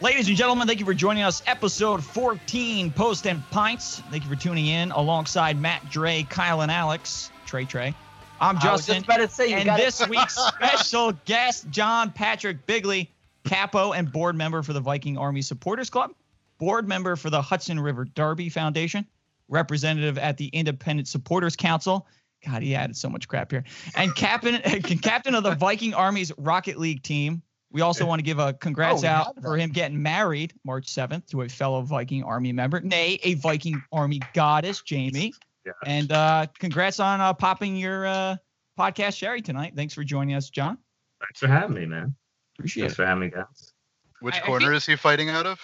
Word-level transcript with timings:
Ladies 0.00 0.28
and 0.28 0.36
gentlemen, 0.36 0.66
thank 0.66 0.80
you 0.80 0.86
for 0.86 0.92
joining 0.92 1.22
us. 1.22 1.42
Episode 1.46 2.04
14, 2.04 2.90
Post 2.90 3.26
and 3.26 3.48
Pints. 3.50 4.00
Thank 4.10 4.24
you 4.24 4.28
for 4.28 4.36
tuning 4.36 4.66
in 4.66 4.90
alongside 4.90 5.58
Matt, 5.58 5.88
Dre, 5.88 6.24
Kyle, 6.28 6.62
and 6.62 6.70
Alex. 6.70 7.30
Trey, 7.46 7.64
Trey. 7.64 7.94
I'm 8.40 8.56
I 8.58 8.72
was 8.72 8.84
Justin. 8.86 8.94
just 8.96 9.04
about 9.06 9.16
to 9.18 9.28
say 9.28 9.50
you 9.50 9.56
and 9.56 9.78
this 9.78 10.00
it. 10.00 10.10
week's 10.10 10.36
special 10.36 11.12
guest, 11.24 11.70
John 11.70 12.10
Patrick 12.10 12.66
Bigley, 12.66 13.08
capo 13.44 13.92
and 13.92 14.10
board 14.10 14.34
member 14.34 14.62
for 14.62 14.72
the 14.72 14.80
Viking 14.80 15.16
Army 15.16 15.40
Supporters 15.40 15.88
Club, 15.88 16.12
board 16.58 16.88
member 16.88 17.14
for 17.14 17.30
the 17.30 17.40
Hudson 17.40 17.78
River 17.78 18.04
Derby 18.04 18.48
Foundation, 18.48 19.06
representative 19.48 20.18
at 20.18 20.36
the 20.36 20.48
Independent 20.48 21.06
Supporters 21.06 21.54
Council. 21.54 22.06
God, 22.44 22.62
he 22.62 22.74
added 22.74 22.96
so 22.96 23.08
much 23.08 23.28
crap 23.28 23.50
here. 23.52 23.64
And 23.94 24.14
captain, 24.14 24.60
captain 25.02 25.34
of 25.34 25.44
the 25.44 25.54
Viking 25.54 25.94
Army's 25.94 26.32
Rocket 26.36 26.78
League 26.78 27.02
team. 27.02 27.40
We 27.74 27.80
also 27.80 28.06
want 28.06 28.20
to 28.20 28.22
give 28.22 28.38
a 28.38 28.52
congrats 28.54 29.02
Oh, 29.02 29.08
out 29.08 29.42
for 29.42 29.56
him 29.56 29.70
getting 29.70 30.00
married 30.00 30.54
March 30.64 30.86
7th 30.86 31.26
to 31.30 31.42
a 31.42 31.48
fellow 31.48 31.82
Viking 31.82 32.22
Army 32.22 32.52
member, 32.52 32.80
nay, 32.80 33.18
a 33.24 33.34
Viking 33.34 33.82
Army 33.92 34.20
goddess, 34.32 34.80
Jamie. 34.82 35.34
Yeah. 35.66 35.72
And 35.84 36.12
uh, 36.12 36.46
congrats 36.58 37.00
on 37.00 37.20
uh, 37.20 37.34
popping 37.34 37.76
your 37.76 38.06
uh, 38.06 38.36
podcast 38.78 39.16
cherry 39.16 39.42
tonight. 39.42 39.72
Thanks 39.74 39.92
for 39.92 40.04
joining 40.04 40.36
us, 40.36 40.50
John. 40.50 40.78
Thanks 41.20 41.40
for 41.40 41.48
having 41.48 41.74
me, 41.74 41.86
man. 41.86 42.14
Appreciate 42.56 42.82
Thanks 42.84 42.94
it. 42.94 42.96
Thanks 42.96 42.96
for 42.96 43.06
having 43.06 43.20
me, 43.24 43.30
guys. 43.30 43.72
Which 44.20 44.36
I- 44.36 44.38
I 44.38 44.46
corner 44.46 44.66
think- 44.66 44.76
is 44.76 44.86
he 44.86 44.94
fighting 44.94 45.28
out 45.30 45.46
of? 45.46 45.58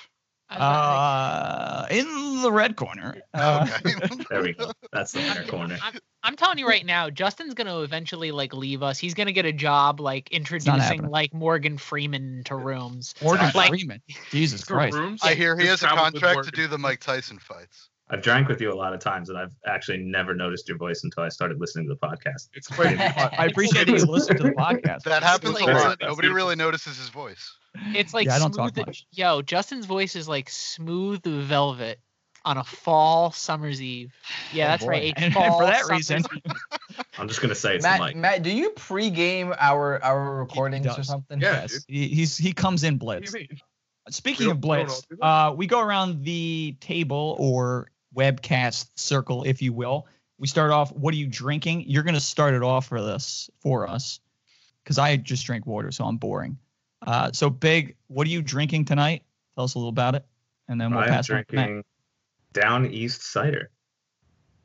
Uh, 0.50 1.86
in 1.90 2.42
the 2.42 2.50
red 2.50 2.76
corner. 2.76 3.16
Uh, 3.32 3.68
okay. 3.86 4.24
There 4.28 4.42
we 4.42 4.52
go. 4.52 4.72
That's 4.92 5.12
the 5.12 5.20
fair 5.20 5.44
corner. 5.44 5.78
I'm, 5.82 5.98
I'm 6.22 6.36
telling 6.36 6.58
you 6.58 6.66
right 6.66 6.84
now, 6.84 7.08
Justin's 7.10 7.54
gonna 7.54 7.80
eventually 7.82 8.32
like 8.32 8.52
leave 8.52 8.82
us. 8.82 8.98
He's 8.98 9.14
gonna 9.14 9.32
get 9.32 9.46
a 9.46 9.52
job 9.52 10.00
like 10.00 10.30
introducing 10.30 11.08
like 11.08 11.32
Morgan 11.32 11.78
Freeman 11.78 12.42
to 12.46 12.56
rooms. 12.56 13.14
Morgan 13.22 13.50
Like- 13.54 13.68
Freeman. 13.68 14.02
Jesus 14.30 14.64
Christ. 14.64 14.96
Rooms? 14.96 15.20
I 15.22 15.34
hear 15.34 15.56
he 15.56 15.64
Just 15.64 15.82
has 15.82 15.92
a 15.92 15.96
contract 15.96 16.44
to 16.44 16.50
do 16.50 16.66
the 16.66 16.78
Mike 16.78 17.00
Tyson 17.00 17.38
fights. 17.38 17.88
I've 18.10 18.22
drank 18.22 18.48
with 18.48 18.60
you 18.60 18.72
a 18.72 18.74
lot 18.74 18.92
of 18.92 19.00
times, 19.00 19.28
and 19.28 19.38
I've 19.38 19.52
actually 19.66 19.98
never 19.98 20.34
noticed 20.34 20.68
your 20.68 20.76
voice 20.78 21.04
until 21.04 21.22
I 21.22 21.28
started 21.28 21.60
listening 21.60 21.86
to 21.88 21.94
the 21.94 22.00
podcast. 22.06 22.48
It's 22.54 22.66
quite. 22.66 22.98
I 23.38 23.46
appreciate 23.46 23.86
that 23.86 23.98
you 23.98 24.04
listen 24.04 24.36
to 24.38 24.42
the 24.42 24.50
podcast. 24.52 25.02
That 25.04 25.22
happens 25.22 25.58
a 25.60 25.64
like- 25.64 25.74
lot. 25.74 25.98
That's 26.00 26.10
Nobody 26.10 26.28
really 26.28 26.56
notices 26.56 26.98
his 26.98 27.08
voice. 27.08 27.56
It's 27.94 28.12
like 28.12 28.26
Yeah, 28.26 28.34
I 28.36 28.38
don't 28.40 28.52
smooth. 28.52 28.74
talk 28.74 28.86
much. 28.88 29.06
Yo, 29.12 29.42
Justin's 29.42 29.86
voice 29.86 30.16
is 30.16 30.28
like 30.28 30.50
smooth 30.50 31.22
velvet 31.22 32.00
on 32.44 32.56
a 32.56 32.64
fall 32.64 33.30
summer's 33.30 33.80
eve. 33.80 34.12
Yeah, 34.52 34.64
Oh, 34.64 34.68
that's 34.68 34.82
boy. 34.84 34.88
right. 34.90 35.14
And 35.18 35.32
fall 35.32 35.58
for 35.58 35.66
that 35.66 35.84
reason. 35.88 36.24
I'm 37.18 37.28
just 37.28 37.40
gonna 37.40 37.54
say 37.54 37.76
it's 37.76 37.84
Matt, 37.84 38.00
the 38.00 38.06
mic. 38.06 38.16
Matt, 38.16 38.42
do 38.42 38.50
you 38.50 38.70
pre-game 38.70 39.54
our 39.58 40.02
our 40.02 40.36
recordings 40.38 40.86
or 40.86 41.02
something? 41.04 41.40
Yeah. 41.40 41.60
yes, 41.62 41.84
he, 41.86 42.08
he's 42.08 42.36
he 42.36 42.52
comes 42.52 42.82
in 42.82 42.94
What 42.94 43.20
blitz. 43.20 43.32
do 43.32 43.38
you 43.38 43.46
mean? 43.50 43.60
Speaking 44.08 44.50
of 44.50 44.60
don't- 44.60 44.70
we 44.70 44.76
don't 44.78 44.86
blitz, 44.86 44.94
all 44.94 45.02
do 45.10 45.16
that? 45.20 45.26
uh, 45.26 45.52
we 45.56 45.66
go 45.68 45.80
around 45.80 46.24
the 46.24 46.76
table 46.80 47.36
or 47.38 47.88
webcast 48.16 48.88
circle, 48.94 49.44
if 49.44 49.62
you 49.62 49.72
will. 49.72 50.06
We 50.38 50.46
start 50.46 50.70
off. 50.70 50.92
What 50.92 51.12
are 51.14 51.18
you 51.18 51.26
drinking? 51.26 51.84
You're 51.86 52.02
going 52.02 52.14
to 52.14 52.20
start 52.20 52.54
it 52.54 52.62
off 52.62 52.86
for 52.86 53.02
this 53.02 53.50
for 53.60 53.88
us, 53.88 54.20
because 54.82 54.98
I 54.98 55.16
just 55.16 55.44
drink 55.44 55.66
water, 55.66 55.90
so 55.92 56.04
I'm 56.04 56.16
boring. 56.16 56.58
Uh, 57.06 57.30
so 57.32 57.50
big. 57.50 57.96
What 58.08 58.26
are 58.26 58.30
you 58.30 58.42
drinking 58.42 58.86
tonight? 58.86 59.22
Tell 59.54 59.64
us 59.64 59.74
a 59.74 59.78
little 59.78 59.90
about 59.90 60.14
it, 60.14 60.24
and 60.68 60.80
then 60.80 60.90
we'll 60.90 61.00
I'm 61.00 61.08
pass 61.08 61.28
it 61.28 61.34
on 61.34 61.44
to 61.44 61.54
Matt. 61.54 61.66
drinking 61.66 61.84
Down 62.52 62.86
East 62.86 63.22
cider. 63.22 63.70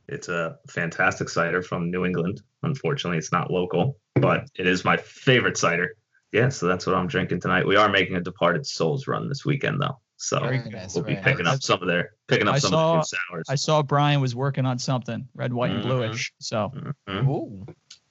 It's 0.07 0.29
a 0.29 0.57
fantastic 0.69 1.29
cider 1.29 1.61
from 1.61 1.89
New 1.91 2.05
England. 2.05 2.41
Unfortunately, 2.63 3.17
it's 3.17 3.31
not 3.31 3.51
local, 3.51 3.97
but 4.15 4.49
it 4.55 4.67
is 4.67 4.85
my 4.85 4.97
favorite 4.97 5.57
cider. 5.57 5.95
Yeah, 6.31 6.49
so 6.49 6.67
that's 6.67 6.85
what 6.85 6.95
I'm 6.95 7.07
drinking 7.07 7.41
tonight. 7.41 7.65
We 7.65 7.75
are 7.75 7.89
making 7.89 8.15
a 8.15 8.21
Departed 8.21 8.65
Soles 8.65 9.07
run 9.07 9.29
this 9.29 9.45
weekend, 9.45 9.81
though, 9.81 9.99
so 10.25 10.39
Very 10.39 10.57
Very 10.59 10.69
nice, 10.71 10.95
we'll 10.95 11.03
be 11.03 11.13
very 11.13 11.23
picking 11.23 11.45
nice. 11.45 11.55
up 11.55 11.63
some 11.63 11.81
of 11.81 11.87
their 11.87 12.13
picking 12.27 12.47
up 12.47 12.55
I 12.55 12.59
some 12.59 12.71
saw- 12.71 12.99
of 12.99 13.09
the 13.09 13.17
new 13.17 13.19
sours. 13.37 13.45
I 13.49 13.55
saw 13.55 13.81
Brian 13.83 14.21
was 14.21 14.35
working 14.35 14.65
on 14.65 14.79
something 14.79 15.27
red, 15.35 15.53
white, 15.53 15.71
and 15.71 15.81
Mhm. 15.83 15.87
bluish. 15.87 16.33
So 16.39 16.71
Mhm. 17.07 17.27
Ooh. 17.27 17.65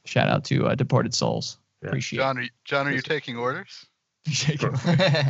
shout 0.04 0.28
out 0.28 0.44
to 0.44 0.66
uh, 0.68 0.74
Departed 0.74 1.12
Soles. 1.14 1.58
Yeah. 1.82 1.88
Appreciate 1.88 2.18
John, 2.18 2.38
are 2.38 2.42
you, 2.42 2.50
John, 2.64 2.86
are 2.86 2.90
you 2.90 2.96
Yes. 2.96 3.04
taking 3.04 3.36
orders? 3.36 3.86
it. 4.26 4.62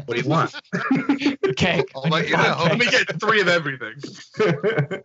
What 0.06 0.16
do 0.16 0.22
you 0.22 0.28
want? 0.28 0.54
Cake. 1.56 1.90
I'll 1.96 2.02
let 2.02 2.28
you 2.28 2.36
know. 2.36 2.42
cake. 2.44 2.68
Let 2.68 2.78
me 2.78 2.86
get 2.90 3.20
three 3.20 3.40
of 3.40 3.48
everything. 3.48 3.94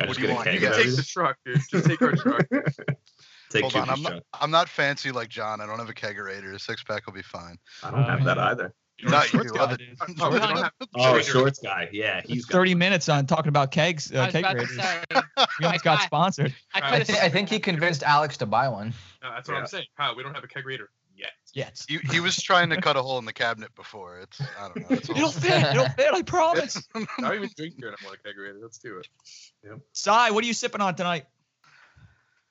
What 0.00 0.14
do 0.16 0.22
you 0.22 0.32
want? 0.32 0.52
You 0.52 0.60
can 0.60 0.72
take 0.74 0.94
the 0.94 1.02
truck, 1.02 1.36
dude. 1.44 1.60
Just 1.70 1.86
take 1.86 2.00
our 2.02 2.12
truck. 2.12 2.46
Take 3.50 3.62
Hold 3.62 3.76
on, 3.76 3.88
I'm 3.90 4.02
not. 4.02 4.22
I'm 4.34 4.50
not 4.50 4.68
fancy 4.68 5.10
like 5.10 5.28
John. 5.28 5.60
I 5.62 5.66
don't 5.66 5.78
have 5.78 5.88
a 5.88 5.94
kegerator. 5.94 6.54
A 6.54 6.58
six 6.58 6.84
pack 6.84 7.06
will 7.06 7.14
be 7.14 7.22
fine. 7.22 7.56
I 7.82 7.90
don't 7.90 8.04
have 8.04 8.22
that 8.24 8.38
either. 8.38 8.74
Not 9.02 9.32
you. 9.32 9.38
Shorts 9.40 9.52
guy, 9.52 9.60
Other, 9.62 9.76
dude. 9.76 9.96
Oh, 10.20 10.30
we 10.30 10.38
don't 10.38 10.56
have- 10.56 10.72
Oh, 10.96 11.20
shorts 11.20 11.60
guy. 11.60 11.88
Yeah, 11.92 12.20
he's 12.24 12.44
got 12.44 12.54
30 12.58 12.74
minutes 12.74 13.08
on 13.08 13.26
talking 13.26 13.48
about 13.48 13.70
kegs. 13.70 14.12
I 14.12 14.26
Uh, 14.26 14.30
keg 14.30 14.44
raiders. 14.44 14.74
say. 14.76 15.02
We 15.60 15.66
almost 15.66 15.84
got 15.84 16.00
I- 16.00 16.06
sponsored. 16.06 16.54
I 16.74 16.80
I 16.80 16.86
I, 16.94 16.98
could 16.98 17.06
thi- 17.06 17.12
have. 17.14 17.22
I 17.24 17.28
think 17.28 17.48
he 17.48 17.58
convinced 17.60 18.02
Alex 18.02 18.36
to 18.38 18.46
buy 18.46 18.68
one. 18.68 18.92
No, 19.22 19.30
that's 19.32 19.48
what 19.48 19.54
Yeah. 19.54 19.60
I'm 19.60 19.66
saying. 19.66 19.86
Kyle, 19.96 20.16
we 20.16 20.22
don't 20.22 20.34
have 20.34 20.42
a 20.44 20.48
kegerator 20.48 20.86
yet. 21.14 21.30
Yes. 21.54 21.86
he, 21.88 21.98
he 22.10 22.20
was 22.20 22.40
trying 22.42 22.70
to 22.70 22.80
cut 22.80 22.96
a 22.96 23.02
hole 23.02 23.18
in 23.18 23.24
the 23.24 23.32
cabinet 23.32 23.74
before. 23.74 24.20
It's 24.20 24.40
I 24.40 24.68
don't 24.68 24.76
know. 24.90 24.96
It's 24.96 25.08
It'll 25.10 25.30
fit. 25.30 25.64
It'll 25.64 25.88
fit. 25.90 26.12
I 26.12 26.22
promise. 26.22 26.86
I 26.94 27.04
don't 27.20 27.34
even 27.34 27.50
drink 27.56 27.78
beer 27.78 27.94
anymore. 27.98 28.12
Like 28.12 28.22
kegerator. 28.34 28.60
Let's 28.62 28.78
do 28.78 28.98
it. 28.98 29.08
Cy, 29.92 30.30
what 30.30 30.42
are 30.44 30.46
you 30.46 30.54
sipping 30.54 30.80
on 30.80 30.94
tonight? 30.96 31.26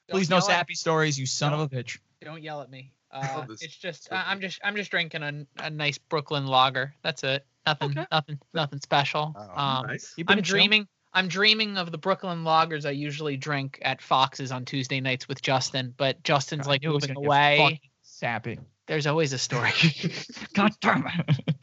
Please 0.09 0.29
no 0.29 0.37
yell 0.37 0.45
at- 0.45 0.51
sappy 0.51 0.73
stories, 0.75 1.19
you 1.19 1.25
son 1.25 1.53
of 1.53 1.59
a 1.59 1.67
bitch. 1.67 1.99
Don't 2.21 2.41
yell 2.41 2.61
at 2.61 2.69
me. 2.71 2.93
Uh, 3.17 3.45
it's 3.49 3.75
just 3.75 4.07
I- 4.11 4.25
I'm 4.27 4.41
just 4.41 4.59
I'm 4.63 4.75
just 4.75 4.91
drinking 4.91 5.23
a, 5.23 5.45
a 5.59 5.69
nice 5.69 5.97
Brooklyn 5.97 6.45
lager. 6.47 6.93
That's 7.01 7.23
it. 7.23 7.45
Nothing 7.65 7.91
Okay. 7.91 8.05
nothing 8.11 8.39
nothing 8.53 8.79
special. 8.79 9.35
Oh, 9.37 9.61
um, 9.61 9.87
nice. 9.87 10.13
I'm 10.27 10.39
it 10.39 10.43
chill. 10.45 10.53
dreaming. 10.55 10.87
I'm 11.13 11.27
dreaming 11.27 11.77
of 11.77 11.91
the 11.91 11.97
Brooklyn 11.97 12.43
lagers 12.43 12.85
I 12.85 12.91
usually 12.91 13.37
drink 13.37 13.79
at 13.81 14.01
Fox's 14.01 14.51
on 14.51 14.65
Tuesday 14.65 14.99
nights 15.01 15.27
with 15.27 15.41
Justin, 15.41 15.93
but 15.97 16.21
Justin's 16.23 16.67
I 16.67 16.71
like 16.71 16.83
knew 16.83 16.91
it 16.91 16.93
was 16.95 17.07
moving 17.07 17.25
away. 17.25 17.57
fucking 17.59 17.79
Sappy. 18.03 18.59
There's 18.87 19.07
always 19.07 19.33
a 19.33 19.37
story. 19.37 19.71
God 20.53 20.71
damn 20.81 21.05
it. 21.07 21.55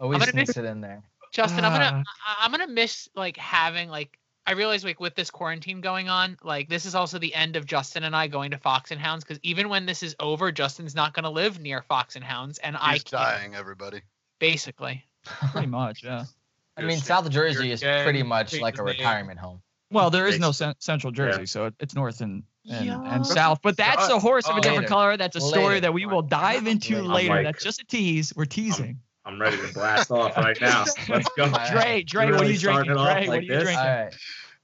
Always 0.00 0.18
gonna 0.20 0.32
sneaks 0.32 0.56
it 0.56 0.64
in 0.64 0.80
there. 0.80 1.02
Justin, 1.32 1.64
I'm 1.64 1.72
gonna 1.72 2.02
Ah. 2.26 2.36
I'm 2.44 2.50
gonna 2.50 2.68
miss 2.68 3.08
like 3.14 3.36
having 3.36 3.88
like 3.88 4.18
I 4.46 4.52
realize 4.52 4.84
like 4.84 5.00
with 5.00 5.14
this 5.16 5.30
quarantine 5.30 5.80
going 5.80 6.08
on, 6.08 6.36
like 6.42 6.68
this 6.68 6.86
is 6.86 6.94
also 6.94 7.18
the 7.18 7.34
end 7.34 7.56
of 7.56 7.66
Justin 7.66 8.04
and 8.04 8.14
I 8.14 8.28
going 8.28 8.52
to 8.52 8.58
Fox 8.58 8.90
and 8.92 9.00
Hounds 9.00 9.24
because 9.24 9.40
even 9.42 9.68
when 9.68 9.86
this 9.86 10.02
is 10.02 10.14
over, 10.20 10.52
Justin's 10.52 10.94
not 10.94 11.14
gonna 11.14 11.30
live 11.30 11.58
near 11.60 11.82
Fox 11.82 12.14
and 12.16 12.24
Hounds, 12.24 12.58
and 12.58 12.76
I 12.76 12.92
He's 12.94 13.02
can't, 13.04 13.22
dying. 13.22 13.54
Everybody. 13.54 14.02
basically. 14.38 15.04
Pretty 15.52 15.66
much, 15.66 16.04
yeah. 16.04 16.24
I 16.76 16.82
You're 16.82 16.88
mean. 16.90 16.98
South 16.98 17.28
Jersey 17.30 17.72
is 17.72 17.82
again 17.82 18.04
pretty 18.04 18.22
much 18.22 18.60
like 18.60 18.78
a 18.78 18.82
retirement 18.84 19.38
home. 19.40 19.62
Well, 19.90 20.10
there 20.10 20.26
is 20.26 20.38
no 20.38 20.48
Basically. 20.48 20.74
central 20.80 21.12
Jersey, 21.12 21.40
Yeah. 21.42 21.46
so 21.46 21.70
it's 21.80 21.94
north 21.94 22.20
and 22.20 22.42
and, 22.68 22.84
Yeah. 22.86 23.00
and 23.14 23.24
south. 23.26 23.60
But 23.62 23.76
that's 23.76 24.08
a 24.08 24.18
horse 24.18 24.48
of 24.48 24.56
a 24.56 24.60
different 24.60 24.82
later. 24.82 24.88
color. 24.88 25.16
That's 25.16 25.36
a 25.36 25.40
story 25.40 25.64
Later. 25.66 25.80
that 25.82 25.94
we 25.94 26.04
will 26.06 26.22
dive 26.22 26.66
into 26.66 26.96
Later. 26.96 27.08
later. 27.08 27.30
I'm 27.32 27.36
like- 27.44 27.54
that's 27.54 27.64
just 27.64 27.80
a 27.80 27.84
tease. 27.84 28.32
We're 28.34 28.44
teasing. 28.46 29.00
I'm 29.26 29.40
ready 29.40 29.56
to 29.58 29.72
blast 29.74 30.10
off 30.12 30.36
right 30.36 30.56
now. 30.60 30.84
Let's 31.08 31.28
go. 31.36 31.44
Alright. 31.44 31.70
Dre, 31.72 32.02
Dre, 32.04 32.26
You 32.28 32.32
what 32.34 32.46
are 32.46 32.50
you 32.50 32.56
drinking? 32.58 32.60
starting 32.60 32.92
it 32.92 32.96
off 32.96 33.16
Dre, 33.18 33.26
what 33.28 33.38
are 33.38 33.42
you 33.42 33.48
this? 33.48 33.62
drinking? 33.64 33.78
All 33.86 33.96
right. 34.04 34.14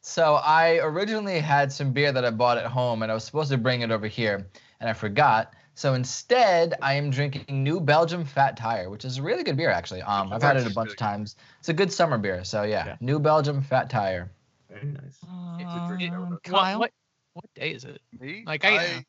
So 0.01 0.35
I 0.37 0.79
originally 0.79 1.39
had 1.41 1.73
some 1.73 1.93
beer 1.93 2.13
that 2.13 2.25
I 2.25 2.31
bought 2.31 2.59
at 2.59 2.67
home, 2.67 3.03
and 3.03 3.11
I 3.11 3.15
was 3.15 3.25
supposed 3.25 3.51
to 3.51 3.59
bring 3.59 3.83
it 3.83 3.91
over 3.91 4.07
here, 4.07 4.47
and 4.81 4.89
I 4.89 4.93
forgot. 4.93 5.53
So 5.75 5.95
instead, 5.95 6.75
I 6.83 6.95
am 6.95 7.11
drinking 7.11 7.63
New 7.63 7.81
Belgium 7.81 8.25
Fat 8.25 8.57
Tire, 8.57 8.91
which 8.91 9.05
is 9.05 9.19
a 9.19 9.23
really 9.23 9.43
good 9.43 9.57
beer, 9.57 9.71
actually. 9.71 10.03
Um, 10.03 10.33
I've 10.33 10.43
had 10.43 10.57
it 10.57 10.67
a 10.67 10.71
bunch 10.75 10.91
of 10.91 10.97
times. 10.97 11.37
It's 11.61 11.69
a 11.69 11.73
good 11.73 11.93
summer 11.93 12.19
beer. 12.19 12.45
So 12.45 12.63
yeah, 12.65 12.87
Yeah. 12.87 12.97
New 13.01 13.19
Belgium 13.19 13.63
Fat 13.63 13.89
Tire. 13.91 14.31
Very 14.71 14.87
nice. 14.87 15.19
Um, 15.29 16.31
What, 16.31 16.43
Kyle, 16.45 16.79
what 16.81 16.91
what 17.35 17.45
day 17.55 17.71
is 17.73 17.85
it? 17.85 18.01
Me? 18.21 18.43
Like, 18.47 18.65
I- 18.65 19.05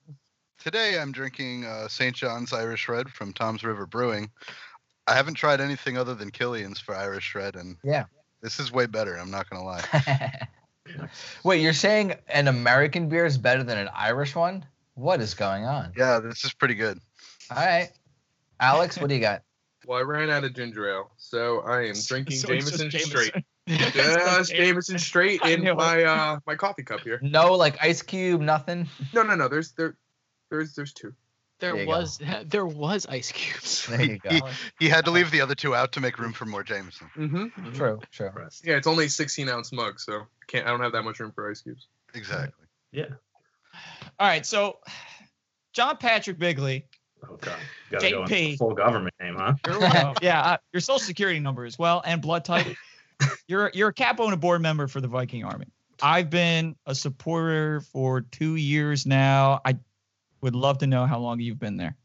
today 0.59 0.97
I'm 0.99 1.11
drinking 1.11 1.65
uh, 1.65 1.87
St. 1.89 2.15
John's 2.15 2.53
Irish 2.53 2.87
Red 2.87 3.09
from 3.09 3.33
Toms 3.33 3.63
River 3.63 3.85
Brewing. 3.85 4.29
I 5.07 5.15
haven't 5.15 5.33
tried 5.35 5.59
anything 5.61 5.97
other 5.97 6.15
than 6.15 6.31
Killian's 6.31 6.79
for 6.79 6.95
Irish 6.95 7.35
Red, 7.35 7.55
and 7.55 7.77
Yeah. 7.83 8.05
this 8.41 8.59
is 8.59 8.71
way 8.71 8.85
better. 8.85 9.15
I'm 9.15 9.31
not 9.31 9.49
gonna 9.49 9.63
lie. 9.63 10.47
Wait, 11.43 11.61
you're 11.61 11.73
saying 11.73 12.15
an 12.27 12.47
American 12.47 13.09
beer 13.09 13.25
is 13.25 13.37
better 13.37 13.63
than 13.63 13.77
an 13.77 13.89
Irish 13.93 14.35
one? 14.35 14.65
What 14.95 15.21
is 15.21 15.33
going 15.33 15.65
on? 15.65 15.93
Yeah, 15.97 16.19
this 16.19 16.43
is 16.45 16.53
pretty 16.53 16.75
good. 16.75 16.99
All 17.49 17.57
right. 17.65 17.89
Alex, 18.59 18.99
what 18.99 19.07
do 19.09 19.15
you 19.15 19.21
got? 19.21 19.41
Well, 19.85 19.99
I 19.99 20.03
ran 20.03 20.29
out 20.29 20.45
of 20.45 20.53
ginger 20.55 20.89
ale, 20.89 21.11
so 21.17 21.59
I 21.59 21.87
am 21.87 21.95
drinking 22.07 22.37
So 22.37 22.53
it's 22.53 22.71
just 22.71 22.89
Jameson 22.89 23.01
straight. 23.01 23.33
Jameson. 23.67 23.93
Just 24.01 24.51
Jameson 24.55 24.97
straight 24.97 25.41
in 25.43 25.61
my 25.75 26.03
uh 26.05 26.39
my 26.47 26.55
coffee 26.55 26.83
cup 26.83 27.01
here. 27.01 27.19
No, 27.21 27.51
like 27.55 27.75
ice 27.83 28.01
cube, 28.01 28.39
nothing. 28.39 28.87
No, 29.13 29.23
no, 29.23 29.35
no. 29.35 29.49
There's 29.49 29.73
there, 29.73 29.97
there's 30.49 30.73
there's 30.73 30.93
two. 30.93 31.13
There 31.63 31.71
There 31.71 31.79
you 31.81 31.85
go. 31.85 31.91
was 31.97 32.19
there 32.45 32.65
was 32.65 33.07
ice 33.07 33.31
cubes. 33.31 33.87
There 33.87 34.01
you 34.01 34.17
go. 34.17 34.39
He 34.79 34.89
had 34.89 35.05
to 35.05 35.11
leave 35.11 35.31
the 35.31 35.39
other 35.39 35.55
two 35.55 35.73
out 35.73 35.93
to 35.93 36.01
make 36.01 36.19
room 36.19 36.33
for 36.33 36.45
more 36.45 36.61
Jameson. 36.61 37.09
Mm-hmm. 37.15 37.71
True, 37.71 38.01
true. 38.11 38.27
Impressed. 38.27 38.65
Yeah, 38.65 38.75
it's 38.75 38.85
only 38.87 39.07
16 39.07 39.47
ounce 39.47 39.71
mug, 39.71 39.97
so 40.01 40.23
can't 40.47 40.67
I 40.67 40.71
don't 40.71 40.81
have 40.81 40.91
that 40.91 41.03
much 41.03 41.21
room 41.21 41.31
for 41.33 41.49
ice 41.49 41.61
cubes. 41.61 41.87
Exactly. 42.13 42.65
Yeah. 42.91 43.05
All 44.19 44.27
right, 44.27 44.45
so 44.45 44.79
John 45.71 45.95
Patrick 45.97 46.37
Bigley 46.37 46.85
Oh 47.23 47.37
god, 47.39 47.55
you 47.89 47.99
gotta 47.99 48.09
go 48.11 48.23
JP. 48.25 48.51
in 48.51 48.57
full 48.57 48.73
government 48.73 49.15
name, 49.21 49.35
huh? 49.37 49.53
Your, 49.65 49.79
yeah, 50.21 50.41
uh, 50.41 50.57
your 50.73 50.81
social 50.81 50.99
security 50.99 51.39
number 51.39 51.63
as 51.63 51.79
well, 51.79 52.01
and 52.05 52.21
blood 52.21 52.43
type. 52.43 52.67
You're 53.47 53.71
you're 53.73 53.87
a 53.89 53.93
capo 53.93 54.25
and 54.25 54.33
a 54.33 54.37
board 54.37 54.61
member 54.61 54.87
for 54.89 54.99
the 54.99 55.07
Viking 55.07 55.45
Army. 55.45 55.67
I've 56.01 56.29
been 56.29 56.75
a 56.85 56.93
supporter 56.93 57.79
for 57.79 58.19
two 58.19 58.55
years 58.55 59.05
now. 59.05 59.61
I 59.63 59.77
would 60.43 60.55
love 60.55 60.77
to 60.79 60.87
know 60.87 61.05
how 61.05 61.17
long 61.19 61.39
you've 61.39 61.57
been 61.57 61.77
there. 61.77 61.95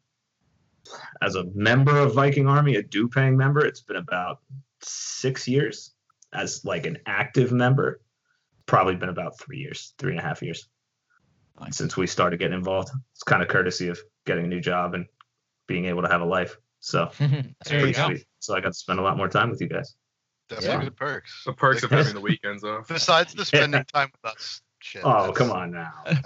As 1.21 1.35
a 1.35 1.45
member 1.55 1.99
of 1.99 2.15
Viking 2.15 2.47
Army, 2.47 2.77
a 2.77 2.83
due 2.83 3.09
paying 3.09 3.37
member, 3.37 3.67
it's 3.67 3.81
been 3.83 3.97
about 3.97 4.39
six 4.81 5.47
years. 5.47 5.93
As 6.33 6.65
like 6.65 6.87
an 6.87 6.99
active 7.07 7.53
member, 7.53 8.01
probably 8.67 8.95
been 8.95 9.09
about 9.09 9.39
three 9.39 9.59
years, 9.59 9.95
three 9.99 10.13
and 10.13 10.21
a 10.21 10.23
half 10.23 10.41
years 10.43 10.69
Nice. 11.61 11.77
since 11.77 11.97
we 11.97 12.07
started 12.07 12.39
getting 12.39 12.57
involved. 12.57 12.91
It's 13.13 13.23
kind 13.23 13.43
of 13.43 13.49
courtesy 13.49 13.89
of 13.89 13.99
getting 14.25 14.45
a 14.45 14.49
new 14.49 14.61
job 14.61 14.95
and 14.95 15.07
being 15.67 15.87
able 15.87 16.03
to 16.03 16.09
have 16.09 16.21
a 16.21 16.27
life. 16.27 16.57
So 16.81 17.11
it's 17.19 17.69
pretty 17.71 17.93
sweet. 17.95 18.25
So 18.39 18.55
I 18.55 18.61
got 18.61 18.69
to 18.69 18.75
spend 18.75 19.01
a 19.01 19.03
lot 19.03 19.17
more 19.17 19.29
time 19.29 19.51
with 19.51 19.61
you 19.61 19.69
guys. 19.69 19.97
Definitely 20.49 20.77
Yeah. 20.77 20.85
good 20.85 20.97
perks. 20.97 21.43
The 21.45 21.53
perks 21.55 21.83
of 21.83 21.91
having 21.99 22.15
the 22.15 22.21
weekends 22.21 22.63
off. 22.63 22.87
Besides 22.89 23.35
the 23.35 23.45
spending 23.45 23.85
time 23.85 24.11
with 24.13 24.33
us 24.33 24.63
shit. 24.81 25.03
Oh, 25.05 25.33
come 25.33 25.51
on 25.51 25.71
now. 25.73 25.93
uh, 26.07 26.15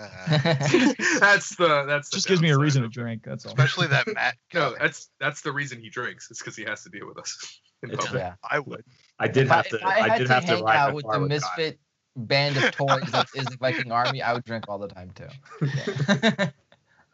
that's 1.20 1.56
the 1.56 1.84
that's 1.86 2.10
the 2.10 2.16
Just 2.16 2.28
gives 2.28 2.40
me 2.42 2.50
a 2.50 2.58
reason 2.58 2.82
to 2.82 2.88
drink. 2.88 3.22
That's 3.24 3.44
all. 3.46 3.50
especially 3.52 3.86
that 3.88 4.06
Matt 4.14 4.36
No, 4.54 4.74
that's 4.78 5.10
that's 5.20 5.40
the 5.42 5.52
reason 5.52 5.80
he 5.80 5.88
drinks. 5.90 6.30
It's 6.30 6.40
because 6.40 6.56
he 6.56 6.64
has 6.64 6.82
to 6.84 6.90
deal 6.90 7.06
with 7.06 7.18
us. 7.18 7.60
in 7.82 7.90
It's 7.90 8.04
public. 8.04 8.22
yeah. 8.22 8.34
I 8.48 8.58
would. 8.60 8.84
I 9.18 9.28
did 9.28 9.44
If 9.44 9.48
have 9.50 9.66
if 9.66 9.72
to. 9.80 9.86
I 9.86 9.90
I, 9.90 10.08
had 10.10 10.18
did 10.18 10.26
to 10.28 10.34
have 10.34 10.44
to 10.46 10.54
hang 10.56 10.64
ride 10.64 10.76
out 10.76 10.94
with 10.94 11.02
the 11.04 11.08
with 11.08 11.18
Kyle. 11.18 11.28
misfit 11.28 11.78
band 12.16 12.56
of 12.58 12.70
toys 12.72 13.10
that 13.10 13.26
is 13.34 13.46
the 13.46 13.56
Viking 13.58 13.90
Army, 13.90 14.20
I 14.22 14.34
would 14.34 14.44
drink 14.44 14.64
all 14.68 14.78
the 14.78 14.88
time 14.88 15.10
too. 15.14 15.28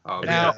Oh, 0.04 0.20
Now- 0.20 0.52
man. 0.52 0.54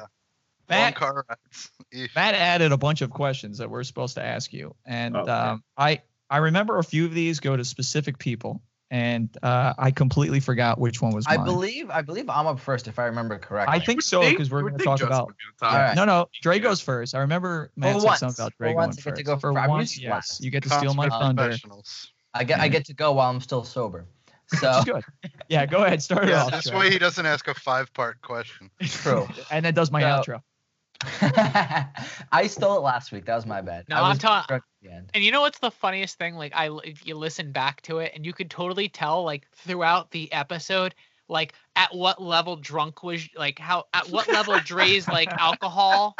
Long 0.69 0.79
Matt, 0.79 0.95
car 0.95 1.25
rides. 1.27 1.69
Eesh. 1.93 2.15
Matt 2.15 2.33
added 2.33 2.71
a 2.71 2.77
bunch 2.77 3.01
of 3.01 3.09
questions 3.09 3.57
that 3.57 3.69
we're 3.69 3.83
supposed 3.83 4.15
to 4.15 4.23
ask 4.23 4.53
you, 4.53 4.73
and 4.85 5.17
Oh, 5.17 5.21
okay. 5.21 5.31
um, 5.31 5.63
I 5.75 6.01
I 6.29 6.37
remember 6.37 6.77
a 6.77 6.83
few 6.83 7.03
of 7.03 7.13
these 7.13 7.41
go 7.41 7.57
to 7.57 7.65
specific 7.65 8.17
people, 8.17 8.61
and 8.91 9.35
uh, 9.41 9.73
I 9.79 9.89
completely 9.89 10.39
forgot 10.41 10.77
which 10.79 11.01
one 11.01 11.13
was 11.15 11.25
I 11.27 11.37
mine. 11.37 11.45
believe 11.45 11.89
I 11.89 12.01
believe 12.01 12.29
I'm 12.29 12.45
up 12.45 12.59
first 12.59 12.87
if 12.87 12.99
I 12.99 13.05
remember 13.05 13.39
correctly. 13.39 13.73
I 13.75 13.79
think 13.83 14.01
so 14.03 14.21
because 14.29 14.51
we're 14.51 14.61
going 14.61 14.77
to 14.77 14.83
talk 14.83 14.99
Justin 14.99 15.07
about. 15.07 15.27
would 15.27 15.37
be 15.37 15.65
on 15.65 15.69
top. 15.69 15.73
All 15.79 15.81
right. 15.87 15.95
No, 15.95 16.05
no, 16.05 16.27
Dre 16.43 16.57
Yeah. 16.57 16.61
goes 16.63 16.81
first. 16.81 17.15
I 17.15 17.19
remember 17.19 17.71
Matt 17.77 17.93
For 17.95 17.99
said 18.01 18.05
once. 18.07 18.19
something 18.19 18.43
about 18.43 18.51
For 18.53 18.63
Dre 18.65 18.73
once, 18.75 18.95
going 18.97 19.07
I 19.07 19.09
get 19.11 19.15
to 19.17 19.23
go 19.23 19.35
For 19.37 19.53
fir- 19.53 19.59
I'm 19.59 19.69
once, 19.69 19.97
yes, 19.97 20.11
last. 20.11 20.43
you 20.43 20.51
get 20.51 20.63
to 20.63 20.69
steal 20.69 20.93
my 20.93 21.09
thunder. 21.09 21.55
I 22.33 22.43
get 22.43 22.59
I 22.59 22.67
get 22.67 22.85
to 22.85 22.93
go 22.93 23.13
while 23.13 23.29
I'm 23.31 23.41
still 23.41 23.63
sober. 23.63 24.05
So 24.59 24.83
good. 24.83 25.01
Yeah, 25.47 25.65
go 25.65 25.85
ahead. 25.85 26.03
Start 26.03 26.25
it 26.25 26.31
Yeah, 26.31 26.43
off. 26.43 26.51
this 26.51 26.69
Dre. 26.69 26.77
way 26.79 26.89
he 26.89 26.99
doesn't 26.99 27.25
ask 27.25 27.47
a 27.47 27.53
five-part 27.53 28.21
question. 28.21 28.69
true. 28.81 29.25
and 29.49 29.63
then 29.63 29.73
does 29.73 29.91
my 29.91 30.01
So- 30.01 30.07
outro. 30.07 30.41
I 32.31 32.47
stole 32.47 32.77
it 32.77 32.81
last 32.81 33.11
week. 33.11 33.25
That 33.25 33.35
was 33.35 33.45
my 33.45 33.61
bad. 33.61 33.85
No, 33.89 33.97
I 33.97 34.01
I'm 34.01 34.09
was 34.09 34.17
telling- 34.19 34.43
drunk 34.47 34.63
at 34.63 34.87
the 34.87 34.95
end. 34.95 35.09
And 35.13 35.23
you 35.23 35.31
know 35.31 35.41
what's 35.41 35.59
the 35.59 35.71
funniest 35.71 36.17
thing? 36.17 36.35
Like 36.35 36.53
I, 36.55 36.69
if 36.83 37.05
you 37.05 37.15
listen 37.15 37.51
back 37.51 37.81
to 37.83 37.99
it, 37.99 38.11
and 38.15 38.25
you 38.25 38.33
could 38.33 38.49
totally 38.49 38.89
tell, 38.89 39.23
like 39.23 39.47
throughout 39.51 40.11
the 40.11 40.31
episode, 40.31 40.95
like 41.27 41.53
at 41.75 41.93
what 41.95 42.21
level 42.21 42.55
drunk 42.55 43.03
was, 43.03 43.27
like 43.35 43.59
how 43.59 43.85
at 43.93 44.09
what 44.09 44.27
level 44.27 44.59
Dre's 44.59 45.07
like 45.07 45.29
alcohol 45.39 46.15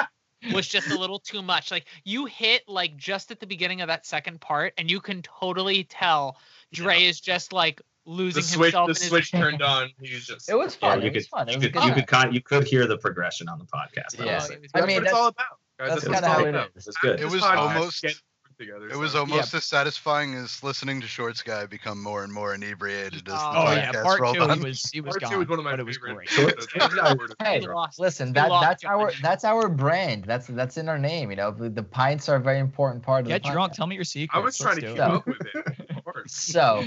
was 0.53 0.67
just 0.67 0.89
a 0.89 0.97
little 0.97 1.19
too 1.19 1.41
much. 1.41 1.69
Like 1.71 1.85
you 2.03 2.25
hit 2.25 2.63
like 2.67 2.97
just 2.97 3.31
at 3.31 3.39
the 3.39 3.47
beginning 3.47 3.81
of 3.81 3.87
that 3.87 4.05
second 4.05 4.41
part, 4.41 4.73
and 4.77 4.89
you 4.89 4.99
can 5.01 5.21
totally 5.21 5.83
tell 5.83 6.37
Dre 6.73 7.03
is 7.03 7.19
just 7.19 7.53
like 7.53 7.81
losing 8.05 8.41
The 8.41 8.47
switch, 8.47 8.65
himself. 8.73 8.87
the 8.87 8.91
in 8.91 8.95
his- 8.95 9.07
switch 9.09 9.31
turned 9.31 9.61
on. 9.61 9.89
He 10.01 10.13
was 10.13 10.25
just. 10.25 10.49
It 10.49 10.55
was 10.55 10.77
Yeah, 10.81 10.89
fun. 10.89 11.01
you 11.01 11.07
it 11.07 11.13
was 11.15 11.23
could, 11.25 11.29
fun. 11.29 11.49
It 11.49 11.51
you 11.53 11.57
was 11.57 11.65
a 11.65 11.69
could, 11.69 11.73
good 11.81 11.87
you 11.87 11.93
could, 11.93 12.07
con- 12.07 12.33
you 12.33 12.41
could 12.41 12.63
hear 12.67 12.87
the 12.87 12.97
progression 12.97 13.47
on 13.49 13.59
the 13.59 13.65
podcast. 13.65 14.19
I 14.19 14.23
will 14.23 14.25
Yeah. 14.31 14.39
say. 14.39 14.53
It 14.55 14.61
was 14.61 14.71
I 14.73 14.85
mean, 14.85 14.87
that's, 14.87 14.97
what 14.97 15.03
it's 15.03 15.13
all 15.13 15.27
about. 15.27 15.45
Guys. 15.79 15.89
that's 15.89 16.01
That's, 16.05 16.13
kinda 16.13 16.27
all 16.27 16.33
how 16.33 16.45
it 16.45 16.49
about. 16.49 16.69
is. 16.75 16.87
It's 16.87 16.97
good. 16.97 17.19
It 17.19 17.25
was 17.29 17.41
podcast, 17.41 17.57
almost- 17.57 18.01
getting 18.01 18.17
together. 18.59 18.89
It 18.89 18.95
was 18.97 19.13
so- 19.13 19.19
almost 19.21 19.53
as 19.55 19.65
satisfying 19.65 20.35
as 20.35 20.61
listening 20.61 21.01
to 21.01 21.07
Shorts 21.07 21.41
Guy 21.41 21.65
become 21.65 22.01
more 22.03 22.23
and 22.23 22.31
more 22.31 22.53
inebriated 22.53 23.15
as 23.15 23.23
the 23.23 23.31
Oh, 23.33 23.35
Oh 23.35 23.65
podcast 23.65 23.93
yeah, 23.93 24.03
part 24.03 24.19
rolled 24.19 24.35
two 24.35 24.41
on. 24.43 24.59
he 24.59 24.63
was 24.65 24.89
he 24.91 25.01
was 25.01 25.13
Part 25.13 25.21
gone, 25.21 25.31
two 25.31 25.39
was 25.39 25.47
one 25.47 25.57
of 25.59 25.65
my 25.65 25.71
but 25.71 25.79
it 25.79 25.85
was 25.87 25.97
favorite. 25.97 26.15
great. 26.15 26.29
Shorts 26.29 26.67
Hey, 27.41 27.65
listen, 27.97 28.33
that 28.33 28.49
that's 28.61 28.83
John. 28.83 28.91
our 28.93 29.11
that's 29.23 29.43
our 29.45 29.67
brand. 29.67 30.25
That's 30.25 30.45
that's 30.45 30.77
in 30.77 30.89
our 30.89 30.99
name. 30.99 31.31
You 31.31 31.37
know, 31.37 31.49
the, 31.51 31.69
the 31.69 31.81
pints 31.81 32.29
are 32.29 32.35
a 32.35 32.39
very 32.39 32.59
important 32.59 33.01
part 33.03 33.21
of 33.23 33.29
Get 33.29 33.43
the 33.43 33.49
drunk. 33.49 33.73
Tell 33.73 33.87
me 33.87 33.95
your 33.95 34.03
secrets. 34.03 34.35
I 34.35 34.39
was 34.39 34.57
trying 34.59 34.79
to 34.81 34.93
Let's 34.93 34.93
keep 34.93 34.99
it. 34.99 34.99
up 34.99 35.25
with 35.25 35.77
it. 35.87 35.97
Of 35.97 36.03
course. 36.03 36.33
So 36.51 36.83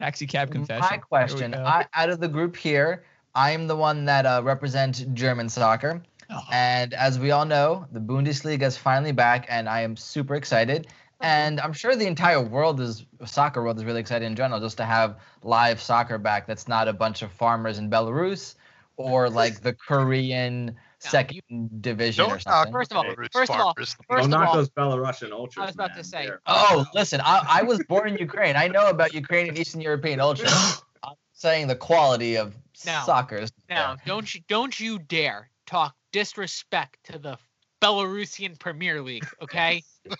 Taxi 0.00 0.26
cab 0.26 0.50
confession. 0.50 0.86
my 0.90 0.96
question. 0.96 1.54
I, 1.54 1.86
out 1.94 2.08
of 2.08 2.20
the 2.20 2.28
group 2.28 2.56
here, 2.56 3.04
I 3.34 3.52
am 3.52 3.68
the 3.68 3.76
one 3.76 4.06
that 4.06 4.26
uh, 4.26 4.40
represents 4.42 5.04
German 5.12 5.48
soccer, 5.48 6.02
Oh, 6.32 6.40
and 6.52 6.94
as 6.94 7.18
we 7.18 7.32
all 7.32 7.44
know, 7.44 7.86
the 7.92 8.00
Bundesliga 8.00 8.62
is 8.62 8.76
finally 8.76 9.12
back, 9.12 9.46
and 9.48 9.68
I 9.68 9.80
am 9.80 9.96
super 9.96 10.36
excited. 10.36 10.86
And 11.20 11.60
I'm 11.60 11.72
sure 11.72 11.96
the 11.96 12.06
entire 12.06 12.40
world 12.40 12.80
is 12.80 13.04
soccer 13.26 13.62
world 13.62 13.78
is 13.78 13.84
really 13.84 14.00
excited 14.00 14.24
in 14.24 14.36
general, 14.36 14.60
just 14.60 14.76
to 14.78 14.84
have 14.84 15.20
live 15.42 15.82
soccer 15.82 16.18
back. 16.18 16.46
That's 16.46 16.68
not 16.68 16.88
a 16.88 16.92
bunch 16.92 17.22
of 17.22 17.32
farmers 17.32 17.78
in 17.78 17.90
Belarus 17.90 18.54
or 18.96 19.28
like 19.28 19.60
the 19.60 19.74
Korean 19.74 20.76
second 21.00 21.82
division 21.82 22.24
or 22.24 22.28
Don't 22.28 22.46
knock 22.46 22.46
something. 22.46 22.72
First 22.72 22.90
of 22.92 22.96
all, 22.98 23.04
first 23.32 23.50
of 23.50 23.60
all. 23.60 23.74
First 23.74 23.98
Don't 24.08 24.20
of 24.20 24.30
knock 24.30 24.48
all, 24.48 24.54
those 24.54 24.70
Belarusian 24.70 25.32
ultras. 25.32 25.62
I 25.62 25.66
was 25.66 25.74
about 25.74 25.96
to 25.96 26.04
say- 26.04 26.26
They're- 26.26 26.40
Oh, 26.46 26.84
listen, 26.94 27.20
I, 27.22 27.46
I 27.48 27.62
was 27.62 27.82
born 27.84 28.08
in 28.08 28.16
Ukraine. 28.18 28.56
I 28.56 28.68
know 28.68 28.88
about 28.88 29.14
Ukrainian 29.14 29.56
Eastern 29.56 29.80
European 29.80 30.20
ultras. 30.20 30.82
I'm 31.02 31.14
saying 31.32 31.68
the 31.68 31.76
quality 31.76 32.36
of 32.36 32.54
Now- 32.84 33.02
soccer 33.04 33.36
is 33.36 33.52
Now, 33.68 33.96
don't 34.06 34.32
you 34.34 34.40
don't 34.48 34.78
you 34.78 34.98
dare 34.98 35.50
talk 35.66 35.94
disrespect 36.12 36.98
to 37.04 37.18
the 37.18 37.38
Belarusian 37.80 38.58
Premier 38.58 39.00
League, 39.00 39.26
okay? 39.42 39.82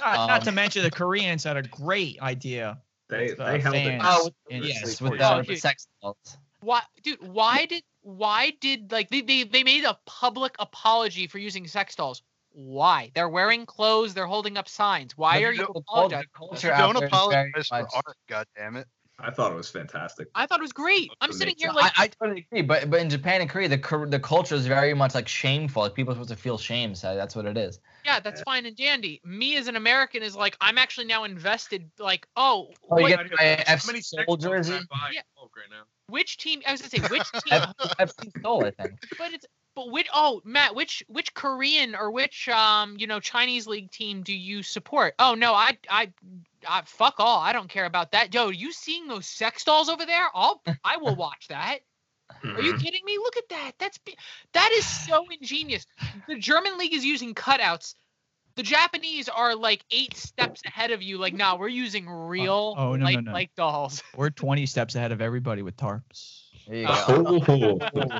not, 0.00 0.28
not 0.28 0.42
to 0.42 0.48
um, 0.48 0.54
mention 0.56 0.82
the 0.82 0.90
Koreans 0.90 1.44
had 1.44 1.56
a 1.56 1.62
great 1.62 2.20
idea. 2.20 2.78
They, 3.08 3.28
with, 3.30 3.40
uh, 3.40 3.50
they 3.50 3.58
held 3.60 3.74
it. 3.76 4.00
Oh, 4.02 4.30
yes, 4.48 4.96
sports. 4.96 5.00
with 5.00 5.18
the, 5.18 5.34
with 5.38 5.46
dude. 5.46 5.58
sex 5.58 5.86
dolls. 6.00 6.38
why, 6.60 6.82
dude? 7.02 7.18
Why 7.26 7.66
did 7.66 7.82
why 8.02 8.52
did 8.60 8.92
like 8.92 9.10
they, 9.10 9.20
they 9.20 9.44
they 9.44 9.62
made 9.62 9.84
a 9.84 9.98
public 10.06 10.54
apology 10.58 11.26
for 11.26 11.38
using 11.38 11.66
sex 11.66 11.94
dolls? 11.94 12.22
Why? 12.52 13.12
They're 13.14 13.28
wearing 13.28 13.64
clothes. 13.66 14.14
They're 14.14 14.26
holding 14.26 14.56
up 14.56 14.68
signs. 14.68 15.16
Why 15.16 15.38
The- 15.38 15.44
are 15.46 15.52
you 15.52 15.66
the 15.66 15.78
apologizing? 15.80 16.26
the 16.32 16.38
culture 16.38 16.72
out 16.72 16.92
Don't 16.92 16.94
there 16.98 17.04
is 17.06 17.10
very 17.10 17.50
apologize 17.52 17.68
for 17.68 18.02
art, 18.06 18.16
God 18.28 18.46
damn 18.56 18.76
it. 18.76 18.86
I 19.22 19.30
thought 19.30 19.52
it 19.52 19.56
was 19.56 19.68
fantastic. 19.68 20.28
I 20.34 20.46
thought 20.46 20.60
it 20.60 20.62
was 20.62 20.72
great. 20.72 21.10
I'm 21.20 21.28
That's 21.30 21.38
sitting 21.38 21.54
here 21.56 21.70
like 21.72 21.92
I, 21.98 22.04
I 22.04 22.08
totally 22.08 22.46
agree, 22.50 22.62
but 22.62 22.90
but 22.90 23.00
in 23.00 23.10
Japan 23.10 23.40
and 23.40 23.50
Korea, 23.50 23.68
the 23.68 24.06
the 24.08 24.20
culture 24.20 24.54
is 24.54 24.66
very 24.66 24.94
much 24.94 25.14
like 25.14 25.28
shameful. 25.28 25.82
Like 25.82 25.94
people 25.94 26.12
are 26.12 26.14
supposed 26.16 26.30
to 26.30 26.36
feel 26.36 26.58
shame, 26.58 26.94
so 26.94 27.14
that's 27.14 27.36
what 27.36 27.46
it 27.46 27.56
is. 27.56 27.80
Yeah, 28.04 28.20
that's 28.20 28.42
fine 28.42 28.66
and 28.66 28.76
dandy. 28.76 29.20
Me 29.24 29.56
as 29.56 29.68
an 29.68 29.76
American 29.76 30.22
is 30.22 30.34
like, 30.34 30.56
I'm 30.60 30.78
actually 30.78 31.06
now 31.06 31.24
invested. 31.24 31.90
Like, 31.98 32.26
oh, 32.36 32.70
Oh, 32.90 32.98
you 32.98 33.08
get 33.08 33.18
my 33.38 33.64
How 33.66 33.76
FC 33.76 33.86
many 33.86 34.00
sex 34.00 34.24
Seoul 34.26 34.36
dolls 34.36 34.44
can 34.44 34.50
jersey. 34.50 34.72
Yeah. 35.12 35.20
Right 35.40 35.66
now? 35.70 35.82
which 36.10 36.36
team? 36.36 36.62
I 36.66 36.72
was 36.72 36.82
gonna 36.82 36.90
say 36.90 37.08
which 37.08 37.30
team, 37.44 37.60
FC 37.98 38.32
Seoul, 38.42 38.64
I 38.64 38.70
think. 38.70 38.94
but 39.18 39.32
it's 39.32 39.46
but 39.74 39.90
which? 39.90 40.08
Oh, 40.12 40.40
Matt, 40.44 40.74
which 40.74 41.02
which 41.08 41.32
Korean 41.34 41.94
or 41.94 42.10
which 42.10 42.48
um 42.48 42.96
you 42.98 43.06
know 43.06 43.20
Chinese 43.20 43.66
league 43.66 43.90
team 43.90 44.22
do 44.22 44.34
you 44.34 44.62
support? 44.62 45.14
Oh 45.18 45.34
no, 45.34 45.54
I 45.54 45.78
I. 45.88 46.12
I 46.68 46.82
fuck 46.86 47.14
all. 47.18 47.38
I 47.40 47.52
don't 47.52 47.68
care 47.68 47.84
about 47.86 48.12
that. 48.12 48.32
Yo, 48.34 48.48
you 48.50 48.72
seeing 48.72 49.08
those 49.08 49.26
sex 49.26 49.64
dolls 49.64 49.88
over 49.88 50.04
there? 50.06 50.26
I'll 50.34 50.62
I 50.84 50.96
will 50.98 51.14
watch 51.16 51.48
that. 51.48 51.78
Are 52.44 52.60
you 52.62 52.74
Mhm. 52.74 52.80
kidding 52.82 53.04
me? 53.04 53.18
Look 53.18 53.36
at 53.36 53.48
that. 53.50 53.72
That's 53.78 53.98
be- 53.98 54.16
that 54.52 54.70
is 54.72 54.86
so 54.86 55.26
ingenious. 55.40 55.86
The 56.28 56.36
German 56.36 56.78
league 56.78 56.94
is 56.94 57.04
using 57.04 57.34
cutouts. 57.34 57.94
The 58.56 58.62
Japanese 58.64 59.28
are 59.28 59.54
like 59.54 59.84
eight 59.90 60.16
steps 60.16 60.62
ahead 60.66 60.90
of 60.90 61.02
you. 61.02 61.18
Like, 61.18 61.34
nah, 61.34 61.56
we're 61.56 61.68
using 61.68 62.08
real 62.08 62.74
oh, 62.76 62.90
no, 62.90 62.96
no, 62.96 63.04
like 63.04 63.24
no. 63.24 63.32
like 63.32 63.54
dolls. 63.54 64.02
We're 64.16 64.30
20 64.30 64.66
steps 64.66 64.96
ahead 64.96 65.12
of 65.12 65.20
everybody 65.22 65.62
with 65.62 65.76
tarps. 65.76 66.42
There 66.66 66.76
you 66.78 66.86
Uh, 66.86 67.06
go. 67.22 67.40
Oh, 67.48 67.78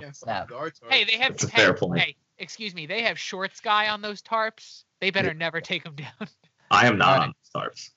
snap. 0.12 0.48
The 0.48 0.56
art's 0.56 0.80
art. 0.82 0.92
Hey, 0.92 1.04
they 1.04 1.18
have 1.18 1.32
That's 1.32 1.44
a 1.44 1.50
hey, 1.50 1.62
fair 1.62 1.74
point. 1.74 2.00
hey, 2.00 2.16
excuse 2.38 2.74
me, 2.74 2.86
they 2.86 3.02
have 3.02 3.18
shorts 3.18 3.60
guy 3.60 3.88
on 3.88 4.02
those 4.02 4.22
tarps. 4.22 4.84
They 5.00 5.10
better 5.10 5.34
never 5.34 5.60
take 5.60 5.82
them 5.84 5.96
down. 5.96 6.28
I 6.70 6.86
am 6.86 6.96
not 6.96 7.08
Alright. 7.08 7.28
on 7.28 7.34
Stars. 7.42 7.90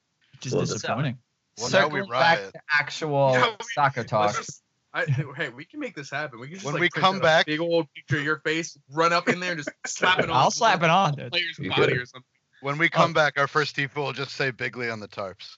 Which 0.44 0.48
is 0.48 0.54
Well, 0.54 0.66
disappointing. 0.66 1.18
Well, 1.60 1.70
now 1.70 1.88
we 1.88 2.00
Circling 2.02 2.10
back 2.10 2.40
to 2.52 2.62
actual 2.80 3.32
Yeah, 3.34 3.48
we- 3.60 3.66
soccer 3.74 4.02
Let's 4.02 4.10
talk. 4.10 4.36
just- 4.36 4.60
I, 4.96 5.06
hey, 5.06 5.50
we 5.50 5.66
can 5.66 5.80
make 5.80 5.96
this 5.96 6.12
happen. 6.12 6.40
We 6.40 6.48
can 6.48 6.56
just 6.58 6.66
When 6.66 6.76
like, 6.76 6.82
we 6.82 6.90
come 6.90 7.18
a 7.18 7.20
back- 7.20 7.48
big 7.48 7.60
old 7.60 7.88
picture 7.96 8.18
of 8.18 8.24
your 8.24 8.38
face, 8.40 8.78
run 8.92 9.12
up 9.12 9.28
in 9.28 9.40
there, 9.40 9.54
and 9.54 9.58
just 9.64 9.70
slap 9.88 10.20
it 10.20 10.30
on. 10.30 10.36
I'll 10.36 10.52
slap 10.52 10.84
it 10.84 10.90
on. 10.92 11.16
Player's 11.16 11.58
You 11.58 11.70
body 11.72 11.94
or 11.94 12.06
something. 12.06 12.24
When 12.62 12.78
we 12.78 12.90
come 12.90 13.12
back, 13.12 13.40
our 13.40 13.48
first 13.48 13.76
default 13.76 14.06
will 14.06 14.14
just 14.14 14.36
say 14.36 14.52
Bigley 14.52 14.90
on 14.92 15.00
the 15.00 15.08
tarps. 15.08 15.58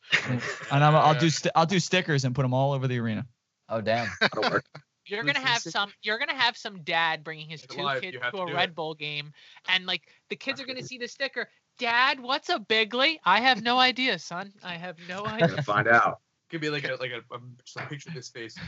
And 0.71 0.83
I'm, 0.83 0.95
I'll 0.95 1.19
do 1.19 1.29
st- 1.29 1.51
I'll 1.53 1.65
do 1.65 1.79
stickers 1.79 2.23
and 2.23 2.33
put 2.33 2.41
them 2.43 2.53
all 2.53 2.71
over 2.71 2.87
the 2.87 2.97
arena. 2.97 3.27
Oh 3.69 3.81
damn. 3.81 4.07
That'll 4.21 4.49
work. 4.49 4.65
You're 5.05 5.23
gonna 5.23 5.39
have 5.39 5.61
some. 5.61 5.91
You're 6.01 6.17
gonna 6.17 6.33
have 6.33 6.57
some 6.57 6.81
dad 6.83 7.23
bringing 7.23 7.47
his 7.49 7.63
It's 7.63 7.75
two 7.75 7.83
live, 7.83 8.01
kids 8.01 8.17
to 8.17 8.31
to 8.31 8.43
a 8.43 8.47
do 8.47 8.53
Red 8.55 8.69
it. 8.69 8.75
Bull 8.75 8.95
game, 8.95 9.33
and 9.69 9.85
like 9.85 10.01
the 10.29 10.35
kids 10.35 10.59
are 10.61 10.65
gonna 10.65 10.81
see 10.81 10.97
the 10.97 11.07
sticker. 11.07 11.47
Dad, 11.77 12.19
what's 12.19 12.49
a 12.49 12.59
Bigley? 12.59 13.19
I 13.25 13.41
have 13.41 13.61
no 13.61 13.77
idea, 13.79 14.17
son. 14.19 14.53
I 14.63 14.75
have 14.75 14.97
no 15.09 15.23
We're 15.23 15.29
idea. 15.33 15.47
gonna 15.49 15.63
find 15.63 15.87
out. 15.87 16.19
Could 16.49 16.61
be 16.61 16.69
like 16.69 16.87
a 16.87 16.95
like 16.95 17.11
a, 17.11 17.21
um, 17.33 17.55
just 17.65 17.77
a 17.77 17.85
picture 17.87 18.09
of 18.09 18.15
his 18.15 18.29
face. 18.29 18.55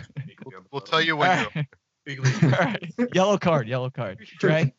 We'll 0.72 0.82
tell 0.82 1.02
you 1.02 1.16
when 1.18 1.30
All 1.30 1.46
you're 2.06 2.22
right. 2.24 2.44
All 2.44 2.50
right. 2.50 2.94
Yellow 3.14 3.38
card, 3.38 3.68
yellow 3.68 3.90
card. 3.90 4.20
Dre, 4.40 4.74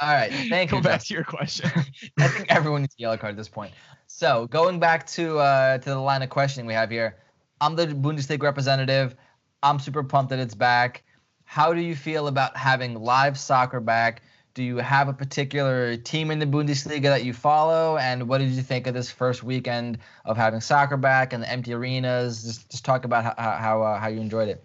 All 0.00 0.12
right. 0.14 0.32
Thank 0.48 0.70
you. 0.70 0.78
Go 0.78 0.82
back 0.82 1.02
to 1.04 1.14
your 1.14 1.24
question. 1.24 1.70
I 2.18 2.28
think 2.28 2.46
everyone 2.50 2.82
needs 2.82 2.94
a 2.98 3.00
yellow 3.02 3.16
card 3.16 3.32
at 3.32 3.36
this 3.36 3.48
point. 3.48 3.72
So 4.06 4.46
going 4.48 4.80
back 4.80 5.06
to 5.08 5.38
uh, 5.38 5.78
to 5.78 5.90
the 5.90 5.98
line 5.98 6.22
of 6.22 6.30
questioning 6.30 6.66
we 6.66 6.74
have 6.74 6.90
here, 6.90 7.16
I'm 7.60 7.76
the 7.76 7.86
Bundesliga 7.86 8.42
representative. 8.42 9.14
I'm 9.62 9.78
super 9.78 10.02
pumped 10.02 10.30
that 10.30 10.38
it's 10.38 10.54
back. 10.54 11.04
How 11.44 11.72
do 11.74 11.80
you 11.80 11.94
feel 11.94 12.28
about 12.28 12.56
having 12.56 12.94
live 12.94 13.38
soccer 13.38 13.80
back? 13.80 14.22
Do 14.54 14.62
you 14.62 14.78
have 14.78 15.08
a 15.08 15.12
particular 15.12 15.96
team 15.96 16.30
in 16.30 16.38
the 16.38 16.46
Bundesliga 16.46 17.02
that 17.02 17.24
you 17.24 17.32
follow? 17.32 17.96
And 17.98 18.28
what 18.28 18.38
did 18.38 18.50
you 18.50 18.62
think 18.62 18.86
of 18.86 18.94
this 18.94 19.10
first 19.10 19.42
weekend 19.44 19.98
of 20.24 20.36
having 20.36 20.60
soccer 20.60 20.96
back 20.96 21.32
and 21.32 21.42
the 21.42 21.50
empty 21.50 21.72
arenas? 21.72 22.42
Just 22.42 22.70
just 22.70 22.84
talk 22.84 23.04
about 23.04 23.24
how 23.24 23.34
how 23.36 23.82
uh, 23.82 23.98
how 23.98 24.08
you 24.08 24.20
enjoyed 24.20 24.48
it. 24.48 24.64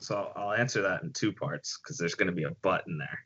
So 0.00 0.32
I'll 0.34 0.52
answer 0.52 0.82
that 0.82 1.04
in 1.04 1.12
two 1.12 1.32
parts 1.32 1.78
because 1.78 1.96
there's 1.96 2.14
going 2.14 2.26
to 2.26 2.32
be 2.32 2.42
a 2.42 2.50
but 2.62 2.84
in 2.88 2.98
there. 2.98 3.20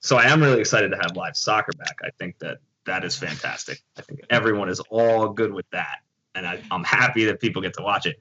So 0.00 0.16
I 0.16 0.24
am 0.24 0.42
really 0.42 0.60
excited 0.60 0.90
to 0.90 0.96
have 0.96 1.16
live 1.16 1.36
soccer 1.36 1.72
back. 1.72 1.98
I 2.02 2.10
think 2.18 2.38
that 2.40 2.58
that 2.84 3.04
is 3.04 3.16
fantastic. 3.16 3.82
I 3.96 4.02
think 4.02 4.20
everyone 4.30 4.68
is 4.68 4.80
all 4.90 5.30
good 5.30 5.52
with 5.52 5.68
that, 5.70 5.98
and 6.34 6.46
I, 6.46 6.60
I'm 6.70 6.84
happy 6.84 7.24
that 7.26 7.40
people 7.40 7.62
get 7.62 7.74
to 7.74 7.82
watch 7.82 8.06
it. 8.06 8.20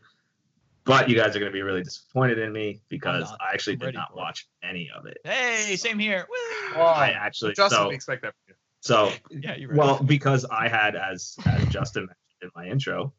But 0.90 1.08
you 1.08 1.16
guys 1.16 1.36
are 1.36 1.40
going 1.40 1.52
to 1.52 1.56
be 1.56 1.62
really 1.62 1.84
disappointed 1.84 2.40
in 2.40 2.52
me 2.52 2.82
because. 2.90 3.32
I 3.40 3.54
actually 3.54 3.74
I'm 3.74 3.80
did 3.80 3.94
not 3.94 4.10
for 4.10 4.18
it. 4.18 4.22
watch 4.22 4.48
any 4.64 4.90
of 4.98 5.06
it. 5.06 5.20
hey, 5.24 5.76
same 5.76 6.00
here. 6.00 6.28
Woo! 6.28 6.76
Well, 6.76 6.88
I 6.88 7.10
actually 7.10 7.54
Justin, 7.54 7.78
so 7.78 7.90
we 7.90 7.94
expect 7.94 8.24
that 8.24 8.34
from 8.34 8.42
you. 8.48 8.56
so 8.80 9.12
yeah, 9.30 9.56
you're 9.56 9.70
right. 9.70 9.78
well 9.78 10.00
because 10.04 10.46
I 10.46 10.68
had 10.68 10.96
as 10.96 11.36
as 11.46 11.68
Justin 11.68 12.08
mentioned 12.08 12.16
in 12.42 12.50
my 12.56 12.66
intro, 12.66 13.14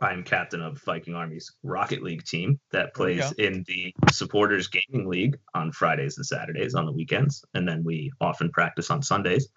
I'm 0.00 0.24
captain 0.24 0.62
of 0.62 0.80
Viking 0.86 1.14
Army's 1.14 1.52
Rocket 1.62 2.02
League 2.02 2.24
team 2.24 2.58
that 2.70 2.94
plays 2.94 3.30
in 3.32 3.62
the 3.68 3.94
Supporters 4.10 4.68
Gaming 4.68 5.06
League 5.06 5.36
on 5.54 5.70
Fridays 5.70 6.16
and 6.16 6.24
Saturdays 6.24 6.74
on 6.74 6.86
the 6.86 6.92
weekends, 6.92 7.44
and 7.52 7.68
then 7.68 7.84
we 7.84 8.10
often 8.22 8.50
practice 8.50 8.90
on 8.90 9.02
Sundays. 9.02 9.48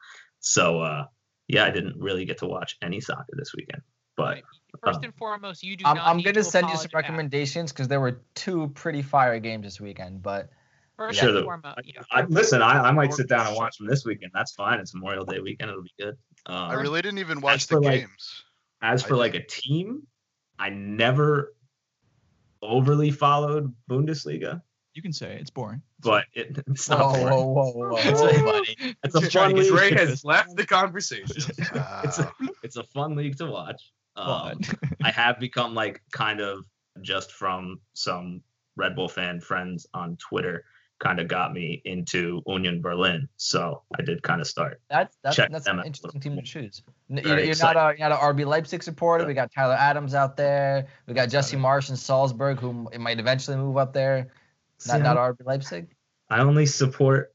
So 0.42 0.82
uh, 0.82 1.06
yeah, 1.48 1.64
I 1.64 1.72
didn't 1.72 1.96
really 1.98 2.26
get 2.26 2.40
to 2.40 2.48
watch 2.48 2.76
any 2.82 3.00
soccer 3.00 3.34
this 3.38 3.54
weekend, 3.56 3.82
but 4.18 4.42
First 4.84 5.04
and 5.04 5.14
foremost, 5.16 5.64
you 5.64 5.76
do 5.78 5.86
I'm, 5.86 5.98
not 5.98 6.08
I'm 6.08 6.22
gonna 6.22 6.44
send 6.44 6.70
you 6.70 6.78
some 6.78 6.92
recommendations 6.94 7.72
because 7.72 7.88
there 7.88 8.00
were 8.00 8.22
two 8.34 8.70
pretty 8.70 9.02
fire 9.02 9.40
games 9.40 9.64
this 9.64 9.80
weekend. 9.80 10.22
But 10.24 10.50
First 10.98 11.20
Sure, 11.20 11.30
and 11.30 11.38
the- 11.38 11.44
foremost, 11.44 11.78
yeah. 11.84 12.02
I, 12.12 12.22
listen, 12.24 12.62
I, 12.62 12.80
I 12.88 12.92
might 12.92 13.14
sit 13.14 13.28
down 13.28 13.48
and 13.48 13.56
watch 13.56 13.78
them 13.78 13.88
this 13.88 14.06
weekend. 14.06 14.32
That's 14.34 14.54
fine. 14.54 14.80
It's 14.80 14.94
Memorial 14.94 15.26
Day 15.26 15.40
weekend. 15.42 15.70
It'll 15.72 15.84
be 15.84 15.94
good. 16.00 16.16
Um, 16.46 16.56
I 16.56 16.74
really 16.76 17.02
didn't 17.02 17.20
even 17.20 17.42
watch 17.42 17.68
the 17.68 17.80
like- 17.80 18.02
games. 18.02 18.44
As 18.82 19.04
for 19.04 19.16
like 19.16 19.34
a 19.36 19.44
team, 19.44 20.04
I 20.60 20.70
never 20.70 21.54
overly 22.62 23.12
followed 23.12 23.74
Bundesliga, 23.90 24.62
you 24.94 25.02
can 25.02 25.12
say 25.14 25.34
it. 25.34 25.42
it's 25.42 25.50
boring. 25.50 25.82
but 26.02 26.26
it, 26.34 26.64
it's 26.68 26.88
whoa, 26.88 26.98
not 26.98 27.14
boring. 27.16 27.28
whoa, 27.28 27.72
whoa, 27.72 27.90
whoa, 27.90 27.98
It's 27.98 28.22
a- 28.22 28.44
buddy. 28.44 28.96
It's 29.04 29.16
a 29.16 29.20
Just 29.20 29.32
trying 29.32 29.52
fun 29.56 29.60
league. 29.64 29.72
Dre 29.72 29.90
League. 29.90 30.00
has 30.00 30.24
left 30.24 30.56
the 30.56 30.66
conversation. 30.66 31.26
It's 32.04 32.20
a, 32.20 32.32
it's 32.64 32.78
a 32.78 32.84
fun 32.84 33.16
league 33.16 33.38
to 33.38 33.48
watch. 33.48 33.92
Um, 34.16 34.60
I 35.04 35.12
have 35.12 35.40
become 35.40 35.74
like 35.74 36.02
kind 36.12 36.42
of 36.42 36.66
just 37.02 37.32
from 37.32 37.80
some 37.94 38.42
Red 38.76 38.96
Bull 38.96 39.10
fan 39.10 39.40
friends 39.42 39.86
on 39.94 40.18
Twitter 40.18 40.66
kind 41.00 41.20
of 41.20 41.28
got 41.28 41.54
me 41.54 41.82
into 41.86 42.42
Union 42.48 42.82
Berlin. 42.82 43.28
So 43.38 43.84
I 43.98 44.02
did 44.02 44.24
kind 44.24 44.40
of 44.40 44.48
start. 44.48 44.82
That's 44.90 45.18
that's 45.22 45.38
that's 45.38 45.68
an 45.68 45.82
interesting 45.86 46.22
team 46.22 46.36
to 46.36 46.42
choose. 46.42 46.82
Very 47.10 47.28
You're, 47.28 47.40
you're 47.42 47.56
not 47.58 47.76
a 47.76 47.98
you're 47.98 48.10
not 48.10 48.20
a 48.20 48.24
RB 48.34 48.46
Leipzig 48.46 48.84
supporter. 48.84 49.26
We 49.26 49.34
got 49.34 49.52
Tyler 49.52 49.76
Adams 49.76 50.14
out 50.14 50.38
there. 50.38 50.88
We 51.08 51.14
got 51.14 51.30
Jesse 51.30 51.58
Marsch 51.58 51.90
in 51.90 51.98
Salzburg, 51.98 52.60
who 52.60 52.90
might 52.98 53.20
eventually 53.20 53.58
move 53.58 53.78
up 53.78 53.94
there. 53.94 54.28
Not 54.88 54.98
See, 54.98 55.04
not 55.04 55.18
RB 55.18 55.46
Leipzig. 55.46 55.88
I 56.30 56.40
only 56.40 56.66
support 56.66 57.34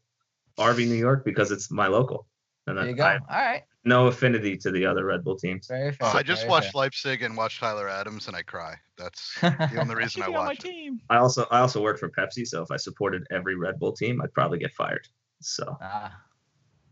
RB 0.58 0.86
New 0.86 0.94
York 0.94 1.24
because 1.24 1.50
it's 1.50 1.70
my 1.70 1.86
local. 1.86 2.26
And 2.66 2.76
There 2.76 2.86
you 2.86 2.94
go. 2.94 3.04
I 3.04 3.14
All 3.14 3.20
right. 3.28 3.62
No 3.84 4.06
affinity 4.08 4.56
to 4.58 4.70
the 4.70 4.84
other 4.86 5.04
Red 5.06 5.24
Bull 5.24 5.36
teams. 5.36 5.66
Very 5.66 5.92
fair. 5.92 6.08
oh, 6.08 6.12
I 6.18 6.22
just 6.22 6.42
very 6.42 6.50
watched 6.50 6.74
Leipzig 6.74 7.22
and 7.22 7.36
watched 7.36 7.60
Tyler 7.60 7.88
Adams, 7.88 8.26
and 8.28 8.36
I 8.36 8.42
cry. 8.42 8.76
That's 8.98 9.34
the 9.40 9.76
only 9.80 9.94
reason 9.94 10.22
I 10.22 10.26
Keep 10.26 10.32
me 10.32 10.36
on 10.38 10.44
my 10.44 10.48
watch 10.48 10.58
it. 10.64 10.68
team. 10.68 11.00
I 11.08 11.16
also 11.16 11.46
I 11.50 11.60
also 11.60 11.82
work 11.82 11.98
for 11.98 12.10
Pepsi, 12.10 12.46
so 12.46 12.62
if 12.62 12.70
I 12.70 12.76
supported 12.76 13.26
every 13.30 13.56
Red 13.56 13.78
Bull 13.78 13.92
team, 13.92 14.20
I'd 14.22 14.32
probably 14.34 14.58
get 14.58 14.72
fired. 14.74 15.06
So 15.40 15.76
ah, 15.80 16.14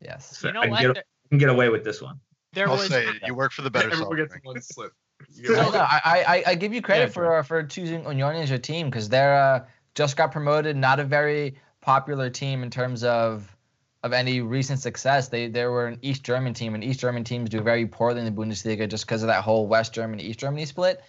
yes. 0.00 0.40
You 0.42 0.52
know 0.52 0.60
I 0.60 0.64
can 0.64 0.70
what? 0.70 0.80
get, 0.80 0.94
There, 0.94 1.02
I 1.02 1.28
can 1.30 1.38
get 1.38 1.48
away 1.50 1.68
with 1.68 1.84
this 1.84 2.00
one. 2.00 2.18
there 2.54 2.68
I'll 2.68 2.76
was 2.78 2.88
say 2.88 3.06
it. 3.06 3.16
You 3.26 3.34
work 3.34 3.52
for 3.52 3.62
the 3.62 3.70
better 3.70 3.90
Everyone 3.92 4.16
gets 4.16 4.34
one 4.42 4.60
slip. 4.62 4.92
No, 5.42 5.70
no, 5.70 5.78
I, 5.80 6.00
I 6.28 6.42
I 6.46 6.54
give 6.54 6.72
you 6.72 6.80
credit 6.80 7.06
Yeah, 7.06 7.12
for 7.12 7.36
uh, 7.38 7.42
for 7.42 7.62
choosing 7.64 8.04
Union 8.04 8.36
as 8.36 8.48
your 8.50 8.58
team 8.60 8.88
because 8.88 9.08
they're 9.08 9.36
uh, 9.36 9.66
just 9.96 10.16
got 10.16 10.30
promoted. 10.30 10.76
Not 10.76 11.00
a 11.00 11.04
very 11.04 11.56
popular 11.80 12.30
team 12.30 12.62
in 12.62 12.70
terms 12.70 13.02
of 13.02 13.54
of 14.02 14.12
any 14.12 14.40
recent 14.40 14.80
success. 14.80 15.28
They 15.28 15.48
they 15.48 15.66
were 15.66 15.86
an 15.86 15.98
East 16.02 16.22
German 16.22 16.54
team, 16.54 16.74
and 16.74 16.84
East 16.84 17.00
German 17.00 17.24
teams 17.24 17.50
do 17.50 17.60
very 17.60 17.86
poorly 17.86 18.20
in 18.20 18.24
the 18.24 18.42
Bundesliga 18.42 18.88
just 18.88 19.06
because 19.06 19.22
of 19.22 19.28
that 19.28 19.42
whole 19.42 19.66
West 19.66 19.92
Germany 19.92 20.22
East 20.22 20.38
Germany 20.38 20.64
split. 20.66 21.02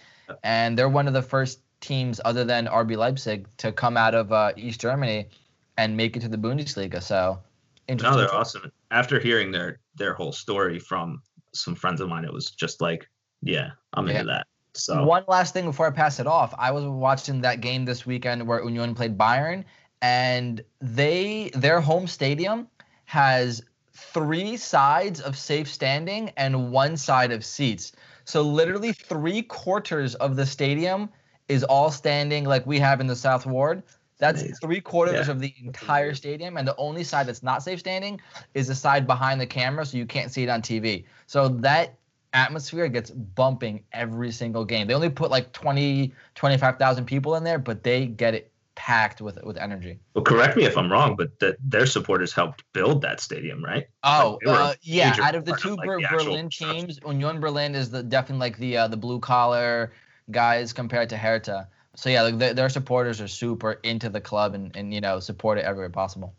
And 0.44 0.78
they're 0.78 0.88
one 0.88 1.08
of 1.08 1.12
the 1.12 1.22
first 1.22 1.60
teams, 1.80 2.20
other 2.24 2.44
than 2.44 2.66
RB 2.66 2.96
Leipzig, 2.96 3.48
to 3.56 3.72
come 3.72 3.96
out 3.96 4.14
of 4.14 4.32
uh, 4.32 4.52
East 4.56 4.80
Germany 4.80 5.28
and 5.76 5.96
make 5.96 6.16
it 6.16 6.20
to 6.20 6.28
the 6.28 6.36
Bundesliga. 6.36 7.02
So 7.02 7.40
No, 7.88 8.16
they're 8.16 8.32
awesome. 8.32 8.70
After 8.90 9.18
hearing 9.18 9.50
their 9.50 9.80
their 9.96 10.14
whole 10.14 10.32
story 10.32 10.78
from 10.78 11.22
some 11.52 11.74
friends 11.74 12.00
of 12.00 12.08
mine, 12.08 12.24
it 12.24 12.32
was 12.32 12.50
just 12.50 12.80
like, 12.80 13.08
yeah, 13.42 13.70
I'm 13.94 14.06
Yeah. 14.06 14.20
into 14.20 14.26
that. 14.26 14.46
So 14.74 15.04
One 15.04 15.24
last 15.26 15.52
thing 15.52 15.64
before 15.64 15.88
I 15.88 15.90
pass 15.90 16.20
it 16.20 16.28
off. 16.28 16.54
I 16.56 16.70
was 16.70 16.84
watching 16.84 17.40
that 17.40 17.60
game 17.60 17.84
this 17.84 18.06
weekend 18.06 18.46
where 18.46 18.62
Union 18.62 18.94
played 18.94 19.18
Bayern, 19.18 19.64
and 20.00 20.62
they 20.80 21.50
their 21.54 21.80
home 21.80 22.06
stadium 22.06 22.68
has 23.10 23.60
three 23.92 24.56
sides 24.56 25.20
of 25.20 25.36
safe 25.36 25.66
standing 25.68 26.30
and 26.36 26.70
one 26.70 26.96
side 26.96 27.32
of 27.32 27.44
seats. 27.44 27.90
So 28.24 28.40
literally 28.40 28.92
three 28.92 29.42
quarters 29.42 30.14
of 30.14 30.36
the 30.36 30.46
stadium 30.46 31.10
is 31.48 31.64
all 31.64 31.90
standing 31.90 32.44
like 32.44 32.64
we 32.68 32.78
have 32.78 33.00
in 33.00 33.08
the 33.08 33.16
South 33.16 33.46
Ward. 33.46 33.82
That's 34.18 34.42
Amazing. 34.42 34.58
three 34.62 34.80
quarters 34.80 35.26
Yeah. 35.26 35.32
of 35.32 35.40
the 35.40 35.52
entire 35.58 36.14
stadium, 36.14 36.56
and 36.56 36.68
the 36.68 36.76
only 36.76 37.02
side 37.02 37.26
that's 37.26 37.42
not 37.42 37.64
safe 37.64 37.80
standing 37.80 38.20
is 38.54 38.68
the 38.68 38.76
side 38.76 39.08
behind 39.08 39.40
the 39.40 39.46
camera, 39.46 39.84
so 39.84 39.96
you 39.96 40.06
can't 40.06 40.30
see 40.30 40.44
it 40.44 40.48
on 40.48 40.62
TV. 40.62 41.04
So 41.26 41.48
that 41.48 41.98
atmosphere 42.32 42.86
gets 42.86 43.10
bumping 43.10 43.82
every 43.92 44.30
single 44.30 44.64
game. 44.64 44.86
They 44.86 44.94
only 44.94 45.10
put 45.10 45.32
like 45.32 45.50
20, 45.50 46.14
25,000 46.36 47.06
people 47.06 47.34
in 47.34 47.42
there, 47.42 47.58
but 47.58 47.82
they 47.82 48.06
get 48.06 48.34
it 48.34 48.49
packed 48.74 49.20
with 49.20 49.38
with 49.42 49.56
energy. 49.56 49.98
well, 50.14 50.24
correct 50.24 50.56
me 50.56 50.64
if 50.64 50.76
I'm 50.76 50.90
wrong, 50.90 51.16
but 51.16 51.38
that 51.40 51.56
their 51.62 51.86
supporters 51.86 52.32
helped 52.32 52.64
build 52.72 53.02
that 53.02 53.20
stadium, 53.20 53.62
right? 53.64 53.86
Oh, 54.02 54.38
they 54.44 54.50
were 54.50 54.56
a 54.56 54.62
uh, 54.64 54.74
yeah. 54.82 55.16
Out 55.20 55.34
of 55.34 55.44
the 55.44 55.52
part 55.52 55.64
of, 55.64 55.70
two 55.70 55.76
like, 55.76 55.86
Ber- 55.86 56.00
the 56.00 56.08
Berlin 56.10 56.48
teams, 56.48 56.98
Union 57.04 57.40
Berlin 57.40 57.74
is 57.74 57.90
the 57.90 58.02
definitely 58.02 58.40
like 58.40 58.58
the 58.58 58.76
uh, 58.78 58.88
the 58.88 58.96
blue 58.96 59.20
collar 59.20 59.92
guys 60.30 60.72
compared 60.72 61.08
to 61.10 61.16
Hertha. 61.16 61.68
So 61.96 62.08
yeah, 62.08 62.22
like 62.22 62.38
their, 62.38 62.54
their 62.54 62.68
supporters 62.68 63.20
are 63.20 63.28
super 63.28 63.72
into 63.82 64.08
the 64.08 64.20
club 64.20 64.54
and, 64.54 64.74
and 64.76 64.94
you 64.94 65.00
know 65.00 65.20
support 65.20 65.58
it 65.58 65.64
everywhere 65.64 65.90
possible. 65.90 66.34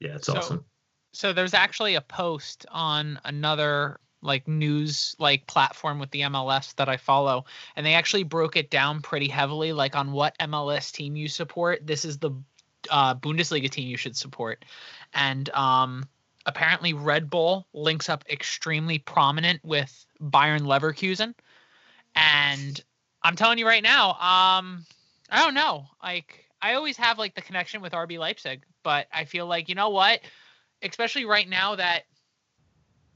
Yeah, 0.00 0.16
it's 0.16 0.26
So- 0.26 0.36
awesome. 0.36 0.64
so 1.12 1.32
there's 1.32 1.54
actually 1.54 1.94
a 1.96 2.00
post 2.00 2.66
on 2.70 3.18
another 3.24 3.98
like 4.24 4.48
news 4.48 5.14
like 5.18 5.46
platform 5.46 5.98
with 5.98 6.10
the 6.10 6.22
MLS 6.22 6.74
that 6.76 6.88
I 6.88 6.96
follow 6.96 7.44
and 7.76 7.84
they 7.84 7.94
actually 7.94 8.24
broke 8.24 8.56
it 8.56 8.70
down 8.70 9.02
pretty 9.02 9.28
heavily 9.28 9.72
like 9.72 9.94
on 9.94 10.12
what 10.12 10.36
MLS 10.38 10.90
team 10.90 11.14
you 11.14 11.28
support. 11.28 11.86
This 11.86 12.04
is 12.04 12.18
the 12.18 12.30
uh, 12.90 13.14
Bundesliga 13.14 13.70
team 13.70 13.88
you 13.88 13.96
should 13.96 14.16
support. 14.16 14.64
And 15.12 15.48
um 15.50 16.08
apparently 16.46 16.92
Red 16.92 17.30
Bull 17.30 17.66
links 17.72 18.08
up 18.08 18.24
extremely 18.28 18.98
prominent 18.98 19.64
with 19.64 20.06
Bayern 20.20 20.60
Leverkusen. 20.60 21.34
And 22.14 22.82
I'm 23.22 23.36
telling 23.36 23.58
you 23.58 23.66
right 23.66 23.82
now 23.82 24.10
um 24.12 24.84
I 25.30 25.44
don't 25.44 25.54
know. 25.54 25.86
Like 26.02 26.46
I 26.62 26.74
always 26.74 26.96
have 26.96 27.18
like 27.18 27.34
the 27.34 27.42
connection 27.42 27.82
with 27.82 27.92
RB 27.92 28.18
Leipzig 28.18 28.62
but 28.82 29.06
I 29.12 29.24
feel 29.24 29.46
like 29.46 29.68
you 29.68 29.74
know 29.74 29.90
what? 29.90 30.20
Especially 30.82 31.24
right 31.24 31.48
now 31.48 31.76
that 31.76 32.04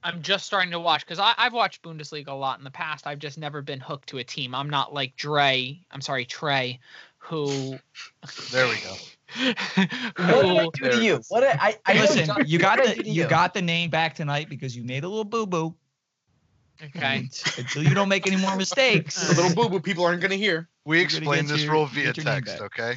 I'm 0.02 0.22
just 0.22 0.46
starting 0.46 0.70
to 0.70 0.80
watch 0.80 1.04
because 1.04 1.18
I've 1.36 1.52
watched 1.52 1.82
Bundesliga 1.82 2.28
a 2.28 2.32
lot 2.32 2.58
in 2.58 2.64
the 2.64 2.70
past. 2.70 3.06
I've 3.06 3.18
just 3.18 3.36
never 3.38 3.62
been 3.62 3.80
hooked 3.80 4.08
to 4.10 4.18
a 4.18 4.24
team. 4.24 4.54
I'm 4.54 4.70
not 4.70 4.94
like 4.94 5.16
Dre. 5.16 5.80
I'm 5.90 6.00
sorry, 6.00 6.24
Trey, 6.24 6.78
who. 7.18 7.78
There 8.52 8.66
we 8.68 8.76
go. 8.76 8.94
What 10.16 10.72
did 10.74 10.84
I 10.86 10.90
do 10.90 10.90
to 10.98 11.04
you? 11.04 11.20
What 11.28 11.44
I? 11.44 11.76
I 11.84 11.92
Listen, 11.94 12.30
you 12.46 12.58
got 12.58 12.78
what 12.78 12.86
did 12.86 12.92
I 12.92 12.94
do 12.96 13.02
the 13.02 13.10
you 13.10 13.26
got 13.26 13.52
the 13.54 13.60
name 13.62 13.90
back 13.90 14.14
tonight 14.14 14.48
because 14.48 14.74
you 14.76 14.84
made 14.84 15.04
a 15.04 15.08
little 15.08 15.24
boo 15.24 15.46
boo. 15.46 15.74
okay. 16.82 17.28
Until 17.58 17.82
you 17.82 17.94
don't 17.94 18.08
make 18.08 18.26
any 18.26 18.36
more 18.36 18.56
mistakes. 18.64 19.30
a 19.30 19.34
little 19.40 19.54
boo 19.54 19.68
boo 19.68 19.80
people 19.80 20.04
aren't 20.04 20.22
gonna 20.22 20.36
hear. 20.36 20.68
We 20.84 20.96
You're 20.98 21.04
explained 21.04 21.48
this 21.48 21.62
your- 21.64 21.72
rule 21.72 21.86
via 21.86 22.12
text, 22.14 22.58
back. 22.58 22.78
okay? 22.78 22.94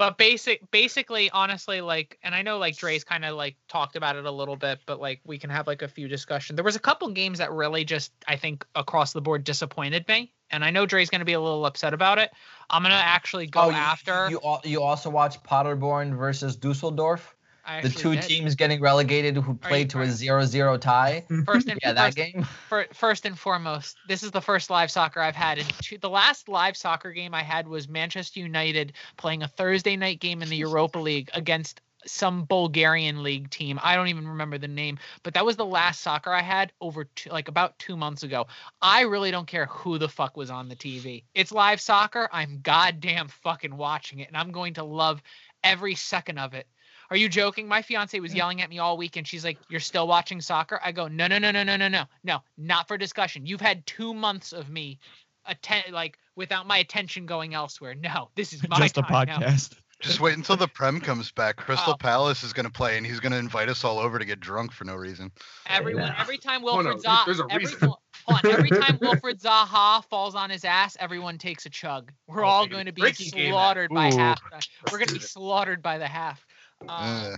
But 0.00 0.16
basic 0.16 0.70
basically 0.70 1.28
honestly 1.30 1.82
like 1.82 2.18
and 2.22 2.34
i 2.34 2.40
know 2.40 2.56
like 2.56 2.74
dre's 2.78 3.04
kind 3.04 3.22
of 3.22 3.36
like 3.36 3.56
talked 3.68 3.96
about 3.96 4.16
it 4.16 4.24
a 4.24 4.30
little 4.30 4.56
bit 4.56 4.78
but 4.86 4.98
like 4.98 5.20
we 5.26 5.36
can 5.38 5.50
have 5.50 5.66
like 5.66 5.82
a 5.82 5.88
few 5.88 6.08
discussion 6.08 6.56
there 6.56 6.64
was 6.64 6.74
a 6.74 6.80
couple 6.80 7.06
games 7.10 7.36
that 7.36 7.52
really 7.52 7.84
just 7.84 8.10
i 8.26 8.34
think 8.34 8.64
across 8.74 9.12
the 9.12 9.20
board 9.20 9.44
disappointed 9.44 10.08
me 10.08 10.32
and 10.50 10.64
i 10.64 10.70
know 10.70 10.86
dre's 10.86 11.10
going 11.10 11.18
to 11.18 11.26
be 11.26 11.34
a 11.34 11.40
little 11.40 11.66
upset 11.66 11.92
about 11.92 12.18
it 12.18 12.30
i'm 12.70 12.80
going 12.82 12.92
to 12.92 12.96
actually 12.96 13.46
go 13.46 13.60
Oh, 13.64 13.68
you- 13.68 13.74
after 13.76 14.30
You 14.30 14.40
al- 14.42 14.62
you 14.64 14.82
also 14.82 15.10
watched 15.10 15.44
Paderborn 15.44 16.16
versus 16.16 16.56
Dusseldorf. 16.56 17.34
I 17.64 17.80
The 17.82 17.88
two 17.88 18.14
did. 18.14 18.22
teams 18.24 18.54
getting 18.54 18.80
relegated 18.80 19.36
who 19.36 19.54
played 19.54 19.90
to 19.90 20.00
a 20.00 20.04
trying- 20.06 20.16
0-0 20.16 20.80
tie. 20.80 21.24
First 21.46 21.68
and 21.68 21.78
Yeah, 21.82 21.92
that 21.92 22.14
game. 22.14 22.42
fir- 22.68 22.88
first 22.92 23.26
and 23.26 23.38
foremost, 23.38 23.96
this 24.08 24.22
is 24.22 24.30
the 24.30 24.40
first 24.40 24.70
live 24.70 24.90
soccer 24.90 25.20
I've 25.20 25.36
had. 25.36 25.58
And 25.58 25.68
two, 25.82 25.98
the 25.98 26.10
last 26.10 26.48
live 26.48 26.76
soccer 26.76 27.12
game 27.12 27.34
I 27.34 27.42
had 27.42 27.68
was 27.68 27.88
Manchester 27.88 28.40
United 28.40 28.92
playing 29.16 29.42
a 29.42 29.48
Thursday 29.48 29.96
night 29.96 30.20
game 30.20 30.42
in 30.42 30.48
the 30.48 30.56
Europa 30.56 30.98
League 30.98 31.30
against 31.34 31.80
some 32.06 32.44
Bulgarian 32.46 33.22
league 33.22 33.50
team. 33.50 33.78
I 33.82 33.94
don't 33.94 34.08
even 34.08 34.26
remember 34.26 34.56
the 34.56 34.66
name, 34.68 34.98
but 35.22 35.34
that 35.34 35.44
was 35.44 35.56
the 35.56 35.66
last 35.66 36.00
soccer 36.00 36.32
I 36.32 36.40
had 36.40 36.72
over 36.80 37.04
two, 37.04 37.28
like 37.28 37.48
about 37.48 37.78
two 37.78 37.94
months 37.94 38.22
ago. 38.22 38.46
I 38.80 39.02
really 39.02 39.30
don't 39.30 39.46
care 39.46 39.66
who 39.66 39.98
the 39.98 40.08
fuck 40.08 40.34
was 40.34 40.50
on 40.50 40.70
the 40.70 40.76
TV. 40.76 41.24
It's 41.34 41.52
live 41.52 41.78
soccer. 41.78 42.26
I'm 42.32 42.60
goddamn 42.62 43.28
fucking 43.28 43.76
watching 43.76 44.20
it, 44.20 44.28
and 44.28 44.36
I'm 44.38 44.50
going 44.50 44.72
to 44.74 44.82
love 44.82 45.22
every 45.62 45.94
second 45.94 46.38
of 46.38 46.54
it. 46.54 46.66
Are 47.10 47.16
you 47.16 47.28
joking? 47.28 47.66
My 47.66 47.82
fiance 47.82 48.18
was 48.20 48.34
yelling 48.34 48.62
at 48.62 48.70
me 48.70 48.78
all 48.78 48.96
week 48.96 49.16
and 49.16 49.26
she's 49.26 49.44
like, 49.44 49.58
You're 49.68 49.80
still 49.80 50.06
watching 50.06 50.40
soccer? 50.40 50.80
I 50.84 50.92
go, 50.92 51.08
No, 51.08 51.26
no, 51.26 51.38
no, 51.38 51.50
no, 51.50 51.62
no, 51.64 51.76
no, 51.76 51.88
no. 51.88 52.04
No, 52.22 52.38
not 52.56 52.86
for 52.88 52.96
discussion. 52.96 53.46
You've 53.46 53.60
had 53.60 53.84
two 53.86 54.14
months 54.14 54.52
of 54.52 54.68
me 54.70 54.98
atten- 55.46 55.92
like 55.92 56.18
without 56.36 56.66
my 56.66 56.78
attention 56.78 57.26
going 57.26 57.54
elsewhere. 57.54 57.94
No, 57.94 58.30
this 58.36 58.52
is 58.52 58.62
my 58.68 58.78
Just 58.78 58.96
a 58.98 59.02
time 59.02 59.26
now. 59.26 59.38
podcast. 59.38 59.76
Just 60.00 60.18
wait 60.18 60.34
until 60.34 60.56
the 60.56 60.66
Prem 60.68 60.98
comes 60.98 61.30
back. 61.30 61.56
Crystal 61.58 61.92
Oh. 61.92 61.96
Palace 61.96 62.42
is 62.42 62.54
going 62.54 62.64
to 62.64 62.72
play, 62.72 62.96
and 62.96 63.04
he's 63.04 63.20
going 63.20 63.32
to 63.32 63.38
invite 63.38 63.68
us 63.68 63.84
all 63.84 63.98
over 63.98 64.18
to 64.18 64.24
get 64.24 64.40
drunk 64.40 64.72
for 64.72 64.84
no 64.84 64.94
reason. 64.94 65.30
Everyone, 65.66 66.04
Yeah. 66.06 66.14
every 66.18 66.38
time 66.38 66.62
Oh, 66.64 66.80
no, 66.80 66.94
Wilfried 66.94 67.02
Zaha, 67.02 67.24
there's 67.26 67.40
a 67.40 67.44
every, 67.50 67.58
reason. 67.66 67.78
hold 67.80 67.98
on, 68.28 68.50
every 68.50 68.70
time 68.70 68.96
Wilfried 69.02 69.42
Zaha 69.42 70.02
falls 70.06 70.34
on 70.34 70.48
his 70.48 70.64
ass, 70.64 70.96
everyone 70.98 71.36
takes 71.36 71.66
a 71.66 71.68
chug. 71.68 72.12
We're 72.26 72.44
Oh, 72.46 72.48
all 72.48 72.66
going 72.66 72.86
to 72.86 72.92
be 72.92 73.02
drinking 73.02 73.28
game 73.32 73.42
then. 73.44 73.52
slaughtered 73.52 73.90
by 73.90 74.10
half. 74.14 74.40
Uh, 74.50 74.60
we're 74.90 74.96
going 74.98 75.08
to 75.08 75.14
be 75.14 75.20
slaughtered 75.20 75.82
by 75.82 75.98
the 75.98 76.06
half. 76.08 76.46
Um, 76.88 76.98
Uh, 76.98 77.36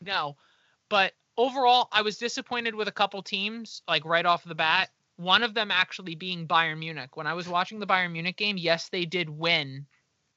No, 0.00 0.36
but 0.88 1.12
overall, 1.36 1.88
I 1.92 2.02
was 2.02 2.18
disappointed 2.18 2.74
with 2.74 2.88
a 2.88 2.92
couple 2.92 3.22
teams, 3.22 3.82
like 3.88 4.04
right 4.04 4.26
off 4.26 4.44
the 4.44 4.54
bat. 4.54 4.90
One 5.16 5.42
of 5.42 5.54
them 5.54 5.70
actually 5.70 6.14
being 6.14 6.48
Bayern 6.48 6.78
Munich. 6.78 7.16
When 7.16 7.26
I 7.26 7.34
was 7.34 7.48
watching 7.48 7.78
the 7.78 7.86
Bayern 7.86 8.12
Munich 8.12 8.36
game, 8.36 8.56
yes, 8.56 8.88
they 8.88 9.04
did 9.04 9.28
win, 9.28 9.86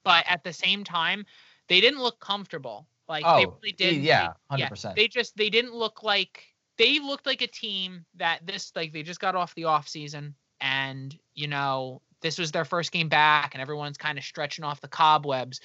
but 0.04 0.24
at 0.28 0.44
the 0.44 0.52
same 0.52 0.84
time, 0.84 1.26
they 1.68 1.80
didn't 1.80 2.00
look 2.00 2.20
comfortable. 2.20 2.86
Like 3.08 3.24
they 3.24 3.46
Oh, 3.46 3.58
really 3.60 3.72
did. 3.72 3.96
yeah, 3.96 4.32
100%. 4.50 4.96
They 4.96 5.08
just 5.08 5.36
they 5.36 5.50
didn't 5.50 5.74
look 5.74 6.02
like 6.02 6.44
they 6.78 7.00
looked 7.00 7.26
like 7.26 7.42
a 7.42 7.46
team 7.46 8.04
that 8.14 8.46
this 8.46 8.72
like 8.76 8.92
they 8.92 9.02
just 9.02 9.20
got 9.20 9.34
off 9.34 9.54
the 9.54 9.64
off 9.64 9.88
season 9.88 10.34
and 10.60 11.18
you 11.34 11.48
know 11.48 12.02
this 12.20 12.38
was 12.38 12.52
their 12.52 12.64
first 12.64 12.92
game 12.92 13.08
back 13.08 13.54
and 13.54 13.62
everyone's 13.62 13.98
kind 13.98 14.18
of 14.18 14.24
stretching 14.24 14.64
off 14.64 14.80
the 14.80 14.88
cobwebs. 14.88 15.60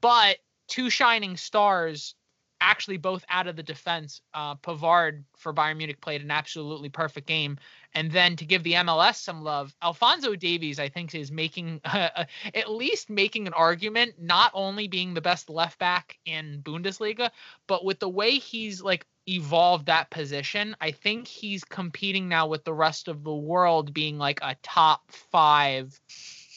But 0.00 0.38
two 0.68 0.90
shining 0.90 1.36
stars 1.36 2.14
actually 2.60 2.96
both 2.96 3.24
out 3.28 3.46
of 3.46 3.56
the 3.56 3.62
defense. 3.62 4.20
Uh, 4.34 4.54
Pavard 4.56 5.24
for 5.36 5.52
Bayern 5.52 5.76
Munich 5.76 6.00
played 6.00 6.22
an 6.22 6.30
absolutely 6.30 6.88
perfect 6.88 7.26
game. 7.26 7.58
And 7.94 8.10
then 8.10 8.36
to 8.36 8.44
give 8.44 8.62
the 8.62 8.74
MLS 8.74 9.16
some 9.16 9.42
love, 9.42 9.74
Alphonso 9.82 10.34
Davies, 10.34 10.78
I 10.78 10.88
think, 10.88 11.14
is 11.14 11.30
making 11.30 11.80
at 11.84 12.70
least 12.70 13.10
making 13.10 13.46
an 13.46 13.52
argument, 13.52 14.14
not 14.18 14.50
only 14.54 14.88
being 14.88 15.14
the 15.14 15.20
best 15.20 15.48
left 15.48 15.78
back 15.78 16.18
in 16.24 16.60
Bundesliga, 16.62 17.30
but 17.66 17.84
with 17.84 18.00
the 18.00 18.08
way 18.08 18.32
he's 18.32 18.82
like 18.82 19.06
evolved 19.28 19.86
that 19.86 20.10
position, 20.10 20.76
I 20.80 20.90
think 20.90 21.28
he's 21.28 21.64
competing 21.64 22.28
now 22.28 22.46
with 22.46 22.64
the 22.64 22.74
rest 22.74 23.08
of 23.08 23.24
the 23.24 23.34
world 23.34 23.94
being 23.94 24.18
like 24.18 24.40
a 24.42 24.56
top 24.62 25.02
five 25.10 25.98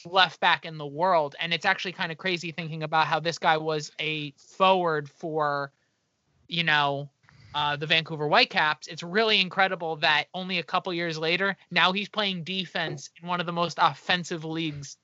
left 0.06 0.40
back 0.40 0.64
in 0.64 0.78
the 0.78 0.86
world. 0.86 1.34
And 1.40 1.52
it's 1.52 1.64
actually 1.64 1.92
kind 1.92 2.12
of 2.12 2.18
crazy 2.18 2.52
thinking 2.52 2.82
about 2.82 3.06
how 3.06 3.20
this 3.20 3.38
guy 3.38 3.56
was 3.56 3.90
a 4.00 4.32
forward 4.38 5.08
for, 5.08 5.72
you 6.48 6.64
know, 6.64 7.08
uh, 7.54 7.76
the 7.76 7.86
Vancouver 7.86 8.28
Whitecaps. 8.28 8.86
It's 8.86 9.02
really 9.02 9.40
incredible 9.40 9.96
that 9.96 10.24
only 10.34 10.58
a 10.58 10.62
couple 10.62 10.92
years 10.94 11.18
later, 11.18 11.56
now 11.70 11.92
he's 11.92 12.08
playing 12.08 12.44
defense 12.44 13.10
in 13.20 13.28
one 13.28 13.40
of 13.40 13.46
the 13.46 13.52
most 13.52 13.78
offensive 13.80 14.44
leagues 14.44 14.96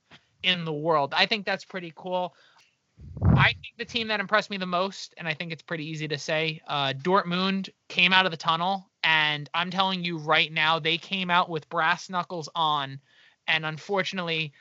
in 0.43 0.65
the 0.65 0.73
world. 0.73 1.15
I 1.17 1.27
think 1.27 1.45
that's 1.45 1.65
pretty 1.65 1.93
cool. 1.95 2.35
I 3.37 3.53
think 3.53 3.75
the 3.77 3.85
team 3.85 4.09
that 4.09 4.21
impressed 4.21 4.51
me 4.51 4.57
the 4.57 4.67
most, 4.67 5.15
and 5.17 5.29
I 5.29 5.35
think 5.35 5.53
it's 5.53 5.63
pretty 5.63 5.89
easy 5.89 6.09
to 6.09 6.19
say, 6.19 6.61
uh, 6.67 6.93
Dortmund 6.93 7.69
came 7.89 8.13
out 8.13 8.27
of 8.27 8.33
the 8.33 8.37
tunnel, 8.37 8.89
and 9.05 9.49
I'm 9.55 9.71
telling 9.71 10.05
you 10.05 10.19
right 10.19 10.53
now, 10.53 10.79
they 10.79 10.99
came 10.99 11.31
out 11.31 11.49
with 11.49 11.69
brass 11.69 12.11
knuckles 12.11 12.49
on, 12.55 13.01
and 13.47 13.65
unfortunately, 13.65 14.53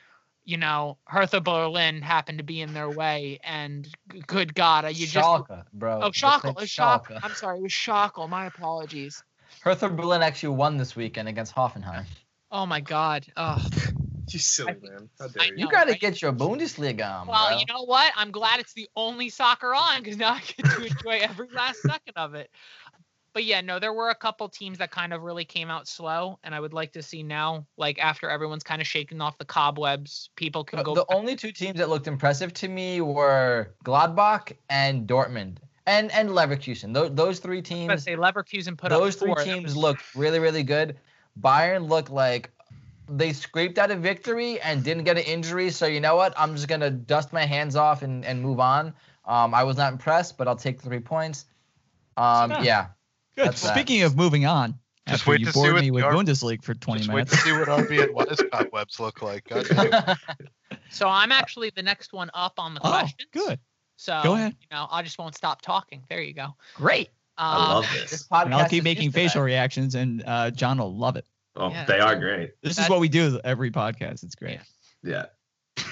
you 0.48 0.56
know, 0.56 0.96
Hertha 1.04 1.42
Berlin 1.42 2.00
happened 2.00 2.38
to 2.38 2.44
be 2.44 2.62
in 2.62 2.72
their 2.72 2.88
way, 2.88 3.38
and 3.44 3.86
good 4.26 4.54
God, 4.54 4.86
you 4.86 5.06
just 5.06 5.14
Schalke, 5.14 5.62
bro. 5.74 6.00
oh 6.00 6.04
They 6.06 6.10
Schockel, 6.10 6.54
oh, 6.56 6.62
Schalke. 6.62 7.20
I'm 7.22 7.34
sorry, 7.34 7.58
it 7.58 7.62
was 7.62 7.70
Schockel. 7.70 8.30
My 8.30 8.46
apologies. 8.46 9.22
Hertha 9.60 9.90
Berlin 9.90 10.22
actually 10.22 10.56
won 10.56 10.78
this 10.78 10.96
weekend 10.96 11.28
against 11.28 11.54
Hoffenheim. 11.54 12.06
Oh 12.50 12.64
my 12.64 12.80
God. 12.80 13.26
Oh, 13.36 13.62
You 14.32 14.38
silly 14.38 14.72
I- 14.72 14.88
man. 14.88 15.10
How 15.18 15.28
dare 15.28 15.44
you? 15.48 15.52
You 15.56 15.64
know, 15.64 15.70
gotta 15.70 15.90
right? 15.90 16.00
get 16.00 16.22
your 16.22 16.32
Bundesliga 16.32 17.20
on, 17.20 17.28
well, 17.28 17.48
bro. 17.50 17.58
you 17.58 17.66
know 17.68 17.82
what? 17.82 18.10
I'm 18.16 18.30
glad 18.30 18.60
it's 18.60 18.72
the 18.72 18.88
only 18.96 19.28
soccer 19.28 19.74
on 19.74 20.02
because 20.02 20.16
now 20.16 20.32
I 20.32 20.40
get 20.40 20.64
to 20.70 20.82
enjoy 20.84 21.18
every 21.20 21.48
last 21.54 21.82
second 21.82 22.14
of 22.16 22.34
it. 22.34 22.50
But 23.38 23.44
yeah, 23.44 23.60
no, 23.60 23.78
there 23.78 23.92
were 23.92 24.10
a 24.10 24.16
couple 24.16 24.48
teams 24.48 24.78
that 24.78 24.90
kind 24.90 25.12
of 25.12 25.22
really 25.22 25.44
came 25.44 25.70
out 25.70 25.86
slow, 25.86 26.40
and 26.42 26.52
I 26.52 26.58
would 26.58 26.72
like 26.72 26.94
to 26.94 27.02
see 27.04 27.22
now, 27.22 27.64
like 27.76 28.00
after 28.00 28.28
everyone's 28.28 28.64
kind 28.64 28.82
of 28.82 28.88
shaking 28.88 29.20
off 29.20 29.38
the 29.38 29.44
cobwebs, 29.44 30.30
people 30.34 30.64
can 30.64 30.82
go. 30.82 30.92
the 30.92 31.04
back- 31.04 31.16
only 31.16 31.36
two 31.36 31.52
teams 31.52 31.78
that 31.78 31.88
looked 31.88 32.08
impressive 32.08 32.52
to 32.54 32.66
me 32.66 33.00
were 33.00 33.68
Gladbach 33.84 34.56
and 34.68 35.06
Dortmund, 35.06 35.58
and 35.86 36.10
and 36.10 36.30
Leverkusen. 36.30 36.92
Those 36.92 37.14
those 37.14 37.38
three 37.38 37.58
I 37.58 37.60
was 37.60 37.68
teams, 37.68 37.86
gonna 37.86 37.98
say 38.00 38.16
Leverkusen 38.16 38.76
put 38.76 38.90
those 38.90 39.14
three 39.14 39.36
teams 39.36 39.76
looked 39.76 40.02
really 40.16 40.40
really 40.40 40.64
good. 40.64 40.96
Bayern 41.40 41.88
looked 41.88 42.10
like 42.10 42.50
they 43.08 43.32
scraped 43.32 43.78
out 43.78 43.92
a 43.92 43.96
victory 43.96 44.60
and 44.62 44.82
didn't 44.82 45.04
get 45.04 45.16
an 45.16 45.22
injury. 45.22 45.70
So 45.70 45.86
you 45.86 46.00
know 46.00 46.16
what? 46.16 46.34
I'm 46.36 46.56
just 46.56 46.66
gonna 46.66 46.90
dust 46.90 47.32
my 47.32 47.44
hands 47.44 47.76
off 47.76 48.02
and 48.02 48.24
and 48.24 48.42
move 48.42 48.58
on. 48.58 48.94
Um, 49.24 49.54
I 49.54 49.62
was 49.62 49.76
not 49.76 49.92
impressed, 49.92 50.36
but 50.38 50.48
I'll 50.48 50.56
take 50.56 50.82
the 50.82 50.88
three 50.88 50.98
points. 50.98 51.44
Um, 52.16 52.50
Yeah. 52.50 52.62
yeah. 52.62 52.86
Good. 53.38 53.48
That's 53.48 53.62
that. 53.62 53.74
Speaking 53.74 54.02
of 54.02 54.16
moving 54.16 54.46
on, 54.46 54.74
Just 55.06 55.20
after 55.22 55.30
wait 55.30 55.40
you 55.40 55.46
to 55.46 55.52
see 55.52 55.60
bored 55.60 55.72
what 55.74 55.82
me 55.82 55.90
with 55.90 56.04
Ar- 56.04 56.12
Bundesliga 56.12 56.62
for 56.62 56.74
20 56.74 56.98
Just 56.98 57.08
wait 57.08 57.14
minutes. 57.14 57.30
to 57.30 57.36
see 57.38 57.52
what 57.52 57.68
RB 57.68 58.02
and 58.02 58.14
Wise 58.14 58.42
cobwebs 58.52 58.98
look 59.00 59.22
like. 59.22 59.48
So 60.90 61.08
I'm 61.08 61.32
actually 61.32 61.70
the 61.74 61.82
next 61.82 62.12
one 62.12 62.30
up 62.34 62.54
on 62.58 62.74
the 62.74 62.80
Oh, 62.82 62.88
questions. 62.90 63.28
good. 63.32 63.58
So 63.96 64.20
Go 64.22 64.34
ahead. 64.34 64.54
You 64.60 64.66
know, 64.70 64.86
I 64.90 65.02
just 65.02 65.18
won't 65.18 65.34
stop 65.34 65.60
talking. 65.60 66.02
There 66.08 66.20
you 66.20 66.32
go. 66.34 66.54
Great. 66.74 67.10
I 67.36 67.54
Um, 67.56 67.62
love 67.70 67.86
This 67.92 68.10
this. 68.10 68.26
podcast 68.28 68.44
And 68.46 68.54
I'll 68.54 68.68
keep 68.68 68.84
making 68.84 69.04
used 69.04 69.14
to 69.16 69.20
facial 69.22 69.42
reactions, 69.42 69.94
and 69.94 70.22
uh, 70.26 70.50
John 70.50 70.78
will 70.78 70.94
love 70.94 71.16
it. 71.16 71.26
Oh, 71.56 71.70
Yeah, 71.70 71.84
they 71.84 72.00
are 72.00 72.14
so- 72.14 72.20
great. 72.20 72.50
This 72.62 72.78
is 72.78 72.88
what 72.88 73.00
we 73.00 73.08
do 73.08 73.38
every 73.44 73.70
podcast. 73.70 74.22
It's 74.24 74.34
great. 74.34 74.60
Yeah. 75.02 75.26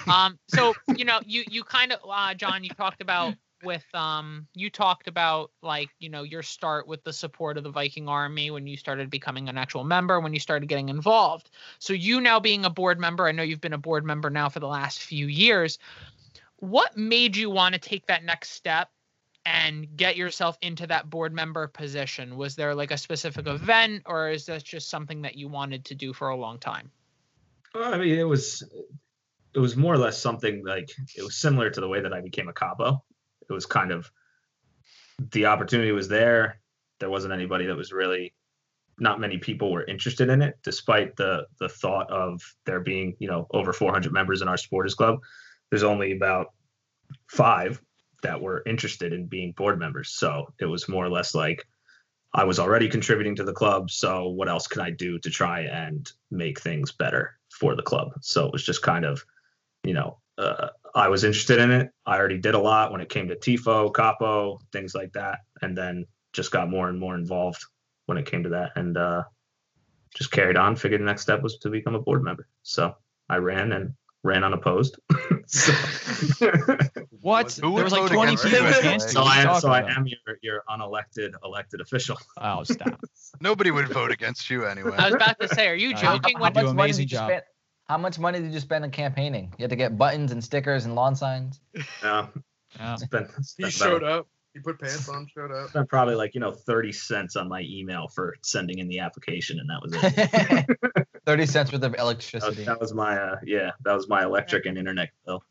Yeah. 0.09 0.13
um 0.13 0.39
so 0.49 0.75
you 0.97 1.05
know 1.05 1.21
you 1.25 1.45
you 1.49 1.63
kind 1.63 1.93
of 1.93 2.01
uh 2.11 2.35
john 2.35 2.65
you 2.65 2.71
talked 2.71 3.01
about 3.01 3.35
with 3.62 3.85
um 3.95 4.47
you 4.55 4.71
talked 4.71 5.09
about 5.09 5.51
like 5.62 5.88
you 5.99 6.09
know 6.09 6.23
your 6.23 6.42
start 6.42 6.87
with 6.87 7.03
the 7.05 7.12
support 7.12 7.57
of 7.57 7.64
the 7.64 7.71
viking 7.71 8.09
army 8.09 8.51
when 8.51 8.66
you 8.66 8.77
started 8.77 9.11
becoming 9.11 9.49
an 9.49 9.57
actual 9.57 9.85
member 9.85 10.21
when 10.21 10.35
you 10.35 10.40
started 10.40 10.69
getting 10.69 10.88
involved. 10.88 11.51
So 11.79 11.92
you 11.92 12.21
now 12.21 12.40
being 12.40 12.64
a 12.64 12.71
board 12.71 13.01
member 13.01 13.27
i 13.27 13.33
know 13.33 13.42
you've 13.42 13.61
been 13.61 13.73
a 13.73 13.79
board 13.79 14.05
member 14.05 14.31
now 14.31 14.49
for 14.49 14.61
the 14.61 14.69
last 14.69 15.01
few 15.01 15.27
years. 15.27 15.79
What 16.57 16.97
made 16.97 17.37
you 17.37 17.51
want 17.51 17.75
to 17.75 17.81
take 17.81 18.07
that 18.07 18.25
next 18.25 18.51
step 18.51 18.88
and 19.45 19.97
get 19.97 20.16
yourself 20.16 20.59
into 20.61 20.87
that 20.88 21.09
board 21.09 21.33
member 21.33 21.69
position? 21.69 22.37
Was 22.37 22.57
there 22.57 22.75
like 22.75 22.90
a 22.90 22.99
specific 22.99 23.47
event 23.47 24.03
or 24.07 24.31
is 24.31 24.47
this 24.47 24.62
just 24.62 24.88
something 24.88 25.23
that 25.23 25.37
you 25.37 25.49
wanted 25.49 25.85
to 25.87 25.95
do 25.95 26.12
for 26.12 26.29
a 26.29 26.37
long 26.37 26.59
time? 26.59 26.90
Well, 27.75 27.95
I 27.95 27.99
mean, 27.99 28.19
it 28.19 28.25
was 28.25 28.64
it 29.55 29.59
was 29.59 29.77
more 29.77 29.95
or 29.95 29.99
less 29.99 30.21
something 30.21 30.64
like 30.64 30.90
it 31.16 31.23
was 31.23 31.37
similar 31.37 31.71
to 31.71 31.81
the 31.81 31.88
way 31.88 32.01
that 32.01 32.12
I 32.12 32.21
became 32.21 32.49
a 32.49 32.53
capo. 32.53 33.03
It 33.49 33.53
was 33.53 33.67
kind 33.67 33.93
of 33.93 34.11
the 35.33 35.47
opportunity 35.47 35.93
was 35.93 36.09
there. 36.09 36.61
There 37.01 37.11
wasn't 37.11 37.33
anybody 37.33 37.67
that 37.67 37.77
was 37.77 37.93
really 37.93 38.35
not 38.99 39.21
many 39.21 39.39
people 39.39 39.71
were 39.71 39.85
interested 39.85 40.31
in 40.31 40.43
it, 40.43 40.59
despite 40.63 41.17
the 41.17 41.47
the 41.61 41.69
thought 41.69 42.11
of 42.11 42.41
there 42.65 42.81
being, 42.81 43.15
you 43.19 43.29
know, 43.29 43.47
over 43.51 43.73
400 43.73 44.13
members 44.13 44.43
in 44.43 44.49
our 44.49 44.57
supporters 44.57 44.95
club. 44.95 45.19
There's 45.71 45.83
only 45.83 46.13
about 46.13 46.49
five 47.29 47.81
that 48.23 48.41
were 48.41 48.63
interested 48.67 49.13
in 49.13 49.27
being 49.27 49.53
board 49.53 49.79
members. 49.79 50.11
So 50.11 50.53
it 50.59 50.67
was 50.67 50.89
more 50.89 51.05
or 51.05 51.11
less 51.11 51.35
like 51.35 51.67
I 52.33 52.45
was 52.45 52.59
already 52.59 52.89
contributing 52.89 53.37
to 53.37 53.45
the 53.45 53.53
club. 53.53 53.91
So 53.91 54.29
what 54.29 54.49
else 54.49 54.67
can 54.67 54.81
I 54.83 54.91
do 54.91 55.19
to 55.21 55.31
try 55.31 55.61
and 55.61 56.11
make 56.31 56.61
things 56.61 56.93
better 56.93 57.39
for 57.51 57.75
the 57.75 57.83
club? 57.83 58.13
So 58.21 58.47
it 58.47 58.53
was 58.53 58.65
just 58.65 58.83
kind 58.83 59.05
of, 59.05 59.25
you 59.85 59.95
know, 59.95 60.19
uh, 60.39 60.69
I 60.97 61.09
was 61.09 61.25
interested 61.25 61.59
in 61.59 61.71
it. 61.71 61.91
I 62.07 62.17
already 62.17 62.39
did 62.39 62.55
a 62.55 62.59
lot 62.59 62.91
when 62.91 63.03
it 63.03 63.11
came 63.11 63.29
to 63.29 63.37
TIFO, 63.37 63.93
Capo, 63.93 64.59
things 64.73 64.95
like 64.95 65.13
that. 65.13 65.41
And 65.61 65.77
then 65.77 66.07
just 66.33 66.51
got 66.51 66.71
more 66.71 66.89
and 66.89 66.99
more 66.99 67.15
involved 67.15 67.63
when 68.07 68.17
it 68.17 68.25
came 68.25 68.43
to 68.45 68.49
that 68.51 68.73
and 68.77 68.97
uh, 68.97 69.25
just 70.17 70.31
carried 70.33 70.57
on. 70.57 70.75
Figured 70.75 71.03
the 71.03 71.05
next 71.05 71.21
step 71.23 71.43
was 71.43 71.59
to 71.59 71.69
become 71.69 71.95
a 71.95 72.01
board 72.01 72.25
member. 72.25 72.49
So 72.63 72.97
I 73.29 73.37
ran 73.37 73.73
and 73.73 73.93
ran 74.23 74.43
unopposed. 74.43 74.99
so, 75.47 75.73
What? 77.21 77.53
Who 77.53 77.61
there 77.61 77.71
would 77.73 77.85
was 77.85 77.93
like 77.93 78.03
vote 78.03 78.13
20 78.13 78.33
against 78.33 78.45
people 78.45 78.59
you 78.59 78.67
against 78.69 78.85
anyway? 78.85 78.97
you. 79.07 79.13
So 79.13 79.23
I 79.23 79.37
am, 79.43 79.61
So 79.61 79.69
I 79.71 79.79
about? 79.81 79.91
am 79.99 80.07
your 80.07 80.39
your 80.43 80.63
unelected 80.71 81.33
elected 81.45 81.81
official. 81.81 82.17
Oh, 82.39 82.63
stop. 82.65 83.01
Nobody 83.41 83.71
would 83.71 83.89
vote 83.89 84.13
against 84.13 84.49
you 84.49 84.65
anyway. 84.65 84.95
I 84.97 85.07
was 85.07 85.15
about 85.15 85.41
to 85.41 85.49
say, 85.49 85.69
are 85.69 85.75
you 85.75 85.95
Uh, 85.95 85.99
joking? 85.99 86.37
how 86.37 86.43
When 86.43 86.53
do 86.53 86.61
much 86.61 86.71
an 86.71 86.77
money 86.77 86.89
amazing 86.89 87.05
did 87.05 87.13
you 87.13 87.19
job. 87.19 87.31
spend? 87.31 87.43
How 87.88 87.99
much 87.99 88.18
money 88.18 88.40
did 88.40 88.53
you 88.53 88.61
spend 88.61 88.85
on 88.85 88.90
campaigning? 88.90 89.53
You 89.59 89.62
had 89.62 89.70
to 89.70 89.77
get 89.77 89.96
buttons 89.96 90.33
and 90.33 90.42
stickers 90.42 90.85
and 90.87 90.94
lawn 90.94 91.14
signs. 91.14 91.61
No, 92.03 92.29
Yeah. 92.79 92.96
spent, 92.96 93.31
He 93.57 93.70
showed 93.70 94.03
about, 94.03 94.18
up. 94.20 94.29
He 94.55 94.61
put 94.61 94.81
pants 94.81 95.09
on, 95.09 95.27
showed 95.33 95.53
up. 95.53 95.68
spent 95.68 95.88
probably 95.88 96.14
like 96.14 96.35
you 96.35 96.40
know 96.40 96.51
thirty 96.51 96.90
cents 96.90 97.37
on 97.37 97.46
my 97.49 97.61
email 97.61 98.09
for 98.09 98.35
sending 98.42 98.79
in 98.79 98.88
the 98.88 98.99
application, 99.01 99.61
and 99.61 99.68
that 99.68 99.83
was 99.83 99.92
it. 100.96 101.07
Thirty 101.27 101.44
cents 101.46 101.72
worth 101.72 101.83
of 101.83 101.92
That 101.92 101.99
was, 101.99 102.01
electricity. 102.01 102.64
that 102.64 102.81
was 102.81 102.94
my 102.94 103.18
uh, 103.18 103.37
yeah, 103.44 103.72
that 103.85 103.92
was 103.94 104.09
my 104.09 104.22
electric 104.25 104.64
and 104.66 104.79
internet 104.79 105.11
bill. 105.27 105.42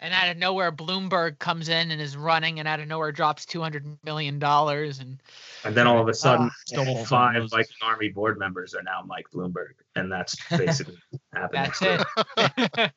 And 0.00 0.14
out 0.14 0.28
of 0.28 0.36
nowhere, 0.38 0.72
Bloomberg 0.72 1.38
comes 1.38 1.68
in 1.68 1.90
and 1.90 2.00
is 2.00 2.16
running, 2.16 2.58
and 2.58 2.66
out 2.66 2.80
of 2.80 2.88
nowhere 2.88 3.12
drops 3.12 3.46
two 3.46 3.60
hundred 3.60 3.86
million 4.04 4.38
dollars, 4.38 4.98
and 4.98 5.22
And 5.64 5.74
then 5.74 5.86
all 5.86 6.00
of 6.00 6.08
a 6.08 6.14
sudden, 6.14 6.50
still 6.66 6.80
all 6.80 6.94
holds 6.94 7.10
five 7.10 7.36
on 7.36 7.42
those. 7.42 7.50
Viking 7.50 7.76
Army 7.82 8.08
board 8.08 8.38
members 8.38 8.74
are 8.74 8.82
now 8.82 9.02
Mike 9.06 9.26
Bloomberg, 9.32 9.74
and 9.94 10.10
that's 10.10 10.36
basically 10.50 10.96
happening. 11.32 11.70
that's 11.78 11.82
it. 11.82 12.92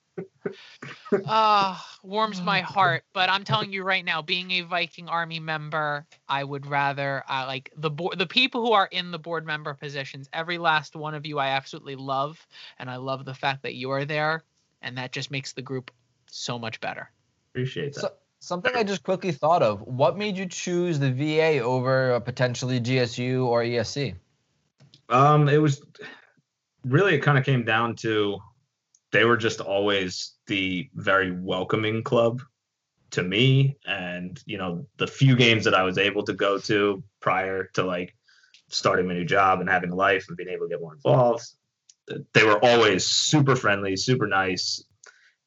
Ah, 1.26 1.98
warms 2.02 2.42
my 2.42 2.60
heart. 2.60 3.04
But 3.12 3.30
I'm 3.30 3.44
telling 3.44 3.72
you 3.72 3.82
right 3.82 4.04
now, 4.04 4.22
being 4.22 4.50
a 4.52 4.60
Viking 4.62 5.08
Army 5.08 5.40
member, 5.40 6.06
I 6.28 6.44
would 6.44 6.66
rather 6.66 7.24
uh, 7.28 7.44
like 7.46 7.72
the 7.76 7.90
board, 7.90 8.18
the 8.18 8.26
people 8.26 8.64
who 8.64 8.72
are 8.72 8.86
in 8.86 9.10
the 9.10 9.18
board 9.18 9.46
member 9.46 9.74
positions. 9.74 10.28
Every 10.32 10.58
last 10.58 10.96
one 10.96 11.14
of 11.14 11.26
you, 11.26 11.38
I 11.38 11.48
absolutely 11.48 11.96
love, 11.96 12.46
and 12.78 12.90
I 12.90 12.96
love 12.96 13.24
the 13.24 13.34
fact 13.34 13.62
that 13.62 13.74
you 13.74 13.90
are 13.90 14.04
there, 14.04 14.44
and 14.82 14.98
that 14.98 15.12
just 15.12 15.30
makes 15.30 15.52
the 15.52 15.62
group 15.62 15.90
so 16.34 16.58
much 16.58 16.80
better. 16.80 17.10
Appreciate 17.52 17.94
that. 17.94 18.00
So, 18.00 18.12
something 18.40 18.74
I 18.74 18.82
just 18.82 19.02
quickly 19.02 19.32
thought 19.32 19.62
of. 19.62 19.80
What 19.82 20.18
made 20.18 20.36
you 20.36 20.46
choose 20.46 20.98
the 20.98 21.10
VA 21.10 21.60
over 21.60 22.14
uh, 22.14 22.20
potentially 22.20 22.80
GSU 22.80 23.44
or 23.46 23.62
ESC? 23.62 24.14
Um, 25.08 25.48
it 25.48 25.58
was 25.58 25.82
really 26.84 27.14
it 27.14 27.20
kind 27.20 27.38
of 27.38 27.44
came 27.44 27.64
down 27.64 27.96
to 27.96 28.38
they 29.12 29.24
were 29.24 29.36
just 29.36 29.60
always 29.60 30.32
the 30.46 30.88
very 30.94 31.30
welcoming 31.30 32.02
club 32.02 32.42
to 33.12 33.22
me, 33.22 33.76
and 33.86 34.42
you 34.44 34.58
know 34.58 34.86
the 34.96 35.06
few 35.06 35.36
games 35.36 35.64
that 35.64 35.74
I 35.74 35.82
was 35.84 35.98
able 35.98 36.24
to 36.24 36.32
go 36.32 36.58
to 36.58 37.02
prior 37.20 37.70
to 37.74 37.84
like 37.84 38.14
starting 38.70 39.06
my 39.06 39.14
new 39.14 39.24
job 39.24 39.60
and 39.60 39.68
having 39.68 39.90
a 39.90 39.94
life 39.94 40.26
and 40.28 40.36
being 40.36 40.48
able 40.48 40.66
to 40.66 40.70
get 40.70 40.80
more 40.80 40.94
involved. 40.94 41.44
They 42.32 42.44
were 42.44 42.62
always 42.62 43.06
super 43.06 43.56
friendly, 43.56 43.96
super 43.96 44.26
nice. 44.26 44.84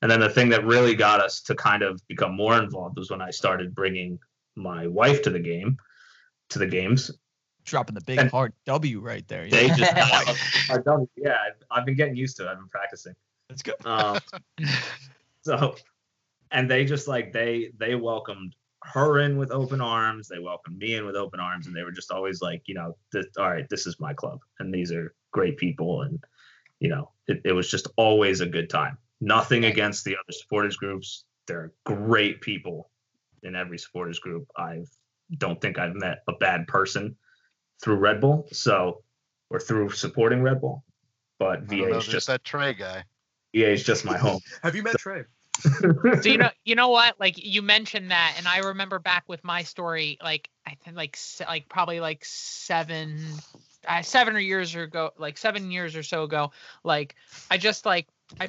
And 0.07 0.11
then 0.13 0.21
the 0.21 0.29
thing 0.33 0.47
that 0.51 0.63
really 0.63 0.95
got 0.95 1.19
us 1.19 1.41
to 1.41 1.53
kind 1.53 1.83
of 1.83 1.99
become 2.07 2.33
more 2.33 2.57
involved 2.57 2.97
was 2.97 3.11
when 3.11 3.21
I 3.21 3.29
started 3.29 3.75
bringing 3.75 4.17
my 4.55 4.87
wife 4.87 5.21
to 5.23 5.29
the 5.29 5.39
game, 5.39 5.75
to 6.47 6.59
the 6.59 6.65
games, 6.65 7.11
Dropping 7.65 7.95
the 7.95 8.01
big 8.05 8.17
And- 8.17 8.31
hard 8.31 8.53
W 8.63 9.01
right 9.01 9.27
there. 9.27 9.49
they 9.49 9.65
Yeah. 9.67 9.75
just 9.75 9.91
I've 10.71 10.85
done 10.85 11.09
yeah 11.17 11.35
I've, 11.45 11.61
I've 11.69 11.85
been 11.85 11.97
getting 11.97 12.15
used 12.15 12.37
to 12.37 12.45
it. 12.45 12.47
I've 12.49 12.57
been 12.57 12.69
practicing. 12.69 13.15
That's 13.49 13.61
good. 13.61 13.75
um, 13.83 14.19
so 15.41 15.75
and 16.51 16.71
they 16.71 16.85
just 16.85 17.09
like 17.09 17.33
they 17.33 17.73
they 17.77 17.95
welcomed 17.95 18.55
her 18.83 19.19
in 19.19 19.37
with 19.37 19.51
open 19.51 19.81
arms. 19.81 20.29
They 20.29 20.39
welcomed 20.39 20.77
me 20.77 20.95
in 20.95 21.05
with 21.05 21.17
open 21.17 21.41
arms. 21.41 21.67
And 21.67 21.75
they 21.75 21.83
were 21.83 21.91
just 21.91 22.11
always 22.13 22.41
like 22.41 22.61
you 22.67 22.75
know 22.75 22.95
this, 23.11 23.25
all 23.37 23.49
right 23.51 23.67
this 23.67 23.85
is 23.85 23.99
my 23.99 24.13
club. 24.13 24.39
And 24.59 24.73
these 24.73 24.93
are 24.93 25.13
great 25.31 25.57
people. 25.57 26.03
And 26.03 26.23
you 26.79 26.87
know 26.87 27.11
it, 27.27 27.41
it 27.43 27.51
was 27.51 27.69
just 27.69 27.89
always 27.97 28.39
a 28.39 28.45
good 28.45 28.69
time 28.69 28.97
nothing 29.19 29.65
against 29.65 30.03
the 30.05 30.15
other 30.15 30.31
supporters 30.31 30.77
groups 30.77 31.25
they're 31.47 31.71
great 31.85 32.41
people 32.41 32.89
in 33.43 33.55
every 33.55 33.77
supporters 33.77 34.19
group 34.19 34.47
i 34.57 34.83
don't 35.37 35.59
think 35.61 35.77
i've 35.79 35.95
met 35.95 36.23
a 36.27 36.33
bad 36.33 36.67
person 36.67 37.15
through 37.81 37.95
red 37.95 38.21
bull 38.21 38.47
so 38.51 39.01
or 39.49 39.59
through 39.59 39.89
supporting 39.89 40.41
red 40.41 40.61
bull 40.61 40.83
but 41.39 41.49
I 41.49 41.55
don't 41.55 41.67
va 41.67 41.89
know, 41.89 41.97
is 41.97 42.07
just 42.07 42.27
that 42.27 42.43
Trey 42.43 42.73
guy. 42.73 43.03
VA 43.55 43.71
is 43.71 43.83
just 43.83 44.05
my 44.05 44.17
home. 44.17 44.39
Have 44.63 44.75
you 44.75 44.83
met 44.83 44.97
Trey? 44.97 45.23
so 46.21 46.29
you 46.29 46.37
know 46.37 46.51
you 46.65 46.75
know 46.75 46.89
what 46.89 47.19
like 47.19 47.43
you 47.43 47.63
mentioned 47.63 48.11
that 48.11 48.35
and 48.37 48.47
i 48.47 48.59
remember 48.59 48.99
back 48.99 49.23
with 49.27 49.43
my 49.43 49.63
story 49.63 50.15
like 50.23 50.51
i 50.67 50.77
think 50.83 50.95
like 50.95 51.17
like 51.47 51.67
probably 51.67 51.99
like 51.99 52.23
seven 52.23 53.19
uh, 53.87 54.03
seven 54.03 54.35
or 54.35 54.39
years 54.39 54.75
ago 54.75 55.09
like 55.17 55.35
seven 55.35 55.71
years 55.71 55.95
or 55.95 56.03
so 56.03 56.21
ago 56.25 56.51
like 56.83 57.15
i 57.49 57.57
just 57.57 57.87
like 57.87 58.07
i 58.39 58.47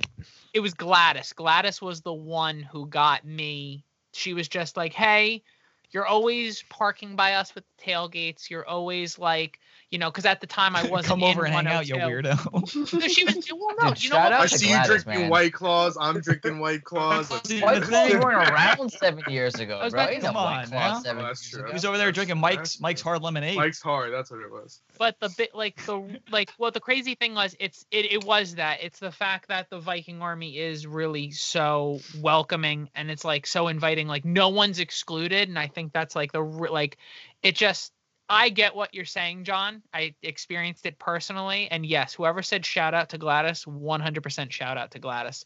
it 0.54 0.60
was 0.60 0.74
gladys. 0.74 1.32
Gladys 1.32 1.80
was 1.80 2.00
the 2.00 2.12
one 2.12 2.60
who 2.62 2.86
got 2.86 3.24
me. 3.24 3.84
She 4.12 4.34
was 4.34 4.48
just 4.48 4.76
like 4.76 4.92
hey 4.92 5.42
you're 5.90 6.06
always 6.06 6.62
parking 6.68 7.16
by 7.16 7.34
us 7.34 7.54
with 7.54 7.64
tailgates. 7.78 8.50
You're 8.50 8.66
always 8.66 9.18
like 9.18 9.58
you 9.90 9.98
know 9.98 10.10
because 10.10 10.26
at 10.26 10.40
the 10.40 10.46
time 10.46 10.76
i 10.76 10.82
wasn't 10.88 11.06
Come 11.06 11.22
over 11.22 11.46
in 11.46 11.52
and 11.54 11.66
hang 11.66 11.76
out, 11.76 11.88
you 11.88 11.96
102. 11.96 12.28
weirdo. 12.28 12.92
No, 13.00 13.08
she 13.08 13.24
was 13.24 13.36
well 13.50 13.68
no 13.82 13.88
Dude, 13.90 14.04
you 14.04 14.10
know 14.10 14.16
what 14.18 14.32
I 14.32 14.42
to 14.46 14.58
see 14.58 14.70
you 14.70 14.84
drinking 14.84 15.12
man. 15.22 15.30
White 15.30 15.52
Claws. 15.52 15.96
I'm 16.00 16.20
drinking 16.20 16.58
White 16.58 16.84
Claws. 16.84 17.30
Let's- 17.30 17.48
Dude, 17.48 17.62
White 17.62 17.82
Claws 17.82 18.10
thing- 18.10 18.20
weren't 18.20 18.50
around 18.50 18.90
seven 18.92 19.22
years 19.28 19.54
ago, 19.54 19.78
I 19.78 19.84
was 19.84 19.92
bro. 19.94 20.02
about 20.02 20.08
to- 20.10 20.14
Ain't 20.14 20.22
no 20.24 20.28
come 20.32 20.34
White 20.36 20.62
on, 20.62 20.66
Claw 20.68 20.78
now. 20.78 21.00
seven 21.00 21.24
Oh, 21.24 21.26
that's 21.28 21.42
years 21.44 21.50
true. 21.52 21.60
ago. 21.60 21.68
He 21.68 21.72
was 21.74 21.84
over 21.84 21.96
there 21.98 22.12
drinking 22.12 22.40
That's- 22.40 22.58
Mike's 22.58 22.80
Mike's 22.80 23.00
hard 23.00 23.22
lemonade. 23.22 23.56
Mike's 23.56 23.80
hard. 23.80 24.12
That's 24.12 24.30
what 24.30 24.40
it 24.40 24.50
was. 24.50 24.80
but 24.98 25.18
the 25.20 25.30
bit 25.38 25.54
like 25.54 25.82
the 25.86 26.20
like 26.30 26.52
well 26.58 26.70
the 26.70 26.80
crazy 26.80 27.14
thing 27.14 27.34
was 27.34 27.56
it's 27.58 27.86
it, 27.90 28.12
it 28.12 28.24
was 28.24 28.56
that 28.56 28.78
it's 28.82 28.98
the 28.98 29.12
fact 29.12 29.48
that 29.48 29.70
the 29.70 29.78
viking 29.80 30.20
army 30.20 30.58
is 30.58 30.86
really 30.86 31.30
so 31.30 32.00
welcoming 32.20 32.90
and 32.94 33.10
it's 33.10 33.24
like 33.24 33.46
so 33.46 33.68
inviting 33.68 34.06
like 34.08 34.24
no 34.24 34.48
one's 34.50 34.78
excluded 34.80 35.48
and 35.48 35.58
i 35.58 35.66
think 35.66 35.92
that's 35.92 36.14
like 36.16 36.32
the 36.32 36.40
like 36.40 36.98
it 37.42 37.54
just 37.54 37.92
i 38.28 38.48
get 38.48 38.74
what 38.74 38.94
you're 38.94 39.04
saying 39.04 39.44
john 39.44 39.82
i 39.92 40.14
experienced 40.22 40.86
it 40.86 40.98
personally 40.98 41.68
and 41.70 41.84
yes 41.86 42.14
whoever 42.14 42.42
said 42.42 42.64
shout 42.64 42.94
out 42.94 43.08
to 43.08 43.18
gladys 43.18 43.64
100% 43.64 44.50
shout 44.50 44.76
out 44.76 44.90
to 44.90 44.98
gladys 44.98 45.44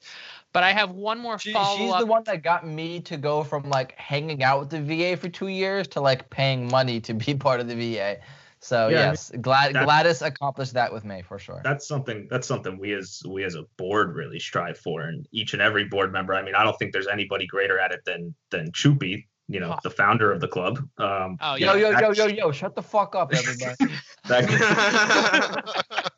but 0.53 0.63
i 0.63 0.73
have 0.73 0.91
one 0.91 1.19
more 1.19 1.39
She, 1.39 1.53
follow 1.53 1.79
she's 1.79 1.93
up 1.93 2.01
the 2.01 2.07
one 2.07 2.25
that 2.25 2.43
got 2.43 2.67
me 2.67 3.01
to 3.01 3.17
go 3.17 3.43
from 3.45 3.69
like 3.69 3.97
hanging 3.99 4.43
out 4.43 4.61
with 4.61 4.71
the 4.71 4.81
VA 4.81 5.17
for 5.17 5.29
two 5.29 5.49
years 5.49 5.89
to 5.89 6.01
like 6.01 6.29
paying 6.31 6.69
money 6.69 7.01
to 7.01 7.15
be 7.15 7.35
part 7.47 7.61
of 7.61 7.69
the 7.69 7.75
VA. 7.75 8.19
So 8.61 8.89
Yeah, 8.89 8.97
I 8.97 9.01
mean, 9.01 9.11
yes, 9.11 9.33
Glad- 9.41 9.73
Gladys 9.73 10.23
accomplished 10.23 10.75
that 10.75 10.93
with 10.93 11.05
me 11.05 11.23
for 11.23 11.39
sure. 11.39 11.61
That's 11.65 11.87
something. 11.87 12.29
That's 12.31 12.47
something 12.47 12.79
we 12.79 12.93
as 12.93 13.21
we 13.29 13.43
as 13.43 13.57
a 13.57 13.65
board 13.77 14.15
really 14.15 14.39
strive 14.39 14.79
for, 14.79 15.03
and 15.03 15.27
each 15.33 15.53
and 15.53 15.61
every 15.61 15.85
board 15.85 16.13
member. 16.13 16.35
I 16.35 16.43
mean, 16.43 16.55
I 16.55 16.63
don't 16.63 16.79
think 16.79 16.93
there's 16.93 17.09
anybody 17.09 17.47
greater 17.47 17.79
at 17.79 17.91
it 17.91 18.05
than 18.05 18.35
than 18.51 18.71
Chupi. 18.71 19.25
You 19.49 19.61
know, 19.61 19.73
Oh. 19.73 19.79
the 19.83 19.91
founder 19.91 20.31
of 20.33 20.41
the 20.41 20.49
club. 20.49 20.79
Um, 20.99 21.37
Oh, 21.41 21.57
you 21.57 21.67
yo, 21.67 21.75
yo, 21.75 21.91
yo, 21.99 22.11
yo, 22.13 22.27
yo! 22.27 22.53
Shut 22.53 22.75
the 22.75 22.83
fuck 22.83 23.15
up, 23.15 23.33
everybody. 23.35 23.75
that- 24.29 25.63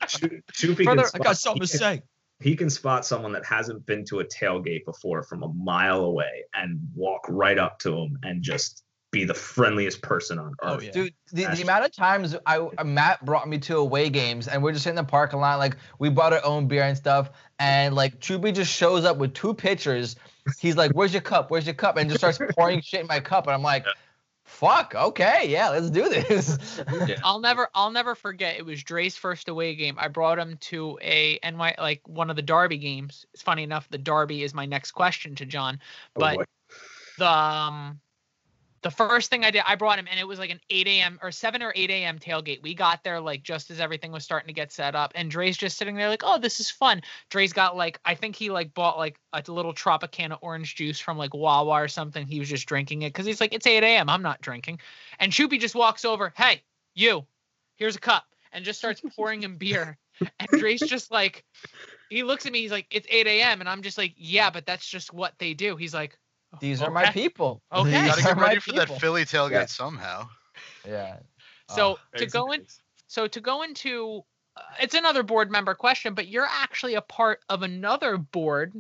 Chu- 0.09 0.41
Chupi 0.53 0.77
can 0.77 0.85
Brother, 0.85 1.03
I 1.03 1.07
spot- 1.07 1.23
got 1.25 1.37
something 1.39 1.67
to 1.67 1.67
he 1.67 1.71
can- 1.71 1.79
say. 1.79 2.03
he 2.41 2.57
can 2.57 2.71
spot 2.71 3.05
someone 3.07 3.33
that 3.33 3.45
hasn't 3.45 3.85
been 3.87 4.05
to 4.07 4.21
a 4.21 4.25
tailgate 4.25 4.85
before 4.85 5.23
from 5.23 5.43
a 5.43 5.49
mile 5.49 6.01
away 6.05 6.45
and 6.55 6.79
walk 6.95 7.25
right 7.29 7.59
up 7.59 7.79
to 7.81 7.97
him 7.97 8.19
and 8.23 8.43
just 8.43 8.83
be 9.11 9.25
the 9.25 9.35
friendliest 9.35 10.03
person 10.03 10.39
on 10.39 10.53
earth. 10.63 10.79
Oh 10.79 10.81
yeah. 10.81 10.91
Dude, 10.91 11.15
the, 11.33 11.47
the 11.47 11.63
amount 11.63 11.85
of 11.85 11.93
times 11.95 12.37
I 12.47 12.59
uh, 12.59 12.85
Matt 12.85 13.25
brought 13.25 13.49
me 13.49 13.59
to 13.59 13.77
away 13.79 14.11
games 14.11 14.49
and 14.49 14.63
we're 14.63 14.73
just 14.73 14.87
in 14.89 14.97
the 14.97 15.05
parking 15.05 15.39
lot, 15.41 15.59
like 15.59 15.77
we 16.01 16.09
brought 16.09 16.33
our 16.33 16.45
own 16.45 16.67
beer 16.67 16.83
and 16.83 16.97
stuff, 16.97 17.31
and 17.61 17.95
like 17.95 18.19
Chuby 18.21 18.53
just 18.53 18.73
shows 18.73 19.05
up 19.05 19.17
with 19.17 19.33
two 19.33 19.55
pitchers. 19.55 20.17
He's 20.59 20.77
like, 20.77 20.93
"Where's 20.93 21.13
your 21.13 21.23
cup? 21.23 21.51
Where's 21.51 21.67
your 21.67 21.75
cup?" 21.75 21.97
and 21.97 22.09
just 22.09 22.21
starts 22.21 22.39
pouring 22.57 22.81
shit 22.81 23.01
in 23.01 23.07
my 23.07 23.21
cup, 23.21 23.47
and 23.47 23.55
I'm 23.55 23.63
like, 23.63 23.85
"Fuck, 24.45 24.95
okay, 24.95 25.49
yeah, 25.49 25.71
let's 25.71 25.91
do 25.91 26.09
this." 26.09 26.81
I'll 27.25 27.41
never 27.41 27.69
I'll 27.75 27.91
never 27.91 28.15
forget 28.15 28.57
it 28.59 28.67
was 28.67 28.83
Dre's 28.83 29.17
first 29.17 29.49
away 29.49 29.75
game. 29.75 29.97
I 29.99 30.09
brought 30.09 30.39
him 30.39 30.59
to 30.63 30.99
a 31.03 31.39
NY 31.43 31.75
like 31.79 32.07
one 32.07 32.31
of 32.31 32.37
the 32.37 32.43
Derby 32.43 32.79
games. 32.79 33.27
It's 33.33 33.43
funny 33.43 33.63
enough, 33.63 33.89
the 33.89 33.99
Derby 33.99 34.43
is 34.43 34.53
my 34.55 34.67
next 34.67 34.93
question 34.93 35.35
to 35.37 35.47
John. 35.47 35.81
Oh, 36.17 36.21
But 36.21 36.37
boy. 36.37 36.45
the 37.19 37.31
um 37.31 38.01
the 38.85 38.91
first 38.91 39.31
thing 39.31 39.45
I 39.45 39.51
did, 39.51 39.63
I 39.67 39.77
brought 39.77 39.99
him 39.99 40.07
and 40.11 40.21
it 40.21 40.29
was 40.29 40.39
like 40.39 40.51
an 40.51 40.61
8 40.69 40.87
a.m. 40.87 41.19
or 41.23 41.33
7 41.33 41.63
or 41.63 41.73
8 41.75 41.91
a.m. 41.91 42.19
tailgate. 42.19 42.63
We 42.63 42.75
got 42.75 43.03
there 43.03 43.19
like 43.19 43.43
just 43.43 43.71
as 43.71 43.81
everything 43.81 44.13
was 44.13 44.25
starting 44.25 44.47
to 44.49 44.53
get 44.53 44.73
set 44.73 44.95
up. 44.95 45.13
And 45.15 45.31
Dre's 45.31 45.57
just 45.57 45.79
sitting 45.79 45.97
there 45.97 46.11
like, 46.11 46.23
oh, 46.23 46.39
this 46.39 46.61
is 46.61 46.71
fun. 46.71 47.01
Dre's 47.31 47.55
got 47.55 47.79
like, 47.79 47.99
I 48.05 48.15
think 48.15 48.37
he 48.37 48.51
like 48.51 48.75
bought 48.75 48.99
like 48.99 49.19
a 49.33 49.43
little 49.51 49.73
Tropicana 49.73 50.37
orange 50.43 50.77
juice 50.77 51.01
from 51.01 51.17
like 51.17 51.33
Wawa 51.33 51.83
or 51.83 51.89
something. 51.89 52.27
He 52.27 52.39
was 52.39 52.51
just 52.51 52.67
drinking 52.67 53.03
it 53.03 53.15
because 53.15 53.25
he's 53.25 53.41
like, 53.41 53.55
it's 53.55 53.67
8 53.67 53.83
a.m. 53.83 54.11
I'm 54.11 54.23
not 54.23 54.43
drinking. 54.43 54.81
And 55.19 55.33
Choopy 55.33 55.59
just 55.59 55.75
walks 55.75 56.05
over, 56.05 56.35
hey, 56.37 56.63
you, 56.95 57.27
here's 57.77 57.97
a 57.97 58.01
cup, 58.01 58.27
and 58.53 58.67
just 58.67 58.79
starts 58.79 59.01
pouring 59.17 59.43
him 59.43 59.57
beer. 59.57 59.97
And 60.39 60.49
Dre's 60.61 60.79
just 60.79 61.11
like, 61.11 61.45
he 62.09 62.23
looks 62.23 62.47
at 62.47 62.53
me, 62.53 62.61
he's 62.61 62.71
like, 62.71 62.87
it's 62.93 63.09
8 63.11 63.27
a.m. 63.27 63.59
And 63.59 63.69
I'm 63.69 63.83
just 63.83 63.99
like, 63.99 64.15
yeah, 64.17 64.49
but 64.49 64.65
that's 64.65 64.87
just 64.87 65.13
what 65.13 65.35
they 65.41 65.55
do. 65.55 65.75
He's 65.75 65.93
like, 65.93 66.17
These 66.61 66.83
are 66.83 66.91
my 66.91 67.11
people. 67.11 67.63
Okay. 67.73 67.91
These 67.91 68.09
Gotta 68.09 68.23
get 68.23 68.37
ready 68.37 68.61
for 68.61 68.73
that. 68.73 69.01
Philly 69.01 69.25
tailgate 69.25 69.51
Yeah. 69.53 69.67
somehow. 69.67 70.29
Yeah. 70.87 71.19
so 71.69 71.99
Oh, 72.15 72.19
to 72.19 72.27
go 72.27 72.47
and 72.47 72.55
in, 72.55 72.61
eggs. 72.61 72.81
so 73.07 73.27
to 73.27 73.41
go 73.41 73.63
into, 73.63 74.23
uh, 74.57 74.61
it's 74.81 74.95
another 74.95 75.23
board 75.23 75.51
member 75.51 75.75
question, 75.75 76.15
but 76.15 76.29
you're 76.29 76.47
actually 76.49 76.95
a 76.95 77.01
part 77.01 77.41
of 77.49 77.63
another 77.63 78.17
board 78.17 78.75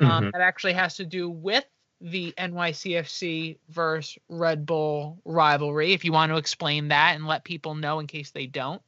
um, 0.00 0.24
Mhm. 0.24 0.32
that 0.32 0.42
actually 0.42 0.74
has 0.74 0.96
to 0.96 1.06
do 1.06 1.28
with 1.30 1.64
the 2.02 2.34
NYCFC 2.36 3.58
versus 3.70 4.18
Red 4.28 4.66
Bull 4.66 5.18
rivalry. 5.24 5.94
If 5.94 6.04
you 6.04 6.12
want 6.12 6.30
to 6.30 6.36
explain 6.36 6.88
that 6.88 7.14
and 7.16 7.26
let 7.26 7.44
people 7.44 7.74
know 7.74 7.98
in 8.00 8.06
case 8.06 8.30
they 8.32 8.46
don't. 8.46 8.82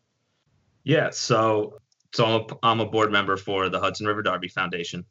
Yeah, 0.84 1.08
so 1.10 1.80
so 2.14 2.24
I'm 2.26 2.40
a, 2.40 2.46
I'm 2.62 2.80
a 2.80 2.86
board 2.86 3.10
member 3.10 3.36
for 3.38 3.68
the 3.70 3.80
Hudson 3.80 4.06
River 4.06 4.22
Derby 4.22 4.48
Foundation. 4.48 5.04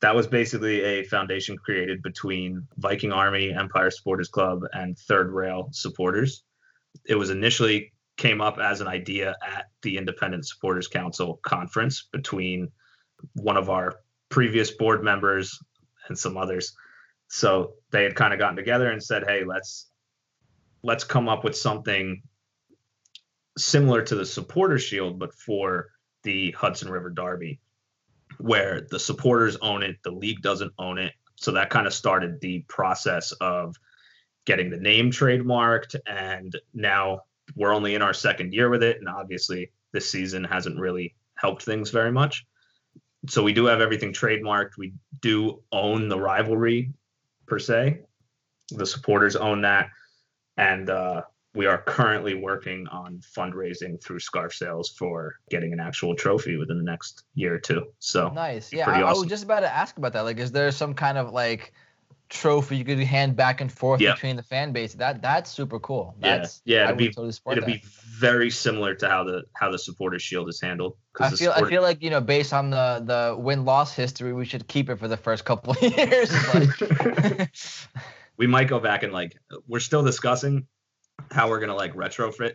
That 0.00 0.14
was 0.14 0.26
basically 0.26 0.82
a 0.82 1.04
foundation 1.04 1.56
created 1.56 2.02
between 2.02 2.66
Viking 2.76 3.12
Army, 3.12 3.52
Empire 3.52 3.90
Supporters 3.90 4.28
Club, 4.28 4.60
and 4.72 4.98
Third 4.98 5.30
Rail 5.30 5.68
supporters. 5.72 6.44
It 7.06 7.14
was 7.14 7.30
initially 7.30 7.92
came 8.16 8.40
up 8.40 8.58
as 8.58 8.80
an 8.80 8.88
idea 8.88 9.34
at 9.46 9.66
the 9.82 9.96
Independent 9.96 10.46
Supporters 10.46 10.88
Council 10.88 11.38
conference 11.42 12.08
between 12.12 12.68
one 13.34 13.56
of 13.56 13.70
our 13.70 13.94
previous 14.28 14.70
board 14.70 15.02
members 15.02 15.58
and 16.08 16.18
some 16.18 16.36
others. 16.36 16.74
So 17.28 17.74
they 17.90 18.04
had 18.04 18.14
kind 18.14 18.32
of 18.32 18.38
gotten 18.38 18.56
together 18.56 18.90
and 18.90 19.02
said, 19.02 19.24
"Hey, 19.26 19.44
let's 19.44 19.90
let's 20.82 21.04
come 21.04 21.28
up 21.28 21.44
with 21.44 21.56
something 21.56 22.22
similar 23.58 24.02
to 24.02 24.14
the 24.14 24.26
supporter 24.26 24.78
shield 24.78 25.18
but 25.18 25.34
for 25.34 25.88
the 26.22 26.52
Hudson 26.52 26.90
River 26.90 27.10
Derby 27.10 27.60
where 28.38 28.86
the 28.90 28.98
supporters 28.98 29.56
own 29.56 29.82
it, 29.82 29.96
the 30.02 30.10
league 30.10 30.42
doesn't 30.42 30.72
own 30.78 30.98
it. 30.98 31.12
So 31.36 31.52
that 31.52 31.70
kind 31.70 31.86
of 31.86 31.94
started 31.94 32.40
the 32.40 32.64
process 32.68 33.32
of 33.32 33.76
getting 34.46 34.70
the 34.70 34.76
name 34.76 35.10
trademarked 35.10 35.96
and 36.06 36.56
now 36.72 37.20
we're 37.56 37.74
only 37.74 37.94
in 37.94 38.02
our 38.02 38.14
second 38.14 38.54
year 38.54 38.70
with 38.70 38.82
it 38.82 38.98
and 38.98 39.08
obviously 39.08 39.70
this 39.92 40.10
season 40.10 40.44
hasn't 40.44 40.78
really 40.78 41.14
helped 41.36 41.62
things 41.62 41.90
very 41.90 42.12
much. 42.12 42.46
So 43.28 43.42
we 43.42 43.52
do 43.52 43.66
have 43.66 43.80
everything 43.80 44.12
trademarked. 44.12 44.76
We 44.78 44.94
do 45.20 45.62
own 45.72 46.08
the 46.08 46.18
rivalry 46.18 46.92
per 47.46 47.58
se. 47.58 48.00
The 48.70 48.86
supporters 48.86 49.36
own 49.36 49.62
that 49.62 49.90
and 50.56 50.88
uh, 50.88 51.22
we 51.56 51.66
are 51.66 51.78
currently 51.78 52.34
working 52.34 52.86
on 52.88 53.20
fundraising 53.36 54.00
through 54.02 54.20
scarf 54.20 54.52
sales 54.52 54.90
for 54.90 55.36
getting 55.50 55.72
an 55.72 55.80
actual 55.80 56.14
trophy 56.14 56.56
within 56.56 56.76
the 56.76 56.84
next 56.84 57.24
year 57.34 57.54
or 57.54 57.58
two 57.58 57.86
so 57.98 58.28
Nice. 58.28 58.72
Yeah, 58.72 58.90
I, 58.90 59.00
I 59.00 59.12
was 59.12 59.26
just 59.26 59.44
about 59.44 59.60
to 59.60 59.72
ask 59.74 59.96
about 59.96 60.12
that. 60.12 60.20
Like, 60.20 60.38
is 60.38 60.52
there 60.52 60.70
some 60.70 60.94
kind 60.94 61.16
of 61.18 61.32
like 61.32 61.72
trophy 62.28 62.76
you 62.76 62.84
could 62.84 62.98
hand 62.98 63.36
back 63.36 63.60
and 63.60 63.70
forth 63.70 64.00
Yeah. 64.00 64.12
between 64.14 64.36
the 64.36 64.42
fan 64.42 64.72
base? 64.72 64.94
That 64.94 65.22
that's 65.22 65.50
super 65.50 65.78
cool. 65.80 66.14
Yeah, 66.20 66.38
That's 66.38 66.60
yeah, 66.64 66.80
I 66.82 66.84
it'd 66.86 66.98
be- 66.98 67.08
totally 67.08 67.28
it'd 67.52 67.62
that. 67.62 67.66
be 67.66 67.82
very 68.18 68.50
similar 68.50 68.94
to 68.96 69.08
how 69.08 69.24
the 69.24 69.44
how 69.54 69.70
the 69.70 69.78
supporter 69.78 70.18
shield 70.18 70.48
is 70.48 70.60
handled 70.60 70.96
I 71.20 71.30
feel 71.30 71.52
I 71.52 71.68
feel 71.68 71.82
like 71.82 72.02
you 72.02 72.10
know 72.10 72.20
based 72.20 72.52
on 72.52 72.70
the 72.70 73.02
the 73.04 73.36
win 73.38 73.64
loss 73.64 73.94
history, 73.94 74.32
we 74.34 74.44
should 74.44 74.68
keep 74.68 74.90
it 74.90 74.96
for 74.98 75.08
the 75.08 75.16
first 75.16 75.44
couple 75.44 75.72
of 75.80 75.82
years. 75.82 76.30
Like, 76.54 77.50
we 78.36 78.46
might 78.46 78.68
go 78.68 78.78
back 78.80 79.02
and 79.02 79.12
like 79.12 79.36
we're 79.66 79.80
still 79.80 80.02
discussing 80.02 80.66
how 81.30 81.48
we're 81.48 81.60
gonna 81.60 81.74
like 81.74 81.94
retrofit 81.94 82.54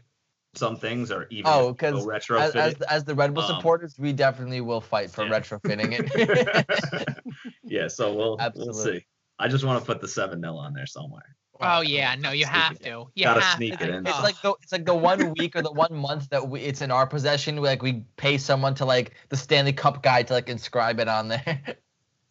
some 0.53 0.75
things 0.75 1.11
or 1.11 1.27
even 1.29 1.45
Oh, 1.47 1.69
if 1.69 1.71
we 1.71 1.77
'cause 1.77 2.03
go 2.05 2.09
retrofit 2.11 2.41
as, 2.41 2.55
as, 2.55 2.73
the- 2.75 2.91
as 2.91 3.03
the 3.05 3.15
Red 3.15 3.33
Bull 3.33 3.43
Um, 3.43 3.55
supporters, 3.55 3.95
we 3.97 4.11
definitely 4.13 4.59
will 4.61 4.81
fight 4.81 5.09
for 5.09 5.23
yeah. 5.25 5.39
retrofitting 5.39 5.95
it. 5.97 7.17
yeah 7.63 7.87
so 7.87 8.13
we'll 8.13 8.37
we'll 8.55 8.73
see 8.73 9.05
i 9.39 9.47
just 9.47 9.63
want 9.63 9.79
to 9.79 9.85
put 9.85 10.01
the 10.01 10.07
7 10.07 10.41
nil 10.41 10.57
on 10.57 10.73
there 10.73 10.85
somewhere 10.85 11.35
Oh 11.63 11.81
yeah, 11.81 12.15
no, 12.15 12.31
you 12.31 12.47
have 12.47 12.71
it 12.71 12.81
to. 12.85 13.05
You 13.13 13.23
Gotta 13.23 13.41
have 13.41 13.57
sneak 13.57 13.77
to. 13.77 13.83
it 13.83 13.89
in. 13.91 14.07
It's 14.07 14.17
Oh. 14.17 14.23
like 14.23 14.41
the 14.41 14.55
it's 14.63 14.71
like 14.71 14.83
the 14.83 14.95
one 14.95 15.35
week 15.37 15.55
or 15.55 15.61
the 15.61 15.71
one 15.71 15.93
month 15.93 16.27
that 16.29 16.49
we, 16.49 16.59
it's 16.61 16.81
in 16.81 16.89
our 16.89 17.05
possession. 17.05 17.57
Like 17.57 17.83
we 17.83 18.03
pay 18.17 18.39
someone 18.39 18.73
to 18.75 18.85
like 18.85 19.11
the 19.29 19.37
Stanley 19.37 19.71
Cup 19.71 20.01
guy 20.01 20.23
to 20.23 20.33
like 20.33 20.49
inscribe 20.49 20.99
it 20.99 21.07
on 21.07 21.27
there. 21.27 21.59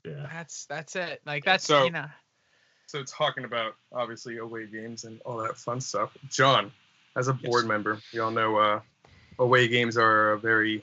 yeah 0.04 0.26
That's 0.32 0.66
that's 0.66 0.96
it. 0.96 1.20
Like 1.24 1.44
that's 1.44 1.62
So- 1.62 1.84
you 1.84 1.92
know. 1.92 2.06
So 2.90 3.04
talking 3.04 3.44
about 3.44 3.76
obviously 3.92 4.38
away 4.38 4.66
games 4.66 5.04
and 5.04 5.20
all 5.24 5.36
that 5.44 5.56
fun 5.56 5.80
stuff. 5.80 6.10
John, 6.28 6.72
as 7.16 7.28
a 7.28 7.32
board 7.32 7.62
Yes. 7.62 7.68
member, 7.68 8.00
we 8.12 8.18
all 8.18 8.32
know 8.32 8.56
uh, 8.56 8.80
away 9.38 9.68
games 9.68 9.96
are 9.96 10.32
a 10.32 10.40
very 10.40 10.82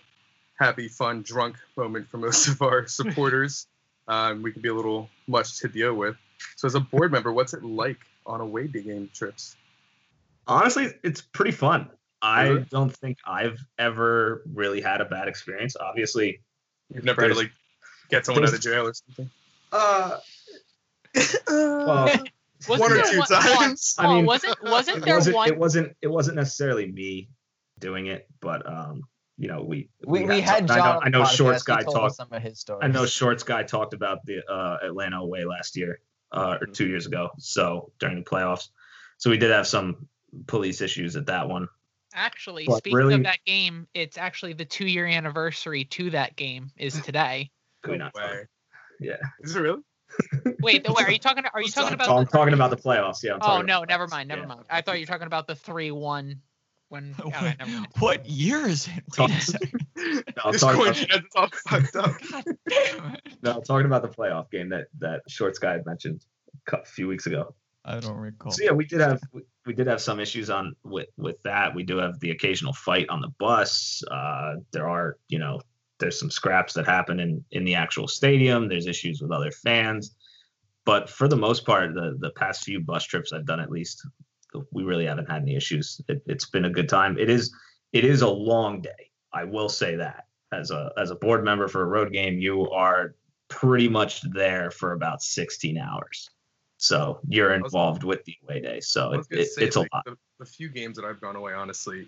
happy, 0.58 0.88
fun, 0.88 1.22
drunk 1.22 1.58
moment 1.76 2.08
for 2.10 2.18
most 2.18 2.48
of 2.48 2.62
our 2.62 2.88
supporters. 3.00 3.68
um, 4.08 4.42
we 4.42 4.54
can 4.54 4.62
be 4.62 4.70
a 4.70 4.74
little 4.74 5.10
much 5.28 5.58
to 5.60 5.68
deal 5.68 5.96
with. 5.96 6.16
So 6.56 6.66
as 6.66 6.76
a 6.76 6.80
board 6.80 7.12
member, 7.12 7.34
what's 7.34 7.54
it 7.54 7.62
like 7.66 8.00
on 8.26 8.40
away 8.40 8.68
game 8.68 9.10
trips? 9.14 9.58
honestly 10.48 10.94
it's 11.04 11.20
pretty 11.20 11.52
fun 11.52 11.90
i 12.22 12.44
Really? 12.48 12.66
don't 12.72 12.96
think 12.96 13.18
i've 13.28 13.60
ever 13.78 14.44
really 14.54 14.80
had 14.80 15.02
a 15.02 15.06
bad 15.06 15.28
experience 15.28 15.76
obviously 15.76 16.40
You've 16.94 17.04
never 17.04 17.22
had 17.24 17.28
to 17.32 17.34
like 17.36 17.52
get 18.10 18.26
someone 18.26 18.46
out 18.46 18.54
of 18.54 18.62
jail 18.62 18.88
or 18.88 18.94
something. 18.94 19.30
uh 19.74 20.20
well 21.48 22.08
one 22.68 22.82
or 22.92 23.02
two 23.04 23.18
one- 23.20 23.28
hold 23.30 23.58
on. 23.58 23.58
times. 23.64 23.96
I 24.00 24.08
mean, 24.16 24.26
wasn't 24.26 24.62
wasn't 24.64 24.98
it 24.98 25.06
there 25.06 25.16
wasn't, 25.16 25.36
one? 25.36 25.48
it 25.50 25.58
wasn't 25.58 25.96
it 26.02 26.08
wasn't 26.08 26.36
necessarily 26.38 26.92
me 26.92 27.30
doing 27.80 28.08
it 28.08 28.28
but 28.42 28.68
um 28.68 29.04
you 29.38 29.48
know 29.48 29.62
we 29.64 29.90
We, 30.06 30.24
we 30.26 30.42
had 30.42 30.68
some- 30.68 30.78
John. 30.78 30.80
i 30.80 31.10
know, 31.10 31.20
I 31.20 31.24
know 31.24 31.26
shorts 31.26 31.64
guy 31.64 31.82
talked 31.84 32.16
some 32.16 32.30
of 32.32 32.42
his 32.42 32.60
stories. 32.60 32.82
I 32.84 32.88
know 32.88 33.06
Shorts 33.06 33.44
guy 33.44 33.64
talked 33.64 33.94
about 33.94 34.26
the 34.26 34.44
uh, 34.52 34.78
Atlanta 34.84 35.18
away 35.20 35.46
last 35.46 35.76
year 35.78 36.00
uh, 36.32 36.58
or 36.60 36.66
two 36.68 36.88
years 36.88 37.06
ago. 37.06 37.30
So 37.38 37.92
during 38.00 38.18
the 38.18 38.24
playoffs, 38.24 38.70
so 39.20 39.30
we 39.30 39.38
did 39.38 39.52
have 39.52 39.68
some 39.68 40.08
police 40.48 40.82
issues 40.82 41.16
at 41.16 41.28
that 41.28 41.48
one. 41.48 41.68
Actually, 42.16 42.66
But 42.66 42.78
speaking 42.78 42.98
really- 42.98 43.14
of 43.14 43.24
that 43.24 43.38
game, 43.46 43.88
it's 43.94 44.18
actually 44.18 44.54
the 44.54 44.66
two 44.66 44.88
year 44.88 45.06
anniversary 45.06 45.84
to 45.86 46.10
that 46.12 46.36
game 46.36 46.72
is 46.76 47.00
today. 47.02 47.52
Could 47.84 47.92
we 47.92 47.98
not 48.00 48.14
Yeah, 49.00 49.18
Is 49.42 49.56
it 49.56 49.60
really? 49.60 49.82
Wait, 50.62 50.84
the, 50.84 50.94
wait, 50.94 51.08
are 51.08 51.12
you 51.12 51.20
talking? 51.20 51.44
Are 51.54 51.62
you 51.62 51.70
talking 51.70 51.94
about? 51.94 52.10
I'm 52.10 52.26
the, 52.26 52.32
talking 52.32 52.54
about 52.54 52.70
the 52.70 52.78
playoffs. 52.78 53.24
Yeah. 53.24 53.34
I'm 53.34 53.40
oh 53.42 53.62
no, 53.62 53.84
never 53.84 54.08
mind, 54.08 54.30
never 54.30 54.42
Yeah. 54.42 54.48
mind. 54.48 54.62
I 54.70 54.82
thought 54.82 54.96
you 55.00 55.04
were 55.04 55.08
talking 55.08 55.28
about 55.28 55.48
the 55.48 55.56
three 55.56 55.92
one 55.92 56.42
when. 56.90 57.16
all 57.24 57.32
right, 57.32 57.58
never 57.60 57.86
what 58.00 58.26
year 58.26 58.66
is 58.68 58.88
it? 58.88 59.04
Wait 59.20 59.30
a 59.30 59.42
second. 59.42 59.86
No, 59.96 60.22
I'm 60.46 60.52
this 60.54 60.62
talking 60.62 60.82
coincidence 60.82 61.26
is 61.26 61.32
all 61.36 61.50
fucked 61.68 61.96
up. 61.96 62.12
God 62.32 62.44
damn 62.70 63.14
it. 63.14 63.22
No, 63.42 63.52
I'm 63.54 63.64
talking 63.64 63.86
about 63.86 64.02
the 64.02 64.10
playoff 64.10 64.50
game 64.50 64.70
that 64.70 64.88
that 65.00 65.22
Shorts 65.28 65.60
guy 65.60 65.74
had 65.74 65.86
mentioned 65.86 66.26
a 66.72 66.86
few 66.86 67.08
weeks 67.08 67.26
ago. 67.28 67.54
I 67.86 68.00
don't 68.00 68.18
recall. 68.18 68.52
So 68.52 68.64
yeah, 68.64 68.72
we 68.72 68.86
did 68.86 69.00
have 69.00 69.22
we, 69.32 69.44
we 69.66 69.74
did 69.74 69.88
have 69.88 70.02
some 70.02 70.20
issues 70.20 70.50
on 70.50 70.76
with 70.84 71.08
with 71.18 71.42
that. 71.44 71.74
We 71.74 71.84
do 71.84 71.98
have 71.98 72.20
the 72.20 72.32
occasional 72.32 72.74
fight 72.74 73.08
on 73.10 73.22
the 73.22 73.30
bus. 73.40 74.04
Uh, 74.10 74.56
there 74.72 74.90
are 74.90 75.18
you 75.30 75.40
know 75.40 75.62
there's 76.00 76.20
some 76.20 76.32
scraps 76.32 76.74
that 76.74 76.86
happen 76.86 77.20
in 77.20 77.44
in 77.52 77.64
the 77.66 77.76
actual 77.76 78.08
stadium. 78.08 78.68
There's 78.68 78.88
issues 78.88 79.22
with 79.22 79.32
other 79.32 79.52
fans, 79.52 80.16
but 80.86 81.10
for 81.10 81.28
the 81.28 81.36
most 81.36 81.66
part, 81.66 81.94
the 81.94 82.18
the 82.20 82.32
past 82.32 82.64
few 82.64 82.80
bus 82.80 83.04
trips 83.04 83.34
I've 83.34 83.46
done 83.46 83.60
at 83.60 83.72
least, 83.72 84.06
we 84.72 84.84
really 84.84 85.06
haven't 85.06 85.30
had 85.30 85.42
any 85.42 85.56
issues. 85.56 86.02
It, 86.08 86.22
it's 86.26 86.50
been 86.50 86.66
a 86.66 86.70
good 86.70 86.90
time. 86.90 87.18
It 87.18 87.30
is 87.30 87.54
it 87.94 88.06
is 88.06 88.22
a 88.22 88.30
long 88.30 88.82
day. 88.82 89.12
I 89.34 89.44
will 89.44 89.70
say 89.70 89.96
that 89.96 90.26
as 90.52 90.72
a 90.72 90.92
as 90.98 91.12
a 91.12 91.16
board 91.16 91.44
member 91.44 91.68
for 91.68 91.82
a 91.82 91.86
road 91.86 92.12
game, 92.12 92.40
you 92.40 92.70
are 92.72 93.16
pretty 93.50 93.88
much 93.88 94.22
there 94.34 94.72
for 94.72 94.94
about 94.94 95.22
16 95.22 95.78
hours. 95.78 96.30
So 96.78 97.20
you're 97.28 97.50
was- 97.50 97.74
involved 97.74 98.04
with 98.04 98.24
the 98.26 98.36
away 98.44 98.62
day. 98.62 98.80
So 98.80 99.14
it, 99.14 99.26
it, 99.32 99.50
it's 99.58 99.76
a 99.76 99.82
lot. 99.82 100.04
The, 100.06 100.18
the 100.40 100.46
few 100.46 100.70
games 100.70 100.96
that 100.98 101.06
I've 101.06 101.22
gone 101.22 101.36
away, 101.36 101.54
honestly, 101.54 102.08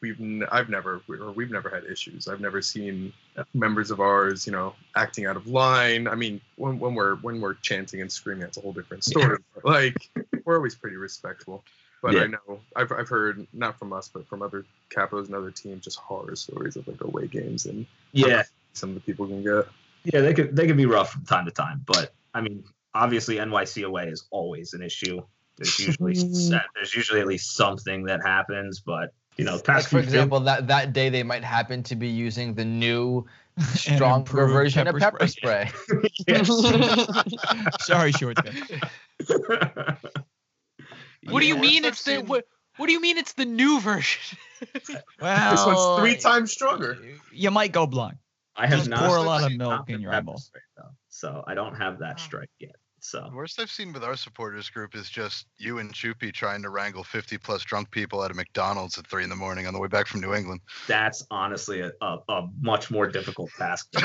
we've 0.00 0.20
n- 0.20 0.44
I've 0.50 0.68
never 0.68 1.02
or 1.08 1.32
we've 1.32 1.50
never 1.50 1.68
had 1.68 1.84
issues. 1.84 2.28
I've 2.28 2.40
never 2.40 2.62
seen 2.62 3.12
members 3.54 3.90
of 3.90 4.00
ours, 4.00 4.46
you 4.46 4.52
know, 4.52 4.74
acting 4.96 5.26
out 5.26 5.36
of 5.36 5.46
line. 5.46 6.08
I 6.08 6.14
mean, 6.14 6.40
when, 6.56 6.78
when 6.78 6.94
we're 6.94 7.16
when 7.16 7.40
we're 7.40 7.54
chanting 7.54 8.00
and 8.00 8.10
screaming, 8.10 8.42
that's 8.42 8.56
a 8.58 8.60
whole 8.60 8.72
different 8.72 9.04
story. 9.04 9.38
But, 9.54 9.64
like 9.64 10.10
we're 10.44 10.56
always 10.56 10.74
pretty 10.74 10.96
respectful. 10.96 11.64
But 12.02 12.14
Yeah. 12.14 12.22
I 12.22 12.26
know 12.28 12.60
I've 12.76 12.92
I've 12.92 13.08
heard 13.08 13.46
not 13.52 13.78
from 13.78 13.92
us, 13.92 14.08
but 14.12 14.26
from 14.26 14.42
other 14.42 14.64
capos 14.90 15.26
and 15.26 15.34
other 15.34 15.50
teams, 15.50 15.84
just 15.84 15.98
horror 15.98 16.36
stories 16.36 16.76
of 16.76 16.88
like 16.88 17.02
away 17.02 17.26
games 17.26 17.66
and 17.66 17.86
Yeah, 18.12 18.42
some 18.72 18.90
of 18.90 18.94
the 18.94 19.00
people 19.02 19.26
can 19.26 19.42
get. 19.42 19.66
yeah, 20.04 20.20
they 20.20 20.32
could 20.32 20.56
they 20.56 20.66
could 20.66 20.78
be 20.78 20.86
rough 20.86 21.12
from 21.12 21.24
time 21.24 21.44
to 21.44 21.50
time, 21.50 21.82
but 21.86 22.14
I 22.32 22.40
mean, 22.40 22.64
obviously 22.94 23.36
NYC 23.36 23.84
away 23.84 24.08
is 24.08 24.26
always 24.30 24.72
an 24.72 24.82
issue. 24.82 25.20
There's 25.56 25.78
usually 25.78 26.14
set, 26.34 26.62
there's 26.74 26.94
usually 26.94 27.20
at 27.20 27.26
least 27.26 27.54
something 27.54 28.04
that 28.04 28.22
happens, 28.24 28.80
but 28.80 29.12
you 29.40 29.46
know, 29.46 29.54
Like 29.66 29.84
for 29.84 29.88
few 29.88 29.98
example, 30.00 30.38
that 30.40 30.66
that 30.68 30.92
day 30.92 31.08
they 31.08 31.22
might 31.22 31.42
happen 31.42 31.82
to 31.84 31.96
be 31.96 32.08
using 32.08 32.52
the 32.54 32.64
new 32.64 33.24
An 33.56 33.64
stronger 33.64 34.18
improved 34.20 34.52
version 34.52 34.86
of 34.86 34.96
pepper 34.96 35.16
pepper 35.18 35.26
spray. 35.28 35.70
spray. 35.72 36.42
Sorry, 37.80 38.12
short 38.12 38.36
guy. 38.36 39.96
What 41.28 41.40
do 41.40 41.46
you 41.46 41.56
mean 41.56 41.86
I've 41.86 41.92
it's 41.92 42.04
the 42.04 42.18
what? 42.18 42.44
What 42.76 42.86
do 42.86 42.92
you 42.92 43.00
mean 43.00 43.16
it's 43.16 43.32
the 43.32 43.44
new 43.46 43.80
version? 43.80 44.38
Well, 45.20 45.50
This 45.50 45.64
one's 45.66 46.00
three 46.00 46.16
times 46.16 46.52
stronger. 46.52 46.98
You 47.32 47.50
might 47.50 47.72
go 47.72 47.86
blind. 47.86 48.18
I 48.56 48.66
have 48.66 48.80
Just 48.80 48.90
not 48.90 49.00
pour 49.06 49.16
a 49.16 49.22
lot 49.22 49.42
of 49.42 49.56
milk 49.56 49.88
in 49.88 50.00
your 50.00 50.10
Pepper 50.10 50.20
eyeball. 50.20 50.38
spray, 50.38 50.60
though, 50.76 50.90
so 51.08 51.42
I 51.46 51.54
don't 51.54 51.74
have 51.76 51.98
that 52.00 52.20
strike 52.20 52.50
yet. 52.58 52.76
So 53.02 53.26
The 53.30 53.36
worst 53.36 53.58
I've 53.60 53.70
seen 53.70 53.92
with 53.92 54.04
our 54.04 54.16
supporters 54.16 54.68
group 54.68 54.94
is 54.94 55.08
just 55.08 55.46
you 55.56 55.78
and 55.78 55.92
Choopy 55.92 56.32
trying 56.32 56.62
to 56.62 56.70
wrangle 56.70 57.02
50 57.04 57.38
plus 57.38 57.62
drunk 57.64 57.90
people 57.90 58.22
at 58.22 58.30
a 58.30 58.34
McDonald's 58.34 58.98
at 58.98 59.06
three 59.06 59.24
in 59.24 59.30
the 59.30 59.36
morning 59.36 59.66
on 59.66 59.72
the 59.74 59.80
way 59.80 59.88
back 59.88 60.06
from 60.06 60.20
New 60.20 60.34
England. 60.34 60.60
that's 60.86 61.24
honestly 61.30 61.80
a, 61.80 61.92
a, 62.02 62.18
a 62.28 62.48
much 62.60 62.90
more 62.90 63.06
difficult 63.08 63.50
task. 63.56 63.88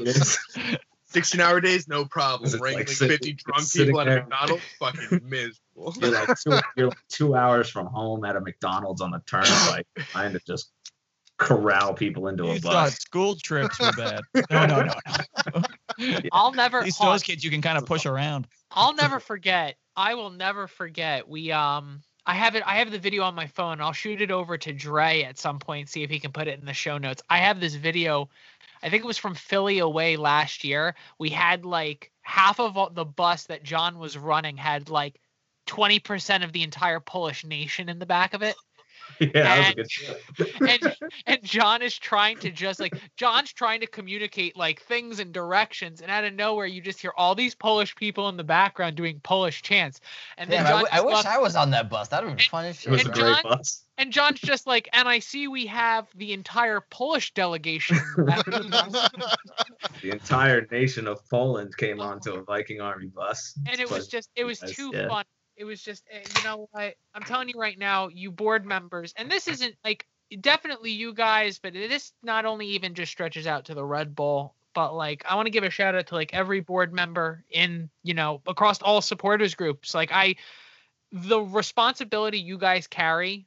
It 0.00 0.08
is. 0.08 0.38
16 1.06 1.40
hour 1.40 1.60
days, 1.60 1.86
no 1.86 2.04
problem. 2.04 2.46
Is 2.46 2.54
it 2.54 2.60
like 2.60 2.74
Wrangling 2.76 2.86
sit- 2.88 3.10
50 3.10 3.32
drunk 3.34 3.72
people 3.72 4.00
at 4.00 4.08
a 4.08 4.10
there? 4.10 4.20
McDonald's, 4.22 4.62
fucking 4.80 5.20
miserable. 5.28 5.94
You're 6.00 6.10
like 6.10 6.28
two, 6.44 6.58
you're 6.76 6.88
like 6.88 6.98
two 7.08 7.36
hours 7.36 7.68
from 7.70 7.86
home 7.86 8.24
at 8.24 8.34
a 8.34 8.40
McDonald's 8.40 9.00
on 9.00 9.12
the 9.12 9.20
turnpike, 9.26 9.86
trying 10.10 10.32
to 10.32 10.40
just 10.46 10.72
corral 11.44 11.94
people 11.94 12.28
into 12.28 12.44
a 12.44 12.54
You 12.54 12.60
thought 12.60 12.72
bus. 12.72 12.94
school 12.96 13.36
trips 13.36 13.78
were 13.78 13.92
bad. 13.92 14.20
No, 14.50 14.66
no, 14.66 14.82
no, 14.82 14.94
no. 15.54 16.18
I'll 16.32 16.52
never. 16.52 16.78
At 16.78 16.84
least 16.84 16.98
hold- 16.98 17.12
those 17.14 17.22
kids 17.22 17.44
you 17.44 17.50
can 17.50 17.62
kind 17.62 17.78
of 17.78 17.86
push 17.86 18.06
around. 18.06 18.46
I'll 18.70 18.94
never 18.94 19.20
forget. 19.20 19.76
I 19.96 20.14
will 20.14 20.30
never 20.30 20.66
forget. 20.66 21.28
We 21.28 21.52
um 21.52 22.02
I 22.26 22.34
have 22.34 22.56
it 22.56 22.62
I 22.66 22.76
have 22.76 22.90
the 22.90 22.98
video 22.98 23.22
on 23.22 23.34
my 23.34 23.46
phone. 23.46 23.80
I'll 23.80 23.92
shoot 23.92 24.20
it 24.22 24.30
over 24.30 24.56
to 24.58 24.72
Dre 24.72 25.22
at 25.22 25.38
some 25.38 25.58
point, 25.58 25.88
see 25.88 26.02
if 26.02 26.10
he 26.10 26.18
can 26.18 26.32
put 26.32 26.48
it 26.48 26.58
in 26.58 26.64
the 26.66 26.72
show 26.72 26.98
notes. 26.98 27.22
I 27.28 27.38
have 27.38 27.60
this 27.60 27.74
video. 27.74 28.28
I 28.82 28.88
think 28.90 29.04
it 29.04 29.06
was 29.06 29.18
from 29.18 29.34
Philly 29.34 29.78
away 29.78 30.16
last 30.16 30.64
year. 30.64 30.94
We 31.18 31.30
had 31.30 31.64
like 31.64 32.10
half 32.22 32.58
of 32.58 32.76
all- 32.76 32.90
the 32.90 33.04
bus 33.04 33.44
that 33.46 33.62
John 33.62 33.98
was 33.98 34.16
running 34.18 34.56
had 34.56 34.88
like 34.90 35.20
20% 35.66 36.44
of 36.44 36.52
the 36.52 36.62
entire 36.62 37.00
Polish 37.00 37.44
nation 37.44 37.88
in 37.88 37.98
the 37.98 38.06
back 38.06 38.34
of 38.34 38.42
it. 38.42 38.54
yeah, 39.20 39.30
that 39.32 39.76
was 39.76 39.98
a 39.98 40.44
good. 40.44 40.54
And 40.68 40.96
and 41.26 41.42
John 41.42 41.82
is 41.82 41.96
trying 41.98 42.38
to 42.38 42.50
just 42.50 42.80
like 42.80 42.94
John's 43.16 43.52
trying 43.52 43.80
to 43.80 43.86
communicate 43.86 44.56
like 44.56 44.82
things 44.82 45.18
and 45.18 45.32
directions 45.32 46.00
and 46.00 46.10
out 46.10 46.24
of 46.24 46.34
nowhere 46.34 46.66
you 46.66 46.80
just 46.80 47.00
hear 47.00 47.12
all 47.16 47.34
these 47.34 47.54
Polish 47.54 47.94
people 47.94 48.28
in 48.28 48.36
the 48.36 48.44
background 48.44 48.96
doing 48.96 49.20
Polish 49.20 49.62
chants. 49.62 50.00
And 50.38 50.50
then 50.50 50.64
Damn, 50.64 50.66
I, 50.66 50.70
John 50.70 50.84
w- 50.84 51.02
I 51.02 51.16
wish 51.16 51.24
I 51.26 51.38
was 51.38 51.56
on 51.56 51.70
that 51.70 51.88
bus. 51.90 52.08
That 52.08 52.22
would 52.22 52.30
have 52.30 52.38
been 52.38 52.46
fun 52.46 52.64
It 52.64 52.68
was 52.68 53.00
a 53.00 53.04
shit. 53.04 53.06
And 53.06 53.14
great 53.14 53.42
John- 53.42 53.42
bus. 53.42 53.84
and 53.98 54.12
John's 54.12 54.40
just 54.40 54.66
like, 54.66 54.88
and 54.92 55.08
I 55.08 55.18
see 55.18 55.48
we 55.48 55.66
have 55.66 56.08
the 56.14 56.32
entire 56.32 56.80
Polish 56.90 57.32
delegation. 57.34 57.96
in 57.96 58.02
the 58.16 58.22
back 58.24 58.46
of 58.46 58.62
the 58.62 58.68
bus." 58.68 59.10
The 60.02 60.10
entire 60.10 60.66
nation 60.70 61.06
of 61.06 61.20
Poland 61.30 61.76
came 61.76 62.00
onto 62.00 62.34
a 62.34 62.42
Viking 62.42 62.80
army 62.80 63.06
bus. 63.06 63.58
and 63.68 63.80
it 63.80 63.90
was 63.90 64.08
just, 64.08 64.30
it 64.36 64.44
was 64.44 64.58
too 64.60 64.90
yeah. 64.92 65.08
fun. 65.08 65.24
It 65.56 65.64
was 65.64 65.82
just, 65.82 66.04
eh, 66.10 66.20
you 66.36 66.42
know 66.42 66.68
what? 66.72 66.94
I'm 67.14 67.22
telling 67.22 67.48
you 67.48 67.58
right 67.58 67.78
now, 67.78 68.08
you 68.08 68.30
board 68.30 68.66
members, 68.66 69.14
and 69.16 69.30
this 69.30 69.48
isn't 69.48 69.76
like 69.84 70.06
definitely 70.40 70.90
you 70.90 71.14
guys, 71.14 71.58
but 71.58 71.72
this 71.72 72.12
not 72.22 72.44
only 72.44 72.66
even 72.68 72.94
just 72.94 73.12
stretches 73.12 73.46
out 73.46 73.66
to 73.66 73.74
the 73.74 73.84
Red 73.84 74.14
Bull, 74.14 74.54
but 74.74 74.94
like 74.94 75.24
I 75.28 75.36
want 75.36 75.46
to 75.46 75.50
give 75.50 75.64
a 75.64 75.70
shout 75.70 75.94
out 75.94 76.08
to 76.08 76.14
like 76.14 76.34
every 76.34 76.60
board 76.60 76.92
member 76.92 77.44
in, 77.50 77.90
you 78.02 78.14
know, 78.14 78.42
across 78.46 78.82
all 78.82 79.00
supporters 79.00 79.54
groups. 79.54 79.94
Like 79.94 80.10
I, 80.12 80.36
the 81.12 81.40
responsibility 81.40 82.40
you 82.40 82.58
guys 82.58 82.86
carry 82.86 83.46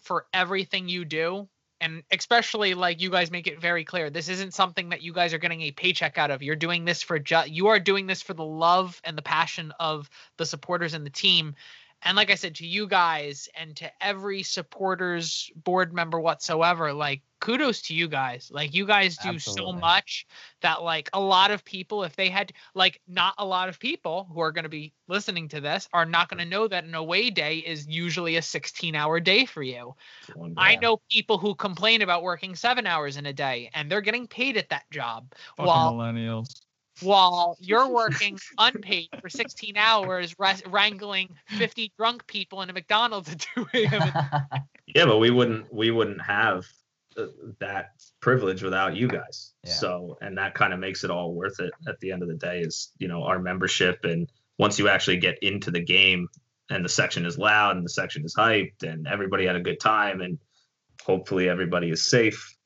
for 0.00 0.26
everything 0.32 0.88
you 0.88 1.04
do 1.04 1.48
and 1.82 2.04
especially 2.12 2.74
like 2.74 3.02
you 3.02 3.10
guys 3.10 3.30
make 3.30 3.48
it 3.48 3.60
very 3.60 3.84
clear 3.84 4.08
this 4.08 4.28
isn't 4.28 4.54
something 4.54 4.90
that 4.90 5.02
you 5.02 5.12
guys 5.12 5.34
are 5.34 5.38
getting 5.38 5.62
a 5.62 5.72
paycheck 5.72 6.16
out 6.16 6.30
of. 6.30 6.42
You're 6.42 6.56
doing 6.56 6.84
this 6.84 7.02
for 7.02 7.18
ju- 7.18 7.48
you 7.48 7.66
are 7.66 7.80
doing 7.80 8.06
this 8.06 8.22
for 8.22 8.34
the 8.34 8.44
love 8.44 9.00
and 9.04 9.18
the 9.18 9.22
passion 9.22 9.72
of 9.80 10.08
the 10.36 10.46
supporters 10.46 10.94
and 10.94 11.04
the 11.04 11.10
team. 11.10 11.56
And 12.04 12.16
like 12.16 12.30
i 12.30 12.36
said 12.36 12.56
to 12.56 12.66
you 12.66 12.86
guys 12.86 13.48
and 13.54 13.76
to 13.76 13.90
every 14.00 14.42
supporters 14.42 15.50
board 15.56 15.92
member 15.92 16.18
whatsoever 16.18 16.92
like 16.92 17.22
kudos 17.42 17.82
to 17.82 17.92
you 17.92 18.06
guys 18.06 18.50
like 18.54 18.72
you 18.72 18.86
guys 18.86 19.18
do 19.18 19.36
so 19.36 19.72
much 19.72 20.28
that 20.60 20.80
like 20.80 21.10
a 21.12 21.18
lot 21.18 21.50
of 21.50 21.64
people 21.64 22.04
if 22.04 22.14
they 22.14 22.28
had 22.28 22.52
like 22.76 23.00
not 23.08 23.34
a 23.38 23.44
lot 23.44 23.68
of 23.68 23.80
people 23.80 24.28
who 24.32 24.40
are 24.40 24.52
going 24.52 24.62
to 24.62 24.68
be 24.68 24.92
listening 25.08 25.48
to 25.48 25.60
this 25.60 25.88
are 25.92 26.06
not 26.06 26.28
going 26.28 26.38
to 26.38 26.48
know 26.48 26.68
that 26.68 26.84
an 26.84 26.94
away 26.94 27.30
day 27.30 27.56
is 27.56 27.88
usually 27.88 28.36
a 28.36 28.42
16 28.42 28.94
hour 28.94 29.18
day 29.18 29.44
for 29.44 29.60
you 29.60 29.92
One 30.34 30.54
I 30.56 30.76
know 30.76 31.00
people 31.10 31.36
who 31.36 31.56
complain 31.56 32.00
about 32.00 32.22
working 32.22 32.54
seven 32.54 32.86
hours 32.86 33.16
in 33.16 33.26
a 33.26 33.32
day 33.32 33.70
and 33.74 33.90
they're 33.90 34.00
getting 34.02 34.28
paid 34.28 34.56
at 34.56 34.68
that 34.68 34.88
job 34.92 35.34
Fucking 35.56 35.66
while 35.66 35.94
millennials. 35.94 36.62
while 37.00 37.56
you're 37.58 37.88
working 38.02 38.38
unpaid 38.56 39.08
for 39.20 39.28
16 39.28 39.76
hours 39.76 40.36
ras- 40.38 40.64
wrangling 40.66 41.28
50 41.46 41.92
drunk 41.98 42.24
people 42.28 42.62
in 42.62 42.70
a 42.70 42.72
McDonald's 42.72 43.32
at 43.32 43.40
2 43.56 43.66
a.m. 43.74 44.12
Yeah, 44.94 45.06
but 45.06 45.18
we 45.18 45.30
wouldn't 45.30 45.72
we 45.72 45.90
wouldn't 45.90 46.20
have 46.20 46.66
Uh, 47.16 47.26
that 47.60 47.90
privilege 48.20 48.62
without 48.62 48.96
you 48.96 49.08
guys. 49.08 49.52
Yeah. 49.64 49.72
So, 49.72 50.18
and 50.20 50.38
that 50.38 50.54
kind 50.54 50.72
of 50.72 50.78
makes 50.78 51.04
it 51.04 51.10
all 51.10 51.34
worth 51.34 51.60
it 51.60 51.72
at 51.88 51.98
the 52.00 52.12
end 52.12 52.22
of 52.22 52.28
the 52.28 52.34
day 52.34 52.60
is, 52.60 52.92
you 52.98 53.08
know, 53.08 53.24
our 53.24 53.38
membership 53.38 54.04
and 54.04 54.30
once 54.58 54.78
you 54.78 54.88
actually 54.88 55.16
get 55.16 55.38
into 55.42 55.70
the 55.70 55.80
game 55.80 56.28
and 56.70 56.84
the 56.84 56.88
section 56.88 57.26
is 57.26 57.38
loud 57.38 57.76
and 57.76 57.84
the 57.84 57.90
section 57.90 58.24
is 58.24 58.34
hyped 58.36 58.82
and 58.82 59.06
everybody 59.06 59.46
had 59.46 59.56
a 59.56 59.60
good 59.60 59.80
time 59.80 60.20
and 60.20 60.38
hopefully 61.04 61.48
everybody 61.48 61.90
is 61.90 62.04
safe 62.08 62.56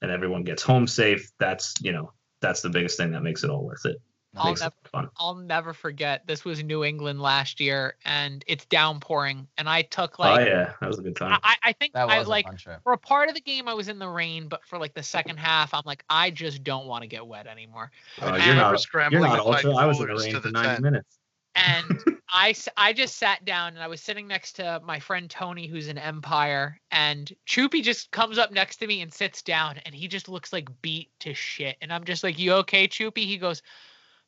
and 0.00 0.10
everyone 0.10 0.44
gets 0.44 0.62
home 0.62 0.86
safe, 0.86 1.30
that's, 1.38 1.74
you 1.80 1.92
know, 1.92 2.12
that's 2.40 2.62
the 2.62 2.70
biggest 2.70 2.96
thing 2.96 3.12
that 3.12 3.22
makes 3.22 3.44
it 3.44 3.50
all 3.50 3.64
worth 3.64 3.84
it. 3.84 3.96
I'll 4.36 4.46
makes 4.46 4.60
never- 4.60 5.10
I'll 5.18 5.34
never 5.34 5.72
forget 5.72 6.26
this 6.26 6.44
was 6.44 6.62
New 6.62 6.84
England 6.84 7.20
last 7.20 7.60
year 7.60 7.96
and 8.04 8.42
it's 8.46 8.64
downpouring 8.66 9.46
and 9.58 9.68
I 9.68 9.82
took 9.82 10.16
oh, 10.18 10.22
like, 10.22 10.40
oh 10.40 10.50
yeah, 10.50 10.72
that 10.80 10.88
was 10.88 10.98
a 10.98 11.02
good 11.02 11.16
time. 11.16 11.38
I, 11.42 11.56
I 11.62 11.72
think 11.72 11.92
that 11.92 12.08
I 12.08 12.18
was 12.18 12.28
like 12.28 12.46
a 12.46 12.80
for 12.82 12.92
a 12.92 12.98
part 12.98 13.28
of 13.28 13.34
the 13.34 13.40
game 13.40 13.68
I 13.68 13.74
was 13.74 13.88
in 13.88 13.98
the 13.98 14.08
rain 14.08 14.48
but 14.48 14.64
for 14.64 14.78
like 14.78 14.94
the 14.94 15.02
second 15.02 15.36
half 15.36 15.74
I'm 15.74 15.82
like 15.84 16.04
I 16.08 16.30
just 16.30 16.64
don't 16.64 16.86
want 16.86 17.02
to 17.02 17.08
get 17.08 17.26
wet 17.26 17.46
anymore. 17.46 17.90
Oh, 18.20 18.28
I 18.28 18.46
you're 18.46 18.54
not 18.54 18.80
scrambling 18.80 19.22
you're 19.22 19.28
not 19.28 19.36
to 19.36 19.42
find 19.42 19.66
ultra. 19.66 19.74
I 19.74 19.86
was 19.86 20.00
in 20.00 20.06
the 20.06 20.14
rain 20.14 20.34
for 20.34 20.40
the 20.40 20.50
90 20.50 20.68
tent. 20.68 20.82
minutes. 20.82 21.18
and 21.54 21.98
I, 22.34 22.54
I 22.78 22.94
just 22.94 23.18
sat 23.18 23.44
down 23.44 23.74
and 23.74 23.82
I 23.82 23.88
was 23.88 24.00
sitting 24.00 24.26
next 24.26 24.54
to 24.54 24.80
my 24.82 24.98
friend 24.98 25.28
Tony, 25.28 25.66
who's 25.66 25.88
an 25.88 25.98
Empire, 25.98 26.80
and 26.90 27.30
Choopy 27.46 27.82
just 27.82 28.10
comes 28.10 28.38
up 28.38 28.50
next 28.50 28.76
to 28.76 28.86
me 28.86 29.02
and 29.02 29.12
sits 29.12 29.42
down, 29.42 29.76
and 29.84 29.94
he 29.94 30.08
just 30.08 30.30
looks 30.30 30.50
like 30.50 30.70
beat 30.80 31.10
to 31.20 31.34
shit. 31.34 31.76
And 31.82 31.92
I'm 31.92 32.04
just 32.04 32.24
like, 32.24 32.38
"You 32.38 32.54
okay, 32.54 32.88
Choopy?" 32.88 33.26
He 33.26 33.36
goes, 33.36 33.62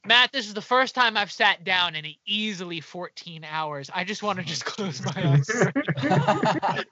"Matt, 0.05 0.33
this 0.33 0.47
is 0.47 0.55
the 0.55 0.61
first 0.63 0.95
time 0.95 1.17
I've 1.17 1.33
sat 1.33 1.65
down 1.65 1.95
in 1.95 2.07
easily 2.27 2.81
14 2.81 3.45
hours. 3.45 3.91
I 3.95 4.05
just 4.05 4.23
want 4.23 4.39
to 4.39 4.45
just 4.45 4.65
close 4.65 5.03
my 5.03 5.13
eyes." 5.17 5.49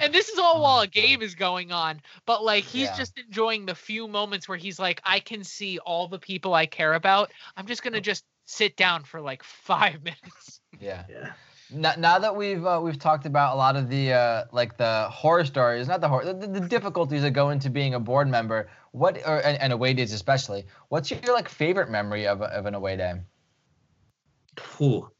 and 0.00 0.14
this 0.14 0.28
is 0.28 0.38
all 0.38 0.62
while 0.62 0.80
a 0.80 0.86
game 0.86 1.22
is 1.22 1.34
going 1.34 1.72
on, 1.72 2.00
but 2.26 2.42
like 2.44 2.64
he's 2.64 2.88
Yeah. 2.88 2.96
just 2.96 3.18
enjoying 3.18 3.66
the 3.66 3.74
few 3.74 4.08
moments 4.08 4.48
where 4.48 4.58
he's 4.58 4.78
like, 4.78 5.00
"I 5.04 5.20
can 5.20 5.44
see 5.44 5.78
all 5.78 6.08
the 6.08 6.18
people 6.18 6.54
I 6.54 6.66
care 6.66 6.94
about. 6.94 7.32
I'm 7.56 7.66
just 7.66 7.82
gonna 7.82 8.00
just 8.00 8.24
sit 8.46 8.76
down 8.76 9.04
for 9.04 9.20
like 9.20 9.42
five 9.42 10.02
minutes." 10.04 10.60
yeah. 10.80 11.04
Yeah. 11.08 11.32
Now, 11.72 11.94
now 11.96 12.18
that 12.18 12.34
we've 12.34 12.64
uh, 12.66 12.80
we've 12.82 12.98
talked 12.98 13.26
about 13.26 13.54
a 13.54 13.56
lot 13.56 13.76
of 13.76 13.88
the 13.88 14.12
uh, 14.12 14.44
like 14.50 14.76
the 14.76 15.08
horror 15.08 15.44
stories, 15.44 15.86
not 15.86 16.00
the 16.00 16.08
horror, 16.08 16.32
the, 16.32 16.46
the 16.48 16.60
difficulties 16.60 17.22
that 17.22 17.30
go 17.30 17.50
into 17.50 17.70
being 17.70 17.94
a 17.94 18.00
board 18.00 18.26
member. 18.28 18.68
What 18.92 19.18
or 19.26 19.38
and, 19.38 19.60
and 19.60 19.72
away 19.72 19.94
days 19.94 20.12
especially. 20.12 20.66
What's 20.88 21.10
your 21.10 21.20
like 21.32 21.48
favorite 21.48 21.90
memory 21.90 22.26
of, 22.26 22.42
of 22.42 22.66
an 22.66 22.74
away 22.74 22.96
day? 22.96 23.14
Whew. 24.78 25.10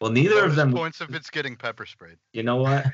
Well, 0.00 0.10
neither 0.10 0.44
of 0.44 0.56
them. 0.56 0.72
points 0.72 1.00
if 1.00 1.14
it's 1.14 1.30
getting 1.30 1.54
pepper 1.54 1.86
sprayed. 1.86 2.16
You 2.32 2.42
know 2.42 2.56
what? 2.56 2.86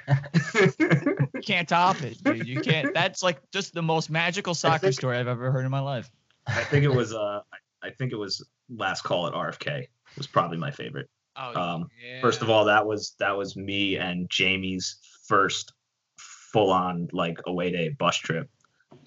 You 0.79 1.40
can't 1.42 1.66
top 1.66 2.03
it, 2.03 2.22
dude. 2.22 2.46
You 2.46 2.61
can't. 2.61 2.92
That's 2.92 3.22
like 3.22 3.38
just 3.51 3.72
the 3.72 3.81
most 3.83 4.11
magical 4.11 4.55
soccer 4.55 4.79
think- 4.81 4.94
story 4.94 5.16
I've 5.16 5.27
ever 5.29 5.51
heard 5.51 5.64
in 5.64 5.70
my 5.70 5.81
life. 5.81 6.11
I 6.46 6.64
think 6.64 6.85
it 6.85 6.92
was. 6.92 7.14
Uh, 7.14 7.40
I- 7.53 7.57
I 7.81 7.90
think 7.90 8.11
it 8.11 8.16
was 8.16 8.44
last 8.68 9.03
call 9.03 9.29
at 9.29 9.35
RFK 9.35 9.87
was 10.16 10.27
probably 10.27 10.59
my 10.59 10.72
favorite. 10.72 11.09
Oh, 11.37 11.55
Um, 11.55 11.88
yeah. 12.05 12.20
First 12.20 12.42
of 12.42 12.51
all, 12.51 12.64
that 12.64 12.85
was 12.85 13.14
that 13.20 13.37
was 13.38 13.55
me 13.57 13.96
and 13.96 14.29
Jamie's 14.29 14.96
first 15.29 15.72
full 16.18 16.72
on 16.72 17.09
like 17.12 17.38
away 17.46 17.70
day 17.70 17.90
bus 17.90 18.16
trip, 18.16 18.51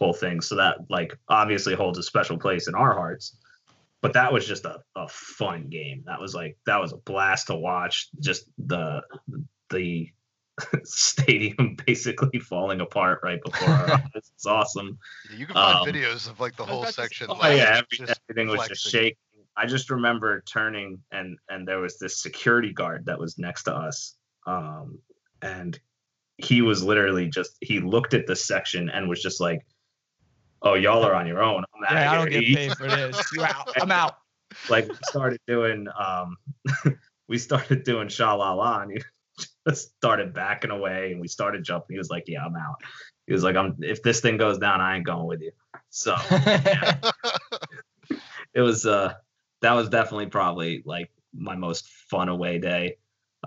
whole 0.01 0.13
thing. 0.13 0.41
So 0.41 0.55
that 0.55 0.77
like 0.89 1.15
obviously 1.29 1.75
holds 1.75 1.99
a 1.99 2.03
special 2.03 2.37
place 2.37 2.67
in 2.67 2.73
our 2.75 2.93
hearts. 2.93 3.37
But 4.01 4.13
that 4.13 4.33
was 4.33 4.47
just 4.47 4.65
a, 4.65 4.79
a 4.95 5.07
fun 5.07 5.69
game. 5.69 6.03
That 6.07 6.19
was 6.19 6.33
like 6.33 6.57
that 6.65 6.81
was 6.81 6.91
a 6.91 6.97
blast 6.97 7.47
to 7.47 7.55
watch. 7.55 8.09
Just 8.19 8.45
the 8.57 9.01
the 9.69 10.09
stadium 10.83 11.75
basically 11.85 12.39
falling 12.39 12.81
apart 12.81 13.19
right 13.23 13.39
before 13.43 13.69
our 13.69 13.91
eyes. 13.93 14.01
It's 14.15 14.45
awesome. 14.45 14.97
Yeah, 15.31 15.37
You 15.37 15.45
can 15.45 15.53
find 15.53 15.77
Um, 15.89 15.93
videos 15.95 16.29
of 16.29 16.39
like 16.39 16.55
the 16.55 16.65
whole 16.65 16.79
about 16.81 16.87
to 16.87 16.93
say- 16.93 17.01
section. 17.03 17.27
Oh, 17.29 17.37
Oh 17.41 17.49
yeah, 17.49 17.77
every, 17.77 18.05
just 18.07 18.19
everything 18.29 18.47
was 18.49 18.67
just 18.67 18.89
shaking. 18.89 19.17
I 19.57 19.65
just 19.67 19.89
remember 19.91 20.41
turning 20.51 20.99
and 21.11 21.37
and 21.49 21.67
there 21.67 21.79
was 21.79 21.99
this 21.99 22.21
security 22.21 22.73
guard 22.73 23.05
that 23.05 23.19
was 23.19 23.37
next 23.37 23.63
to 23.63 23.75
us, 23.75 24.15
um, 24.47 24.97
and 25.43 25.79
he 26.37 26.61
was 26.63 26.81
literally 26.83 27.27
just 27.29 27.55
he 27.61 27.79
looked 27.79 28.13
at 28.15 28.25
the 28.25 28.35
section 28.35 28.89
and 28.89 29.07
was 29.07 29.21
just 29.21 29.39
like, 29.39 29.61
"Oh, 30.61 30.75
y'all 30.75 31.03
are 31.03 31.13
on 31.13 31.27
your 31.27 31.41
own. 31.41 31.63
I'm 31.75 31.95
Yeah, 31.95 32.11
I 32.11 32.15
don't 32.15 32.29
get 32.29 32.55
paid 32.55 32.71
for 32.77 32.87
this. 32.87 33.21
You 33.33 33.43
out. 33.43 33.71
I'm 33.79 33.91
out. 33.91 34.17
like 34.69 34.87
we 34.87 34.95
started 35.07 35.39
doing 35.47 35.87
um, 35.97 36.37
we 37.27 37.37
started 37.37 37.83
doing 37.83 38.07
sha 38.07 38.33
la 38.33 38.53
la, 38.53 38.81
and 38.81 38.91
he 38.91 39.01
just 39.67 39.95
started 39.95 40.33
backing 40.33 40.71
away, 40.71 41.11
and 41.11 41.21
we 41.21 41.27
started 41.27 41.63
jumping. 41.63 41.95
He 41.95 41.97
was 41.97 42.09
like, 42.09 42.25
"Yeah, 42.27 42.45
I'm 42.45 42.55
out." 42.55 42.81
He 43.27 43.33
was 43.33 43.43
like, 43.43 43.55
"I'm 43.55 43.77
if 43.81 44.03
this 44.03 44.21
thing 44.21 44.37
goes 44.37 44.57
down, 44.57 44.81
I 44.81 44.95
ain't 44.97 45.05
going 45.05 45.27
with 45.27 45.41
you." 45.41 45.51
So 45.89 46.15
it 48.53 48.61
was 48.61 48.85
uh 48.85 49.13
that 49.61 49.73
was 49.73 49.89
definitely 49.89 50.27
probably 50.27 50.83
like 50.85 51.11
my 51.33 51.55
most 51.55 51.87
fun 52.09 52.29
away 52.29 52.59
day. 52.59 52.97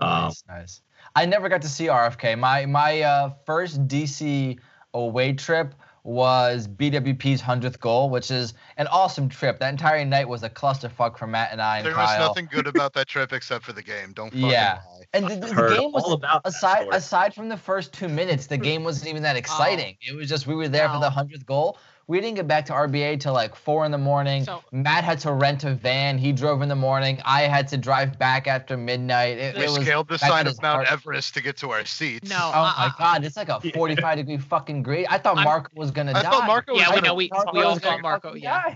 Um, 0.01 0.23
nice, 0.23 0.43
nice. 0.47 0.81
I 1.15 1.25
never 1.25 1.49
got 1.49 1.61
to 1.61 1.69
see 1.69 1.85
RFK. 1.85 2.37
My 2.37 2.65
my 2.65 3.01
uh, 3.01 3.29
first 3.45 3.87
DC 3.87 4.59
away 4.93 5.33
trip 5.33 5.75
was 6.05 6.67
BWP's 6.67 7.41
hundredth 7.41 7.79
goal, 7.79 8.11
which 8.11 8.29
is 8.29 8.53
an 8.77 8.85
awesome 8.87 9.27
trip. 9.27 9.59
That 9.59 9.69
entire 9.69 10.05
night 10.05 10.29
was 10.29 10.43
a 10.43 10.49
clusterfuck 10.49 11.17
for 11.17 11.25
Matt 11.25 11.51
and 11.51 11.59
I 11.59 11.77
and 11.77 11.87
There 11.87 11.95
was 11.95 12.19
nothing 12.19 12.47
good 12.51 12.67
about 12.67 12.93
that 12.93 13.07
trip 13.07 13.33
except 13.33 13.65
for 13.65 13.73
the 13.73 13.81
game. 13.81 14.13
Don't 14.13 14.29
fucking 14.29 14.47
Yeah. 14.47 14.81
lie. 14.87 15.05
And 15.13 15.27
the, 15.27 15.35
the- 15.35 15.47
the 15.47 15.75
game 15.79 15.91
was 15.91 16.03
all 16.03 16.13
about 16.13 16.41
aside 16.45 16.83
story. 16.83 16.95
aside 16.95 17.33
from 17.33 17.49
the 17.49 17.57
first 17.57 17.91
two 17.91 18.07
minutes, 18.07 18.45
the 18.45 18.57
game 18.57 18.83
wasn't 18.83 19.09
even 19.09 19.23
that 19.23 19.35
oh. 19.35 19.39
exciting. 19.39 19.97
It 19.99 20.15
was 20.15 20.29
just 20.29 20.45
we 20.45 20.53
were 20.53 20.67
there 20.67 20.89
for 20.89 20.99
the 20.99 21.09
hundredth 21.09 21.45
goal. 21.45 21.79
We 22.07 22.21
didn't 22.21 22.35
get 22.35 22.47
back 22.47 22.65
to 22.67 22.73
RBA 22.73 23.19
till 23.19 23.33
like 23.33 23.55
four 23.55 23.83
in 23.85 23.91
the 23.91 23.97
morning. 23.97 24.43
So- 24.45 24.63
Matt 24.71 25.03
had 25.03 25.19
to 25.21 25.33
rent 25.33 25.63
a 25.63 25.73
van. 25.73 26.17
He 26.19 26.31
drove 26.31 26.61
in 26.61 26.69
the 26.69 26.75
morning. 26.75 27.19
I 27.25 27.43
had 27.43 27.67
to 27.69 27.77
drive 27.77 28.19
back 28.19 28.45
after 28.47 28.77
midnight. 28.77 29.37
It, 29.39 29.55
We 29.55 29.63
it 29.63 29.69
was 29.71 29.81
scaled 29.85 30.07
the 30.07 30.13
Matt 30.13 30.21
got 30.21 30.29
sign 30.29 30.45
his 30.45 30.57
of 30.57 30.61
Mount 30.61 30.87
heart- 30.87 30.91
Everest 31.03 31.33
to 31.33 31.41
get 31.41 31.57
to 31.57 31.71
our 31.71 31.83
seats. 31.85 32.29
No, 32.29 32.37
Oh 32.37 32.49
uh, 32.59 32.73
my 32.77 32.85
uh, 32.85 32.89
god, 32.99 33.25
it's 33.25 33.35
like 33.35 33.49
a 33.49 33.59
Yeah. 33.63 33.71
45 33.73 34.17
degree 34.17 34.37
fucking 34.37 34.83
grade. 34.83 35.07
I 35.09 35.17
thought 35.17 35.37
I'm- 35.37 35.45
Marco 35.45 35.69
was 35.75 35.89
gonna 35.91 36.11
I 36.11 36.21
die. 36.21 36.29
thought 36.31 36.45
Marco 36.47 36.73
was 36.73 36.81
Yeah, 36.81 36.89
we 36.89 36.95
gonna 36.97 37.07
know. 37.07 37.13
We 37.15 37.31
we 37.53 37.63
all 37.63 37.79
thought 37.79 38.01
Marco. 38.01 38.35
Yeah. 38.35 38.75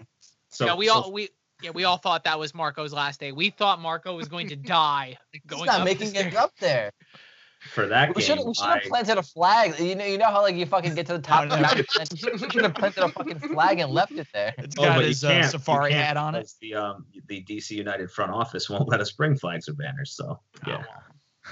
So, 0.50 0.66
yeah, 0.66 0.74
we 0.76 0.88
so 0.88 0.94
all 0.94 1.12
we 1.12 1.30
yeah 1.62 1.70
we 1.70 1.84
all 1.84 1.98
thought 1.98 2.24
that 2.24 2.40
was 2.40 2.56
Marco's 2.56 2.94
last 2.94 3.20
day. 3.20 3.32
We 3.32 3.52
thought 3.52 3.80
Marco 3.80 4.16
was 4.16 4.28
going 4.28 4.48
to 4.50 4.56
die. 4.56 5.18
He's 5.32 5.42
going 5.46 5.66
not 5.66 5.82
up 5.82 5.86
making 5.86 6.16
it 6.16 6.36
up 6.36 6.52
there. 6.60 6.92
For 7.60 7.88
that 7.88 8.16
We 8.16 8.22
should 8.22 8.38
game, 8.38 8.48
we 8.48 8.54
should 8.54 8.66
have 8.66 8.78
I- 8.86 8.88
planted 8.88 9.18
a 9.18 9.24
flag. 9.24 9.80
You 9.80 9.96
know, 9.96 10.06
you 10.06 10.18
know 10.18 10.28
how 10.28 10.42
like 10.42 10.56
you 10.56 10.66
fucking 10.66 10.96
get 10.96 11.06
to 11.08 11.14
the 11.14 11.22
top 11.22 11.44
of 11.44 11.50
the 11.50 11.56
no. 11.58 11.62
mountain. 11.64 11.86
and 12.02 12.52
should 12.52 12.64
have 12.64 12.74
planted 12.76 13.04
a 13.04 13.10
fucking 13.10 13.40
flag 13.40 13.80
and 13.80 13.92
left 13.92 14.12
it 14.14 14.28
there. 14.34 14.54
It's 14.58 14.76
Oh, 14.80 14.84
got 14.84 14.96
but 14.96 15.02
you 15.02 15.08
his 15.08 15.24
uh, 15.24 15.30
can't- 15.30 15.52
safari 15.52 15.92
can't 15.92 16.04
hat 16.06 16.18
on 16.18 16.36
it. 16.36 16.52
The 16.62 16.76
um 16.76 17.06
the 17.28 17.44
DC 17.44 17.72
United 17.72 18.10
front 18.12 18.32
office 18.32 18.70
won't 18.70 18.88
let 18.88 19.02
us 19.02 19.12
bring 19.12 19.36
flags 19.38 19.68
or 19.68 19.74
banners, 19.74 20.12
so 20.16 20.40
yeah, 20.66 20.84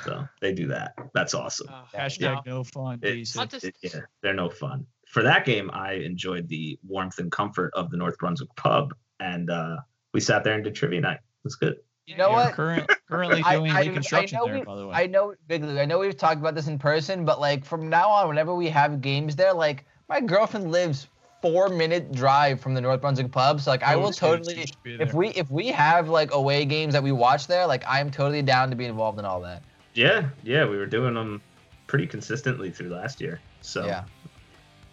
so 0.05 0.28
they 0.41 0.53
do 0.53 0.68
that. 0.68 0.93
That's 1.14 1.34
awesome. 1.34 1.68
Oh, 1.70 1.84
Hashtag 1.95 2.45
no. 2.45 2.58
no 2.58 2.64
fun. 2.64 2.99
It- 3.01 3.16
DC. 3.16 3.38
I'll 3.38 3.45
just- 3.47 3.66
It- 3.66 3.76
yeah, 3.82 4.01
they're 4.22 4.34
no 4.34 4.49
fun. 4.49 4.86
For 5.08 5.24
that 5.24 5.45
game, 5.45 5.72
I 5.74 5.93
enjoyed 5.93 6.47
the 6.49 6.78
warmth 6.86 7.20
and 7.20 7.32
comfort 7.32 7.72
of 7.76 7.89
the 7.91 7.97
North 7.97 8.18
Brunswick 8.18 8.49
pub, 8.58 8.93
and 9.20 9.49
uh, 9.49 9.78
we 10.14 10.20
sat 10.20 10.43
there 10.43 10.53
and 10.53 10.64
did 10.64 10.76
trivia 10.76 10.99
night. 11.01 11.16
It 11.20 11.43
was 11.45 11.55
good. 11.55 11.78
You 12.08 12.16
know 12.16 12.30
You're 12.30 12.38
what? 12.38 12.53
Current, 12.53 12.91
currently 13.10 13.43
doing 13.43 13.72
I- 13.72 13.80
I 13.80 13.82
reconstruction 13.82 14.38
know 14.39 14.45
there, 14.45 14.60
we- 14.60 14.64
by 14.64 14.76
the 14.78 14.88
way. 14.88 14.95
I 14.95 15.08
know, 15.08 15.36
Big 15.47 15.64
Lou, 15.64 15.78
I 15.78 15.86
know 15.86 15.99
we've 15.99 16.16
talked 16.18 16.38
about 16.39 16.55
this 16.55 16.68
in 16.68 16.80
person, 16.80 17.26
but 17.26 17.39
like 17.41 17.66
from 17.66 17.89
now 17.89 18.10
on, 18.10 18.30
whenever 18.30 18.55
we 18.55 18.70
have 18.70 19.01
games 19.01 19.36
there, 19.36 19.53
like 19.53 19.86
my 20.08 20.22
girlfriend 20.22 20.72
lives 20.72 21.10
four 21.41 21.68
minute 21.70 22.14
drive 22.14 22.62
from 22.62 22.74
the 22.74 22.82
North 22.82 23.01
Brunswick 23.01 23.30
pub, 23.32 23.60
so 23.60 23.70
like 23.70 23.84
I 23.84 23.95
Oh, 23.95 23.99
will 23.99 24.12
totally. 24.12 24.55
You 24.62 24.68
should 24.68 24.84
be 24.84 24.95
If 24.95 25.14
we 25.14 25.28
if 25.30 25.51
we 25.51 25.68
have 25.68 26.08
like 26.08 26.34
away 26.34 26.64
games 26.64 26.93
that 26.93 27.03
we 27.03 27.12
watch 27.12 27.45
there, 27.45 27.68
like 27.68 27.84
I'm 27.86 28.10
totally 28.10 28.41
down 28.41 28.70
to 28.70 28.76
be 28.78 28.86
involved 28.86 29.20
in 29.20 29.26
all 29.26 29.41
that. 29.41 29.62
Yeah, 29.93 30.30
yeah, 30.43 30.66
we 30.66 30.78
were 30.78 30.86
doing 30.86 31.14
them 31.14 31.41
pretty 31.88 32.08
consistently 32.08 32.72
through 32.72 32.89
last 32.89 33.20
year. 33.20 33.41
So 33.62 33.86
Yeah. 33.86 34.05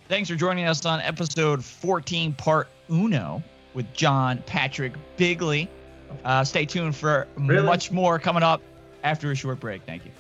Thanks 0.09 0.29
for 0.29 0.37
joining 0.37 0.67
us 0.67 0.85
on 0.85 1.01
episode 1.01 1.65
14, 1.65 2.35
part 2.35 2.69
uno, 2.91 3.43
with 3.73 3.91
John 3.95 4.43
Patrick 4.47 4.93
Bigley. 5.17 5.71
Uh, 6.25 6.45
stay 6.45 6.67
tuned 6.67 6.95
for 6.97 7.27
Really? 7.37 7.65
much 7.67 7.91
more 7.91 8.19
coming 8.19 8.43
up 8.43 8.63
after 9.03 9.31
a 9.31 9.35
short 9.35 9.61
break. 9.61 9.83
Thank 9.85 10.05
you. 10.05 10.11